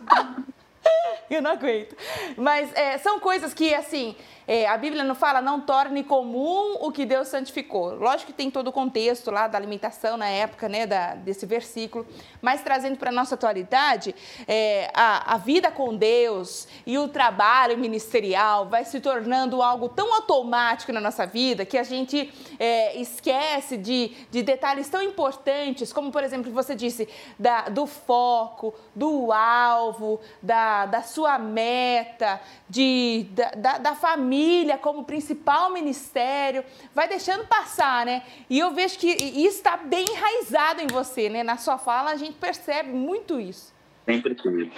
Eu 1.30 1.42
não 1.42 1.52
aguento. 1.52 1.96
Mas 2.36 2.74
é, 2.76 2.98
são 2.98 3.20
coisas 3.20 3.54
que, 3.54 3.74
assim, 3.74 4.16
é, 4.54 4.68
a 4.68 4.76
Bíblia 4.76 5.06
não 5.06 5.16
fala, 5.16 5.40
não 5.42 5.62
torne 5.62 6.04
comum 6.04 6.76
o 6.82 6.92
que 6.92 7.06
Deus 7.06 7.30
santificou. 7.30 7.96
Lógico 7.96 8.34
que 8.34 8.38
tem 8.38 8.52
todo 8.52 8.68
o 8.68 8.72
contexto 8.74 9.32
lá 9.32 9.48
da 9.48 9.58
alimentação 9.58 10.18
na 10.18 10.28
época, 10.28 10.68
né, 10.68 10.86
da, 10.86 11.16
desse 11.16 11.46
versículo, 11.46 12.06
mas 12.42 12.62
trazendo 12.62 12.98
para 12.98 13.12
a 13.12 13.14
nossa 13.14 13.36
atualidade, 13.36 14.14
é, 14.46 14.92
a, 14.94 15.36
a 15.36 15.38
vida 15.38 15.72
com 15.72 15.96
Deus 15.96 16.68
e 16.86 16.98
o 16.98 17.08
trabalho 17.08 17.78
ministerial 17.78 18.68
vai 18.68 18.84
se 18.84 19.00
tornando 19.00 19.62
algo 19.62 19.88
tão 19.88 20.14
automático 20.16 20.92
na 20.92 21.00
nossa 21.00 21.26
vida 21.26 21.64
que 21.64 21.78
a 21.78 21.84
gente 21.84 22.30
é, 22.60 23.00
esquece 23.00 23.78
de, 23.78 24.10
de 24.30 24.44
detalhes 24.44 24.90
tão 24.90 25.02
importantes, 25.02 25.94
como, 25.94 26.12
por 26.12 26.26
exemplo, 26.26 26.52
você 26.52 26.76
disse, 26.76 27.08
da, 27.40 27.70
do 27.70 27.86
foco, 27.86 28.74
do 28.94 29.32
alvo, 29.32 30.20
da, 30.44 30.88
da 30.88 31.02
sua 31.04 31.40
meta, 31.40 32.42
de, 32.70 33.28
da, 33.32 33.52
da, 33.52 33.78
da 33.78 33.96
família 33.96 34.41
família 34.42 34.78
como 34.78 35.06
principal 35.06 35.72
ministério, 35.72 36.64
vai 36.94 37.08
deixando 37.08 37.46
passar, 37.48 38.06
né? 38.06 38.24
E 38.50 38.58
eu 38.58 38.74
vejo 38.74 38.98
que 38.98 39.08
isso 39.08 39.58
está 39.58 39.78
bem 39.78 40.06
enraizado 40.08 40.82
em 40.82 40.88
você, 40.88 41.30
né? 41.30 41.44
Na 41.44 41.58
sua 41.58 41.78
fala 41.78 42.12
a 42.12 42.16
gente 42.16 42.38
percebe 42.38 42.90
muito 42.90 43.40
isso. 43.40 43.74
Sempre 44.06 44.36
tive. 44.36 44.72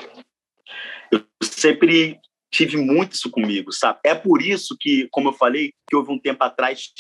Eu 1.12 1.24
sempre 1.42 2.20
tive 2.52 2.78
muito 2.78 3.14
isso 3.14 3.32
comigo, 3.32 3.72
sabe? 3.72 4.00
É 4.04 4.14
por 4.14 4.42
isso 4.42 4.76
que, 4.80 5.08
como 5.12 5.30
eu 5.30 5.34
falei, 5.34 5.74
que 5.88 5.96
houve 5.96 6.12
um 6.12 6.20
tempo 6.20 6.44
atrás 6.44 6.92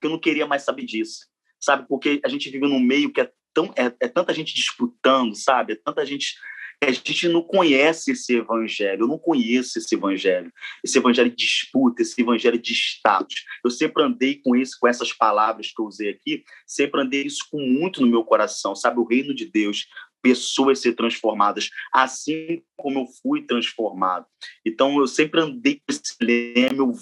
que 0.00 0.06
eu 0.06 0.10
não 0.10 0.18
queria 0.18 0.46
mais 0.46 0.62
saber 0.62 0.84
disso, 0.84 1.26
sabe? 1.60 1.86
Porque 1.88 2.20
a 2.24 2.28
gente 2.28 2.50
vive 2.50 2.66
num 2.66 2.80
meio 2.80 3.12
que 3.12 3.20
é 3.20 3.30
tão 3.54 3.72
é, 3.76 3.86
é 4.00 4.08
tanta 4.08 4.34
gente 4.34 4.54
disputando, 4.54 5.34
sabe? 5.34 5.74
É 5.74 5.76
tanta 5.76 6.04
gente 6.04 6.36
a 6.80 6.90
gente 6.92 7.28
não 7.28 7.42
conhece 7.42 8.12
esse 8.12 8.36
evangelho, 8.36 9.02
eu 9.02 9.08
não 9.08 9.18
conheço 9.18 9.78
esse 9.78 9.94
evangelho, 9.94 10.52
esse 10.82 10.96
evangelho 10.96 11.30
de 11.30 11.36
disputa, 11.36 12.02
esse 12.02 12.20
evangelho 12.20 12.58
de 12.58 12.72
status. 12.72 13.44
Eu 13.64 13.70
sempre 13.70 14.02
andei 14.02 14.36
com 14.36 14.54
isso, 14.54 14.76
com 14.80 14.86
essas 14.86 15.12
palavras 15.12 15.72
que 15.74 15.82
eu 15.82 15.86
usei 15.86 16.10
aqui, 16.10 16.44
sempre 16.66 17.00
andei 17.00 17.22
isso 17.22 17.46
com 17.50 17.60
muito 17.60 18.00
no 18.00 18.06
meu 18.06 18.24
coração, 18.24 18.76
sabe? 18.76 19.00
O 19.00 19.04
reino 19.04 19.34
de 19.34 19.44
Deus 19.44 19.86
pessoas 20.22 20.80
ser 20.80 20.94
transformadas, 20.94 21.70
assim 21.92 22.62
como 22.76 23.00
eu 23.00 23.06
fui 23.22 23.42
transformado. 23.42 24.26
Então, 24.64 24.98
eu 24.98 25.06
sempre 25.06 25.40
andei 25.40 25.76
com 25.76 25.84
esse 25.88 26.14
lema, 26.20 26.78
eu 26.78 26.92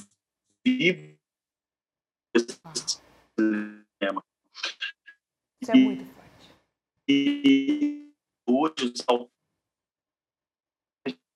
vivo 0.64 1.18
esse 2.34 3.00
lema. 3.38 4.24
Isso 5.60 5.70
é 5.70 5.74
muito 5.74 6.04
forte. 6.04 6.50
E 7.08 8.12
hoje, 8.46 8.92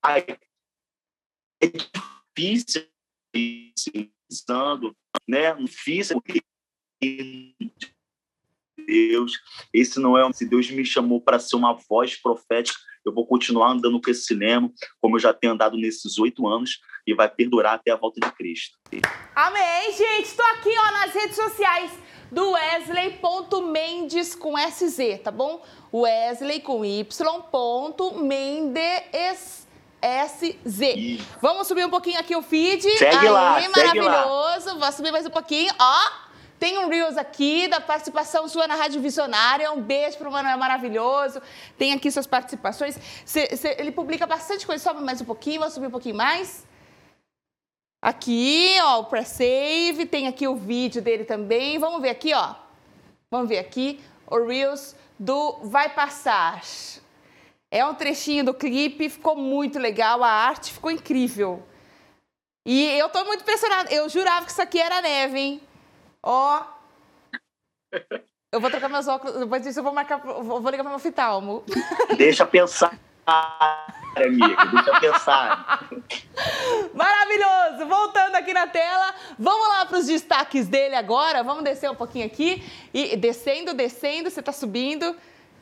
é 0.05 1.67
difícil 1.67 2.87
pensando, 3.33 4.97
né? 5.29 5.55
Difícil 5.55 6.23
Deus. 8.87 9.33
Esse 9.73 10.01
não 10.01 10.17
é 10.19 10.33
se 10.33 10.47
Deus 10.47 10.71
me 10.71 10.85
chamou 10.85 11.21
para 11.21 11.39
ser 11.39 11.57
uma 11.57 11.75
voz 11.75 12.17
profética. 12.17 12.79
Eu 13.05 13.15
vou 13.15 13.27
continuar 13.27 13.71
andando 13.71 14.01
com 14.01 14.11
esse 14.11 14.25
cinema, 14.25 14.71
como 15.01 15.17
eu 15.17 15.21
já 15.21 15.33
tenho 15.33 15.55
andado 15.55 15.77
nesses 15.77 16.19
oito 16.19 16.47
anos, 16.47 16.81
e 17.07 17.15
vai 17.15 17.31
perdurar 17.31 17.75
até 17.75 17.91
a 17.91 17.97
volta 17.97 18.21
de 18.21 18.31
Cristo. 18.33 18.77
Amém, 19.35 19.93
gente. 19.93 20.27
Estou 20.27 20.45
aqui 20.47 20.69
ó, 20.69 20.93
nas 20.93 21.15
redes 21.15 21.37
sociais 21.37 21.93
do 22.31 22.51
Wesley.mendes 22.53 24.35
com 24.35 24.55
SZ, 24.57 25.21
tá 25.25 25.31
bom? 25.31 25.65
Wesley 25.93 26.61
com 26.61 26.85
Y. 26.85 28.23
Mendes 28.23 29.67
SZ. 30.01 31.23
Vamos 31.41 31.69
subir 31.69 31.85
um 31.85 31.91
pouquinho 31.91 32.19
aqui 32.19 32.35
o 32.35 32.43
feed. 32.43 32.83
Segue 32.83 33.17
Aí, 33.17 33.29
lá, 33.29 33.61
maravilhoso. 33.69 34.65
Segue 34.65 34.79
lá. 34.79 34.87
Vou 34.87 34.93
subir 34.93 35.13
mais 35.13 35.27
um 35.27 35.31
pouquinho. 35.31 35.73
Ó, 35.79 36.11
tem 36.59 36.79
um 36.79 36.89
Reels 36.89 37.17
aqui 37.17 37.69
da 37.69 37.81
participação 37.81 38.47
sua 38.47 38.67
na 38.67 38.75
Rádio 38.75 39.01
Visionária. 39.01 39.73
Um 39.73 39.81
beijo 39.81 40.19
pro 40.19 40.31
Manuel 40.31 40.59
maravilhoso. 40.59 41.41
Tem 41.79 41.93
aqui 41.93 42.11
suas 42.11 42.27
participações. 42.27 42.99
Cê, 43.25 43.57
cê, 43.57 43.77
ele 43.79 43.91
publica 43.91 44.27
bastante 44.27 44.67
coisa. 44.67 44.83
Sobe 44.83 45.03
mais 45.03 45.21
um 45.21 45.25
pouquinho, 45.25 45.61
vou 45.61 45.71
subir 45.71 45.87
um 45.87 45.91
pouquinho 45.91 46.17
mais. 46.17 46.67
Aqui, 48.03 48.77
ó, 48.83 49.01
o 49.01 49.05
pré-save. 49.05 50.07
Tem 50.07 50.27
aqui 50.27 50.47
o 50.47 50.55
vídeo 50.55 51.01
dele 51.01 51.25
também. 51.25 51.79
Vamos 51.79 52.01
ver 52.03 52.11
aqui, 52.11 52.35
ó. 52.35 52.55
Vamos 53.31 53.49
ver 53.49 53.59
aqui 53.59 54.01
o 54.27 54.45
Reels 54.47 54.95
do 55.19 55.61
Vai 55.63 55.89
Passar. 55.89 56.63
É 57.71 57.87
um 57.87 57.95
trechinho 57.95 58.45
do 58.45 58.53
clipe, 58.53 59.09
ficou 59.09 59.37
muito 59.37 59.79
legal, 59.79 60.25
a 60.25 60.31
arte 60.31 60.73
ficou 60.73 60.91
incrível. 60.91 61.63
E 62.67 62.85
eu 62.99 63.09
tô 63.09 63.25
muito 63.25 63.43
impressionada. 63.43 63.93
Eu 63.95 64.09
jurava 64.09 64.45
que 64.45 64.51
isso 64.51 64.61
aqui 64.61 64.81
era 64.81 65.01
neve, 65.01 65.39
hein? 65.39 65.61
Ó. 66.23 66.63
Eu 68.53 68.61
vou 68.61 68.69
trocar 68.71 68.89
meus 68.89 69.07
óculos, 69.07 69.39
depois 69.39 69.63
disso 69.63 69.79
eu 69.79 69.85
vou 69.85 69.93
marcar, 69.93 70.19
vou 70.19 70.59
ligar 70.69 70.83
para 70.83 70.91
meu 70.91 70.99
fitalmo. 70.99 71.65
Deixa 72.17 72.45
pensar, 72.45 72.99
amiga, 74.17 74.65
deixa 74.65 75.01
pensar. 75.01 75.89
Maravilhoso! 76.93 77.87
Voltando 77.87 78.35
aqui 78.35 78.53
na 78.53 78.67
tela, 78.67 79.15
vamos 79.39 79.69
lá 79.69 79.87
para 79.87 79.99
os 79.99 80.07
destaques 80.07 80.67
dele 80.67 80.97
agora. 80.97 81.45
Vamos 81.45 81.63
descer 81.63 81.89
um 81.89 81.95
pouquinho 81.95 82.27
aqui 82.27 82.65
e 82.93 83.17
descendo, 83.17 83.73
descendo, 83.73 84.29
você 84.29 84.41
está 84.41 84.51
subindo. 84.51 85.17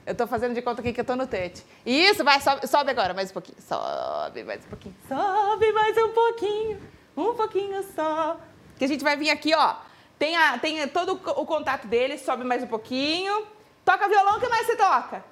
Eu 0.08 0.14
tô 0.14 0.26
fazendo 0.26 0.54
de 0.54 0.62
conta 0.62 0.80
aqui 0.80 0.94
que 0.94 1.02
eu 1.02 1.04
tô 1.04 1.14
no 1.14 1.26
touch. 1.26 1.62
Isso, 1.84 2.24
vai, 2.24 2.40
sobe, 2.40 2.66
sobe 2.66 2.90
agora, 2.92 3.12
mais 3.12 3.28
um 3.30 3.34
pouquinho. 3.34 3.60
Sobe 3.60 4.42
mais 4.42 4.64
um 4.64 4.68
pouquinho. 4.70 4.96
Sobe 5.06 5.72
mais 5.72 5.98
um 5.98 6.12
pouquinho. 6.14 6.82
Um 7.14 7.34
pouquinho 7.34 7.82
só. 7.94 8.40
Que 8.78 8.86
a 8.86 8.88
gente 8.88 9.04
vai 9.04 9.18
vir 9.18 9.28
aqui, 9.28 9.54
ó. 9.54 9.76
Tem, 10.18 10.34
a, 10.34 10.58
tem 10.58 10.88
todo 10.88 11.12
o 11.12 11.44
contato 11.44 11.86
dele, 11.86 12.16
sobe 12.16 12.42
mais 12.42 12.62
um 12.62 12.66
pouquinho. 12.66 13.46
Toca 13.84 14.08
violão, 14.08 14.38
o 14.38 14.40
que 14.40 14.48
mais 14.48 14.66
você 14.66 14.76
toca? 14.76 15.22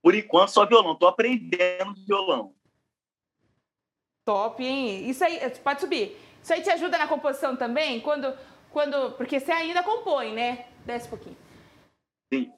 Por 0.00 0.14
enquanto, 0.14 0.50
só 0.50 0.64
violão. 0.64 0.94
Tô 0.94 1.08
aprendendo 1.08 1.94
violão. 2.06 2.54
Top, 4.24 4.64
hein? 4.64 5.10
Isso 5.10 5.24
aí, 5.24 5.40
pode 5.64 5.80
subir. 5.80 6.16
Isso 6.40 6.52
aí 6.52 6.62
te 6.62 6.70
ajuda 6.70 6.96
na 6.96 7.08
composição 7.08 7.56
também? 7.56 8.00
Quando, 8.00 8.32
quando, 8.70 9.16
porque 9.16 9.40
você 9.40 9.50
ainda 9.50 9.82
compõe, 9.82 10.32
né? 10.32 10.66
Desce 10.86 11.08
um 11.08 11.10
pouquinho. 11.10 11.43
Sim. 12.32 12.52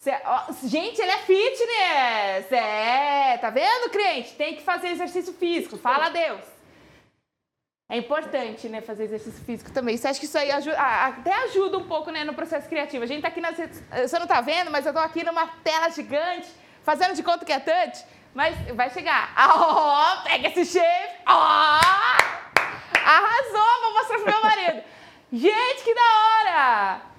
Cê, 0.00 0.12
ó, 0.24 0.52
gente, 0.64 1.00
ele 1.00 1.10
é 1.10 1.18
fitness! 1.18 2.52
É, 2.52 3.38
tá 3.38 3.50
vendo, 3.50 3.90
cliente? 3.90 4.34
Tem 4.34 4.54
que 4.54 4.62
fazer 4.62 4.88
exercício 4.88 5.32
físico, 5.32 5.76
fala 5.76 6.06
a 6.06 6.10
Deus. 6.10 6.58
É 7.90 7.96
importante, 7.96 8.68
né, 8.68 8.82
fazer 8.82 9.04
exercício 9.04 9.42
físico 9.44 9.72
também. 9.72 9.96
Você 9.96 10.06
acha 10.06 10.20
que 10.20 10.26
isso 10.26 10.36
aí 10.36 10.52
ajuda, 10.52 10.78
até 10.78 11.32
ajuda 11.44 11.78
um 11.78 11.88
pouco, 11.88 12.10
né, 12.10 12.22
no 12.22 12.34
processo 12.34 12.68
criativo? 12.68 13.02
A 13.02 13.06
gente 13.06 13.22
tá 13.22 13.28
aqui 13.28 13.40
nas 13.40 13.56
redes, 13.56 13.82
você 13.90 14.18
não 14.18 14.26
tá 14.26 14.40
vendo, 14.42 14.70
mas 14.70 14.84
eu 14.84 14.92
tô 14.92 14.98
aqui 14.98 15.24
numa 15.24 15.46
tela 15.64 15.88
gigante, 15.88 16.48
fazendo 16.82 17.14
de 17.14 17.22
conta 17.22 17.46
que 17.46 17.52
é 17.52 17.58
touch, 17.58 18.04
mas 18.34 18.54
vai 18.76 18.90
chegar. 18.90 19.32
Ó, 19.56 20.18
oh, 20.18 20.22
pega 20.22 20.48
esse 20.48 20.66
shape! 20.66 21.14
Ó! 21.26 21.32
Oh, 21.32 22.98
arrasou! 22.98 23.82
Vou 23.82 23.94
mostrar 23.94 24.18
pro 24.18 24.32
meu 24.32 24.42
marido. 24.42 24.82
Gente, 25.32 25.82
que 25.82 25.94
da 25.94 26.02
hora! 26.02 27.17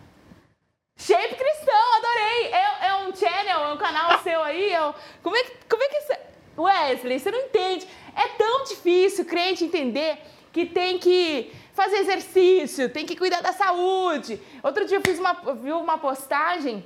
Shape 1.00 1.34
cristão, 1.34 1.96
adorei. 1.98 2.52
É, 2.52 2.88
é, 2.88 2.96
um 2.96 3.16
channel, 3.16 3.64
é 3.64 3.74
um 3.74 3.78
canal 3.78 4.20
seu 4.20 4.44
aí. 4.44 4.70
É 4.70 4.86
um... 4.86 4.94
como, 5.24 5.36
é 5.36 5.44
que, 5.44 5.52
como 5.70 5.82
é 5.82 5.88
que 5.88 6.02
você. 6.02 6.20
Wesley, 6.58 7.20
você 7.20 7.32
não 7.32 7.40
entende. 7.40 7.88
É 8.14 8.28
tão 8.38 8.66
difícil 8.66 9.24
crente 9.24 9.64
entender 9.64 10.20
que 10.52 10.66
tem 10.66 11.00
que 11.00 11.54
fazer 11.74 12.00
exercício, 12.00 12.90
tem 12.90 13.06
que 13.06 13.16
cuidar 13.16 13.42
da 13.42 13.54
saúde. 13.54 14.42
Outro 14.62 14.86
dia 14.86 14.98
eu 14.98 15.02
fiz 15.02 15.18
uma, 15.18 15.34
vi 15.56 15.72
uma 15.72 15.98
postagem 15.98 16.84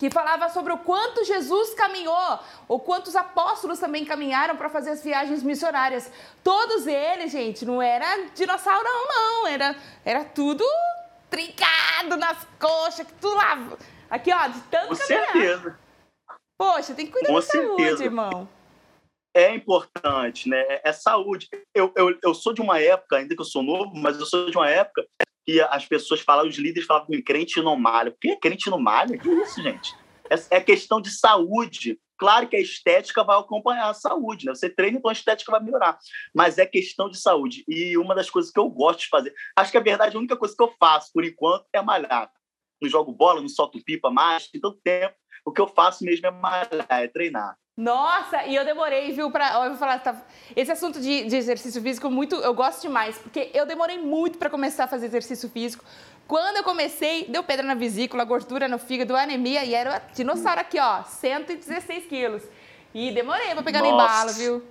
que 0.00 0.10
falava 0.10 0.48
sobre 0.48 0.72
o 0.72 0.78
quanto 0.78 1.24
Jesus 1.24 1.74
caminhou, 1.74 2.40
o 2.66 2.80
quanto 2.80 3.06
os 3.06 3.14
apóstolos 3.14 3.78
também 3.78 4.04
caminharam 4.04 4.56
para 4.56 4.68
fazer 4.68 4.90
as 4.90 5.04
viagens 5.04 5.44
missionárias. 5.44 6.10
Todos 6.42 6.88
eles, 6.88 7.30
gente, 7.30 7.64
não 7.64 7.80
era 7.80 8.26
dinossauro 8.34 8.88
não, 9.08 9.46
era, 9.46 9.76
era 10.04 10.24
tudo 10.24 10.64
trincado 11.30 11.87
nas 12.04 12.46
coxas, 12.58 13.06
que 13.06 13.14
tu 13.14 13.28
lá. 13.34 13.56
Aqui, 14.10 14.32
ó, 14.32 14.46
de 14.48 14.60
tanto 14.62 14.88
Com 14.88 14.96
caminhar. 14.96 15.32
certeza. 15.32 15.78
Poxa, 16.58 16.94
tem 16.94 17.06
que 17.06 17.12
cuidar 17.12 17.28
Com 17.28 17.34
da 17.34 17.42
certeza. 17.42 17.88
saúde, 17.88 18.04
irmão. 18.04 18.48
É 19.34 19.54
importante, 19.54 20.48
né? 20.48 20.80
É, 20.82 20.92
saúde. 20.92 21.48
Eu, 21.74 21.92
eu, 21.96 22.18
eu 22.22 22.34
sou 22.34 22.52
de 22.52 22.60
uma 22.60 22.80
época, 22.80 23.16
ainda 23.18 23.34
que 23.34 23.40
eu 23.40 23.44
sou 23.44 23.62
novo, 23.62 23.92
mas 23.94 24.18
eu 24.18 24.26
sou 24.26 24.50
de 24.50 24.56
uma 24.56 24.68
época 24.68 25.06
que 25.46 25.60
as 25.60 25.86
pessoas 25.86 26.20
falavam, 26.20 26.50
os 26.50 26.58
líderes 26.58 26.86
falavam 26.86 27.08
crente 27.24 27.62
não 27.62 27.76
malha. 27.76 28.10
Por 28.10 28.18
que 28.20 28.36
crente 28.36 28.68
não 28.68 28.78
malha? 28.78 29.16
Que 29.16 29.28
isso, 29.28 29.62
gente? 29.62 29.94
É, 30.28 30.56
é 30.56 30.60
questão 30.60 31.00
de 31.00 31.10
saúde. 31.10 31.98
Claro 32.18 32.48
que 32.48 32.56
a 32.56 32.60
estética 32.60 33.22
vai 33.22 33.38
acompanhar 33.38 33.88
a 33.88 33.94
saúde, 33.94 34.46
né? 34.46 34.54
Você 34.54 34.68
treina, 34.68 34.98
então 34.98 35.08
a 35.08 35.12
estética 35.12 35.52
vai 35.52 35.62
melhorar. 35.62 35.98
Mas 36.34 36.58
é 36.58 36.66
questão 36.66 37.08
de 37.08 37.18
saúde. 37.18 37.64
E 37.68 37.96
uma 37.96 38.14
das 38.14 38.28
coisas 38.28 38.50
que 38.50 38.58
eu 38.58 38.68
gosto 38.68 39.00
de 39.00 39.08
fazer, 39.08 39.32
acho 39.56 39.70
que 39.70 39.78
a 39.78 39.82
verdade, 39.82 40.16
a 40.16 40.18
única 40.18 40.36
coisa 40.36 40.54
que 40.54 40.62
eu 40.62 40.74
faço, 40.78 41.12
por 41.12 41.24
enquanto, 41.24 41.66
é 41.72 41.80
malhar. 41.80 42.30
Não 42.82 42.88
jogo 42.88 43.12
bola, 43.12 43.40
não 43.40 43.48
solto 43.48 43.82
pipa 43.82 44.10
mais, 44.10 44.48
tem 44.48 44.60
tanto 44.60 44.80
tempo. 44.82 45.14
O 45.44 45.52
que 45.52 45.60
eu 45.60 45.68
faço 45.68 46.04
mesmo 46.04 46.26
é 46.26 46.30
malhar, 46.30 46.86
é 46.90 47.06
treinar. 47.06 47.56
Nossa, 47.78 48.44
e 48.44 48.56
eu 48.56 48.64
demorei, 48.64 49.12
viu, 49.12 49.30
para 49.30 49.64
eu 49.64 49.70
vou 49.70 49.78
falar, 49.78 50.00
tá, 50.00 50.20
esse 50.56 50.72
assunto 50.72 51.00
de, 51.00 51.26
de, 51.26 51.36
exercício 51.36 51.80
físico 51.80 52.10
muito, 52.10 52.34
eu 52.34 52.52
gosto 52.52 52.82
demais, 52.82 53.16
porque 53.18 53.52
eu 53.54 53.64
demorei 53.64 53.98
muito 53.98 54.36
para 54.36 54.50
começar 54.50 54.84
a 54.84 54.88
fazer 54.88 55.06
exercício 55.06 55.48
físico. 55.48 55.84
Quando 56.28 56.58
eu 56.58 56.62
comecei, 56.62 57.24
deu 57.26 57.42
pedra 57.42 57.66
na 57.66 57.74
vesícula, 57.74 58.22
gordura 58.22 58.68
no 58.68 58.78
fígado, 58.78 59.16
anemia 59.16 59.64
e 59.64 59.74
era 59.74 59.98
dinossauro 60.14 60.60
aqui, 60.60 60.78
ó, 60.78 61.02
116 61.02 62.04
quilos. 62.04 62.42
E 62.92 63.10
demorei 63.10 63.54
para 63.54 63.62
pegar 63.62 63.80
no 63.80 63.86
embalo, 63.86 64.30
viu? 64.34 64.62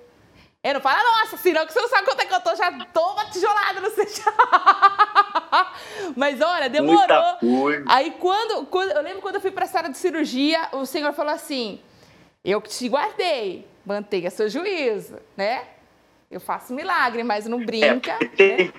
Eu 0.64 0.76
não 0.76 0.82
falo, 0.82 0.97
nossa, 0.97 1.36
senão 1.38 1.66
que 1.66 1.74
você 1.74 1.82
não 1.82 1.89
sabe 1.89 2.05
quanto 2.05 2.20
é 2.20 2.26
que 2.26 2.34
eu 2.34 2.41
tô, 2.41 2.55
já 2.55 2.72
tô 2.93 3.14
uma 3.14 3.26
tijolada 3.26 3.82
no 3.82 3.89
chão. 3.89 4.34
Mas 6.16 6.39
olha, 6.41 6.70
demorou. 6.70 7.38
Aí 7.88 8.12
quando, 8.20 8.68
quando, 8.68 8.91
eu 8.91 9.01
lembro 9.01 9.22
quando 9.22 9.36
eu 9.36 9.41
fui 9.41 9.51
para 9.51 9.66
a 9.66 9.68
sala 9.68 9.89
de 9.89 9.97
cirurgia, 9.97 10.70
o 10.74 10.86
senhor 10.86 11.12
falou 11.14 11.34
assim: 11.34 11.82
eu 12.45 12.62
que 12.62 12.70
te 12.70 12.88
guardei, 12.88 13.68
mantenha 13.84 14.30
seu 14.30 14.47
juízo, 14.47 15.18
né? 15.36 15.64
Eu 16.30 16.39
faço 16.39 16.74
milagre, 16.74 17.24
mas 17.24 17.47
não 17.47 17.66
brinca. 17.66 18.20
É, 18.38 18.66
né? 18.66 18.74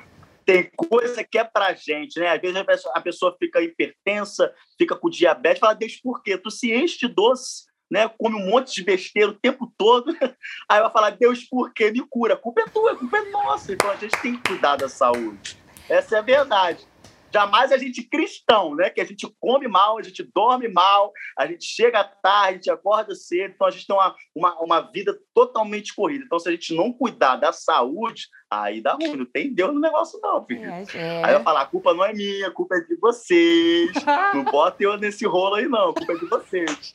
Tem 0.48 0.70
coisa 0.74 1.22
que 1.22 1.36
é 1.36 1.44
pra 1.44 1.74
gente, 1.74 2.18
né? 2.18 2.28
Às 2.28 2.40
vezes 2.40 2.56
a 2.56 2.64
pessoa, 2.64 2.94
a 2.96 3.00
pessoa 3.02 3.36
fica 3.38 3.60
hipertensa, 3.60 4.50
fica 4.78 4.96
com 4.96 5.10
diabetes, 5.10 5.60
fala, 5.60 5.74
Deus, 5.74 5.96
por 5.96 6.22
quê? 6.22 6.38
Tu 6.38 6.50
se 6.50 6.72
enche 6.72 7.06
de 7.06 7.14
doce, 7.14 7.66
né? 7.90 8.08
Come 8.16 8.36
um 8.36 8.46
monte 8.46 8.74
de 8.74 8.82
besteira 8.82 9.30
o 9.30 9.38
tempo 9.38 9.70
todo. 9.76 10.10
Aí 10.66 10.80
vai 10.80 10.90
falar, 10.90 11.10
Deus, 11.10 11.44
por 11.44 11.70
quê? 11.74 11.92
Me 11.92 12.00
cura. 12.08 12.32
A 12.32 12.36
culpa 12.38 12.62
é 12.62 12.64
tua, 12.64 12.92
a 12.92 12.96
culpa 12.96 13.18
é 13.18 13.30
nossa. 13.30 13.74
Então 13.74 13.90
a 13.90 13.96
gente 13.96 14.16
tem 14.22 14.36
que 14.38 14.48
cuidar 14.48 14.76
da 14.76 14.88
saúde. 14.88 15.58
Essa 15.86 16.16
é 16.16 16.18
a 16.18 16.22
verdade. 16.22 16.87
Jamais 17.32 17.72
a 17.72 17.78
gente 17.78 18.02
cristão, 18.02 18.74
né? 18.74 18.90
Que 18.90 19.00
a 19.00 19.04
gente 19.04 19.26
come 19.40 19.68
mal, 19.68 19.98
a 19.98 20.02
gente 20.02 20.22
dorme 20.34 20.68
mal, 20.68 21.12
a 21.38 21.46
gente 21.46 21.64
chega 21.64 22.04
tarde, 22.04 22.48
a 22.48 22.52
gente 22.52 22.70
acorda 22.70 23.14
cedo, 23.14 23.52
então 23.54 23.66
a 23.66 23.70
gente 23.70 23.86
tem 23.86 23.94
uma, 23.94 24.14
uma, 24.34 24.58
uma 24.60 24.80
vida 24.80 25.16
totalmente 25.34 25.94
corrida. 25.94 26.24
Então, 26.24 26.38
se 26.38 26.48
a 26.48 26.52
gente 26.52 26.74
não 26.74 26.92
cuidar 26.92 27.36
da 27.36 27.52
saúde, 27.52 28.26
aí 28.50 28.80
dá 28.80 28.94
ruim, 28.94 29.16
não 29.16 29.26
tem 29.26 29.52
Deus 29.52 29.74
no 29.74 29.80
negócio, 29.80 30.18
não, 30.22 30.44
filho. 30.44 30.64
É, 30.64 30.84
é. 30.94 31.24
Aí 31.24 31.34
eu 31.34 31.42
falar, 31.42 31.62
a 31.62 31.66
culpa 31.66 31.92
não 31.92 32.04
é 32.04 32.12
minha, 32.12 32.48
a 32.48 32.50
culpa 32.50 32.76
é 32.76 32.80
de 32.80 32.96
vocês. 32.96 33.92
não 34.34 34.44
bota 34.44 34.82
eu 34.82 34.96
nesse 34.96 35.26
rolo 35.26 35.56
aí, 35.56 35.68
não, 35.68 35.90
a 35.90 35.94
culpa 35.94 36.12
é 36.12 36.16
de 36.16 36.26
vocês. 36.26 36.92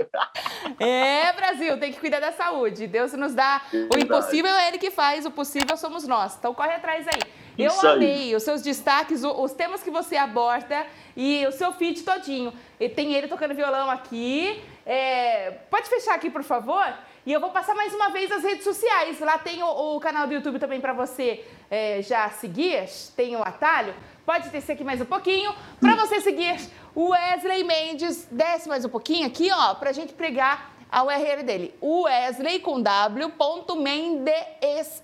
é, 0.79 1.31
Brasil, 1.33 1.79
tem 1.79 1.91
que 1.91 1.99
cuidar 1.99 2.19
da 2.19 2.31
saúde. 2.31 2.87
Deus 2.87 3.13
nos 3.13 3.33
dá. 3.33 3.61
o 3.93 3.97
impossível 3.99 4.51
é 4.51 4.69
ele 4.69 4.77
que 4.77 4.89
faz, 4.89 5.25
o 5.25 5.31
possível 5.31 5.77
somos 5.77 6.07
nós. 6.07 6.35
Então 6.37 6.53
corre 6.53 6.73
atrás 6.73 7.07
aí. 7.07 7.42
Eu 7.57 7.67
Isso 7.67 7.87
amei 7.87 8.11
aí. 8.11 8.35
os 8.35 8.43
seus 8.43 8.61
destaques, 8.61 9.23
os 9.23 9.53
temas 9.53 9.83
que 9.83 9.91
você 9.91 10.15
aborda 10.15 10.85
e 11.15 11.45
o 11.47 11.51
seu 11.51 11.71
feed 11.73 12.01
todinho. 12.01 12.53
E 12.79 12.89
tem 12.89 13.13
ele 13.13 13.27
tocando 13.27 13.53
violão 13.53 13.89
aqui. 13.89 14.61
É, 14.85 15.51
pode 15.69 15.87
fechar 15.87 16.15
aqui, 16.15 16.29
por 16.29 16.43
favor? 16.43 16.85
E 17.25 17.31
eu 17.31 17.39
vou 17.39 17.51
passar 17.51 17.73
mais 17.73 17.93
uma 17.93 18.09
vez 18.09 18.31
as 18.31 18.43
redes 18.43 18.63
sociais. 18.63 19.19
Lá 19.19 19.37
tem 19.37 19.61
o, 19.63 19.95
o 19.95 19.99
canal 19.99 20.27
do 20.27 20.33
YouTube 20.33 20.59
também 20.59 20.81
para 20.81 20.93
você 20.93 21.45
é, 21.69 22.01
já 22.01 22.29
seguir. 22.29 22.85
Tem 23.15 23.35
o 23.35 23.41
atalho. 23.41 23.93
Pode 24.25 24.49
descer 24.49 24.73
aqui 24.73 24.83
mais 24.83 24.99
um 24.99 25.05
pouquinho. 25.05 25.53
Para 25.79 25.95
você 25.95 26.19
seguir 26.21 26.59
o 26.95 27.09
Wesley 27.09 27.63
Mendes, 27.63 28.27
desce 28.31 28.67
mais 28.67 28.83
um 28.83 28.89
pouquinho 28.89 29.27
aqui, 29.27 29.49
ó, 29.51 29.73
para 29.75 29.89
a 29.89 29.93
gente 29.93 30.13
pregar 30.13 30.73
a 30.91 31.03
URL 31.03 31.43
dele. 31.43 31.73
Wesley 31.81 32.59
com 32.59 32.81
W, 32.81 33.29
ponto 33.31 33.75
Mendesc. 33.75 35.03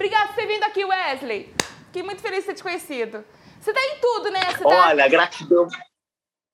Obrigada 0.00 0.28
por 0.28 0.34
ter 0.34 0.46
vindo 0.46 0.64
aqui, 0.64 0.82
Wesley. 0.82 1.54
Fiquei 1.88 2.02
muito 2.02 2.22
feliz 2.22 2.40
de 2.40 2.46
ter 2.46 2.54
te 2.54 2.62
conhecido. 2.62 3.22
Você 3.60 3.70
tá 3.70 3.80
em 3.84 4.00
tudo, 4.00 4.30
né? 4.30 4.40
Tá 4.40 4.66
Olha, 4.66 5.06
gratidão. 5.06 5.68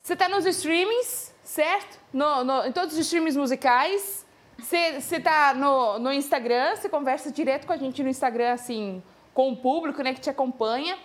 Você 0.03 0.17
tá 0.17 0.29
nos 0.29 0.45
streamings, 0.45 1.33
certo? 1.45 2.01
No, 2.13 2.43
no, 2.43 2.67
em 2.67 2.73
todos 2.73 2.95
os 2.95 2.99
streamings 2.99 3.37
musicais. 3.37 4.27
Você, 4.59 5.01
você 5.01 5.21
tá 5.21 5.55
no, 5.55 5.97
no 6.01 6.13
Instagram, 6.13 6.75
você 6.75 6.89
conversa 6.89 7.31
direto 7.31 7.69
com 7.69 7.73
a 7.73 7.77
gente 7.77 8.03
no 8.03 8.09
Instagram, 8.09 8.53
assim, 8.53 9.01
com 9.33 9.53
o 9.53 9.57
público, 9.57 10.03
né, 10.03 10.13
que 10.13 10.21
te 10.21 10.31
acompanha. 10.31 10.99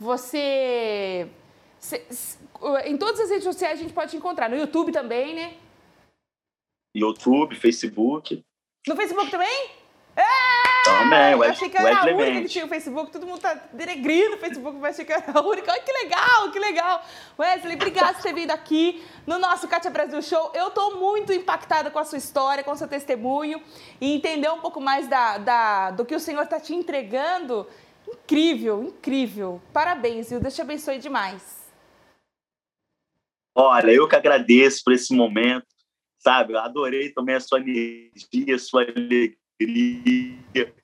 Você... 0.00 1.28
você 1.78 2.02
em 2.86 2.96
todas 2.96 3.20
as 3.20 3.30
redes 3.30 3.44
sociais 3.44 3.78
a 3.78 3.82
gente 3.82 3.94
pode 3.94 4.10
te 4.10 4.16
encontrar. 4.16 4.50
No 4.50 4.56
YouTube 4.56 4.90
também, 4.90 5.32
né? 5.32 5.56
YouTube, 6.92 7.54
Facebook. 7.54 8.42
No 8.84 8.96
Facebook 8.96 9.30
também? 9.30 9.70
Também, 10.84 11.32
eu 11.32 11.42
achei 11.42 11.70
que 11.70 11.78
era 11.78 12.00
a 12.00 12.04
única 12.04 12.42
que 12.42 12.48
tinha 12.48 12.66
o 12.66 12.68
Facebook, 12.68 13.10
todo 13.10 13.26
mundo 13.26 13.40
tá 13.40 13.54
denegrindo 13.72 14.36
o 14.36 14.38
Facebook, 14.38 14.78
mas 14.78 14.94
achei 14.94 15.06
que 15.06 15.12
era 15.14 15.38
a 15.38 15.40
única. 15.40 15.72
Olha 15.72 15.80
que 15.80 15.92
legal, 15.92 16.50
que 16.50 16.58
legal. 16.58 17.02
Wesley, 17.38 17.76
obrigada 17.76 18.12
por 18.12 18.22
ter 18.22 18.34
vindo 18.34 18.50
aqui 18.50 19.02
no 19.26 19.38
nosso 19.38 19.66
Kátia 19.66 19.90
Brasil 19.90 20.20
Show. 20.20 20.52
Eu 20.54 20.70
tô 20.70 20.96
muito 20.96 21.32
impactada 21.32 21.90
com 21.90 21.98
a 21.98 22.04
sua 22.04 22.18
história, 22.18 22.62
com 22.62 22.70
o 22.70 22.76
seu 22.76 22.86
testemunho 22.86 23.62
e 23.98 24.14
entender 24.14 24.50
um 24.50 24.60
pouco 24.60 24.78
mais 24.78 25.08
da, 25.08 25.38
da, 25.38 25.90
do 25.92 26.04
que 26.04 26.14
o 26.14 26.20
Senhor 26.20 26.46
tá 26.46 26.60
te 26.60 26.74
entregando. 26.74 27.66
Incrível, 28.06 28.84
incrível. 28.84 29.62
Parabéns, 29.72 30.28
viu? 30.28 30.38
Deus 30.38 30.54
te 30.54 30.60
abençoe 30.60 30.98
demais. 30.98 31.64
Olha, 33.54 33.90
eu 33.90 34.06
que 34.06 34.16
agradeço 34.16 34.82
por 34.84 34.92
esse 34.92 35.14
momento, 35.14 35.66
sabe? 36.18 36.52
Eu 36.52 36.58
adorei 36.58 37.10
também 37.10 37.36
a 37.36 37.40
sua 37.40 37.60
energia, 37.60 38.54
a 38.54 38.58
sua 38.58 38.82
alegria 38.82 39.43
alegria. 39.60 40.74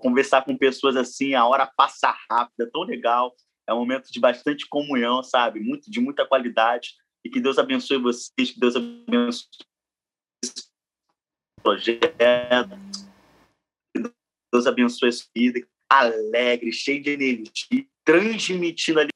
conversar 0.00 0.44
com 0.44 0.56
pessoas 0.56 0.96
assim, 0.96 1.34
a 1.34 1.46
hora 1.46 1.66
passa 1.66 2.14
rápida, 2.30 2.64
é 2.64 2.70
tão 2.70 2.82
legal. 2.82 3.34
É 3.66 3.74
um 3.74 3.78
momento 3.78 4.10
de 4.10 4.18
bastante 4.18 4.66
comunhão, 4.66 5.22
sabe? 5.22 5.60
Muito, 5.60 5.90
de 5.90 6.00
muita 6.00 6.26
qualidade. 6.26 6.94
E 7.24 7.28
que 7.28 7.40
Deus 7.40 7.58
abençoe 7.58 7.98
vocês, 7.98 8.50
que 8.50 8.58
Deus 8.58 8.74
abençoe 8.76 9.46
esse 10.42 10.68
projeto. 11.62 12.08
Que 13.94 14.02
Deus 14.52 14.66
abençoe 14.66 15.10
a 15.10 15.12
sua 15.12 15.28
vida, 15.36 15.60
alegre, 15.90 16.72
cheio 16.72 17.02
de 17.02 17.10
energia, 17.10 17.86
transmitindo 18.04 19.00
ali. 19.00 19.10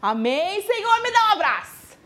Amém, 0.00 0.62
Senhor, 0.62 1.02
me 1.02 1.10
dá 1.10 1.28
um 1.28 1.32
abraço. 1.32 1.98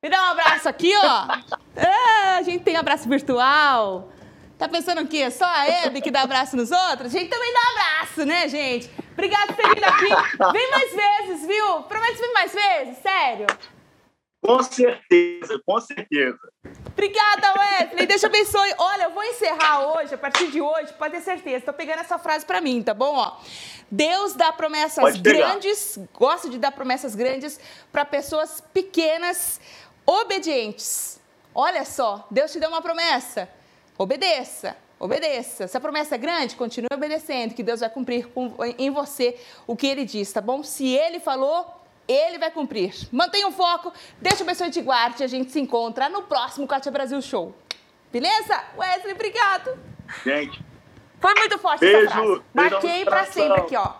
Me 0.00 0.08
dá 0.08 0.22
um 0.22 0.30
abraço 0.30 0.68
aqui, 0.68 0.92
ó. 0.96 1.58
É, 1.74 2.36
a 2.36 2.42
gente 2.42 2.62
tem 2.62 2.76
abraço 2.76 3.08
virtual. 3.08 4.12
Tá 4.62 4.68
pensando 4.68 5.00
o 5.00 5.08
quê? 5.08 5.28
Só 5.28 5.44
a 5.44 5.66
Hebe 5.66 6.00
que 6.00 6.08
dá 6.08 6.22
abraço 6.22 6.56
nos 6.56 6.70
outros? 6.70 7.12
A 7.12 7.18
gente 7.18 7.28
também 7.28 7.52
dá 7.52 7.60
abraço, 7.72 8.24
né, 8.24 8.48
gente? 8.48 8.88
Obrigada 9.10 9.48
por 9.48 9.56
ter 9.56 9.74
vindo 9.74 9.82
aqui. 9.82 10.06
Vem 10.52 10.70
mais 10.70 10.94
vezes, 10.94 11.48
viu? 11.48 11.82
Promete 11.82 12.16
vir 12.16 12.32
mais 12.32 12.52
vezes, 12.54 12.98
sério. 12.98 13.46
Com 14.40 14.62
certeza, 14.62 15.60
com 15.66 15.80
certeza. 15.80 16.38
Obrigada, 16.86 17.54
Wesley. 17.58 18.06
Deus 18.06 18.20
te 18.20 18.26
abençoe. 18.26 18.72
Olha, 18.78 19.02
eu 19.02 19.10
vou 19.10 19.24
encerrar 19.24 19.96
hoje, 19.96 20.14
a 20.14 20.18
partir 20.18 20.46
de 20.52 20.60
hoje, 20.60 20.92
pode 20.92 21.12
ter 21.16 21.22
certeza. 21.22 21.64
Tô 21.64 21.72
pegando 21.72 21.98
essa 21.98 22.16
frase 22.20 22.46
para 22.46 22.60
mim, 22.60 22.84
tá 22.84 22.94
bom? 22.94 23.16
Ó, 23.16 23.38
Deus 23.90 24.34
dá 24.34 24.52
promessas 24.52 25.16
grandes, 25.16 25.98
gosta 26.14 26.48
de 26.48 26.60
dar 26.60 26.70
promessas 26.70 27.16
grandes 27.16 27.58
para 27.90 28.04
pessoas 28.04 28.62
pequenas, 28.72 29.60
obedientes. 30.06 31.20
Olha 31.52 31.84
só, 31.84 32.24
Deus 32.30 32.52
te 32.52 32.60
deu 32.60 32.68
uma 32.68 32.80
promessa. 32.80 33.48
Obedeça, 33.98 34.76
obedeça. 34.98 35.68
Se 35.68 35.76
a 35.76 35.80
promessa 35.80 36.14
é 36.14 36.18
grande, 36.18 36.56
continue 36.56 36.88
obedecendo, 36.92 37.54
que 37.54 37.62
Deus 37.62 37.80
vai 37.80 37.90
cumprir 37.90 38.26
com, 38.28 38.54
em 38.78 38.90
você 38.90 39.38
o 39.66 39.76
que 39.76 39.86
ele 39.86 40.04
diz, 40.04 40.32
tá 40.32 40.40
bom? 40.40 40.62
Se 40.62 40.88
ele 40.88 41.20
falou, 41.20 41.66
ele 42.08 42.38
vai 42.38 42.50
cumprir. 42.50 42.94
Mantenha 43.12 43.48
o 43.48 43.52
foco, 43.52 43.92
deixa 44.20 44.40
o 44.40 44.42
abençoe 44.42 44.70
te 44.70 44.80
guarde 44.80 45.22
e 45.22 45.24
a 45.24 45.28
gente 45.28 45.52
se 45.52 45.60
encontra 45.60 46.08
no 46.08 46.22
próximo 46.22 46.66
Cátia 46.66 46.90
Brasil 46.90 47.20
Show. 47.22 47.54
Beleza? 48.10 48.62
Wesley, 48.76 49.14
obrigado. 49.14 49.78
Gente. 50.24 50.62
Foi 51.20 51.34
muito 51.34 51.58
forte 51.58 51.80
beijo, 51.80 51.98
essa 51.98 52.10
frase. 52.10 52.42
Marquei 52.52 53.04
para 53.04 53.24
sempre 53.26 53.60
aqui, 53.60 53.76
ó. 53.76 53.94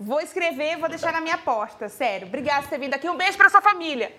Vou 0.00 0.20
escrever, 0.20 0.78
vou 0.78 0.88
deixar 0.88 1.12
na 1.12 1.20
minha 1.20 1.38
porta, 1.38 1.88
sério. 1.88 2.26
Obrigada 2.26 2.62
por 2.62 2.70
ter 2.70 2.78
vindo 2.78 2.94
aqui. 2.94 3.08
Um 3.08 3.16
beijo 3.16 3.36
para 3.36 3.50
sua 3.50 3.60
família. 3.62 4.12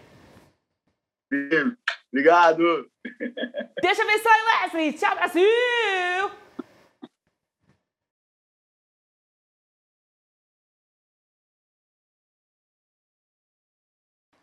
Beijo. 3.04 3.16
Obrigado. 3.20 3.74
Deus 3.82 4.00
abençoe, 4.00 4.44
Wesley. 4.64 4.94
Tchau, 4.94 5.16
Brasil. 5.16 6.43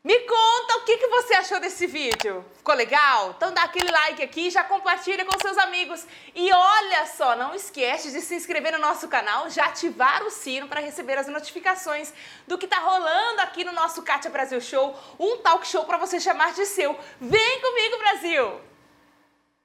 Me 0.02 0.18
conta 0.20 0.76
o 0.78 0.84
que, 0.84 0.96
que 0.96 1.08
você 1.08 1.34
achou 1.34 1.60
desse 1.60 1.86
vídeo. 1.86 2.42
Ficou 2.56 2.74
legal? 2.74 3.34
Então 3.36 3.52
dá 3.52 3.64
aquele 3.64 3.90
like 3.90 4.22
aqui, 4.22 4.48
já 4.48 4.64
compartilha 4.64 5.26
com 5.26 5.38
seus 5.38 5.58
amigos. 5.58 6.06
E 6.34 6.50
olha 6.50 7.04
só, 7.06 7.36
não 7.36 7.54
esquece 7.54 8.10
de 8.10 8.22
se 8.22 8.34
inscrever 8.34 8.72
no 8.72 8.78
nosso 8.78 9.08
canal, 9.08 9.50
já 9.50 9.66
ativar 9.66 10.22
o 10.22 10.30
sino 10.30 10.68
para 10.68 10.80
receber 10.80 11.18
as 11.18 11.28
notificações 11.28 12.14
do 12.46 12.56
que 12.56 12.66
tá 12.66 12.78
rolando 12.78 13.42
aqui 13.42 13.62
no 13.62 13.72
nosso 13.72 14.02
Kátia 14.02 14.30
Brasil 14.30 14.60
Show, 14.62 14.98
um 15.18 15.36
talk 15.36 15.68
show 15.68 15.84
para 15.84 15.98
você 15.98 16.18
chamar 16.18 16.54
de 16.54 16.64
seu. 16.64 16.98
Vem 17.20 17.60
comigo, 17.60 17.98
Brasil! 17.98 18.70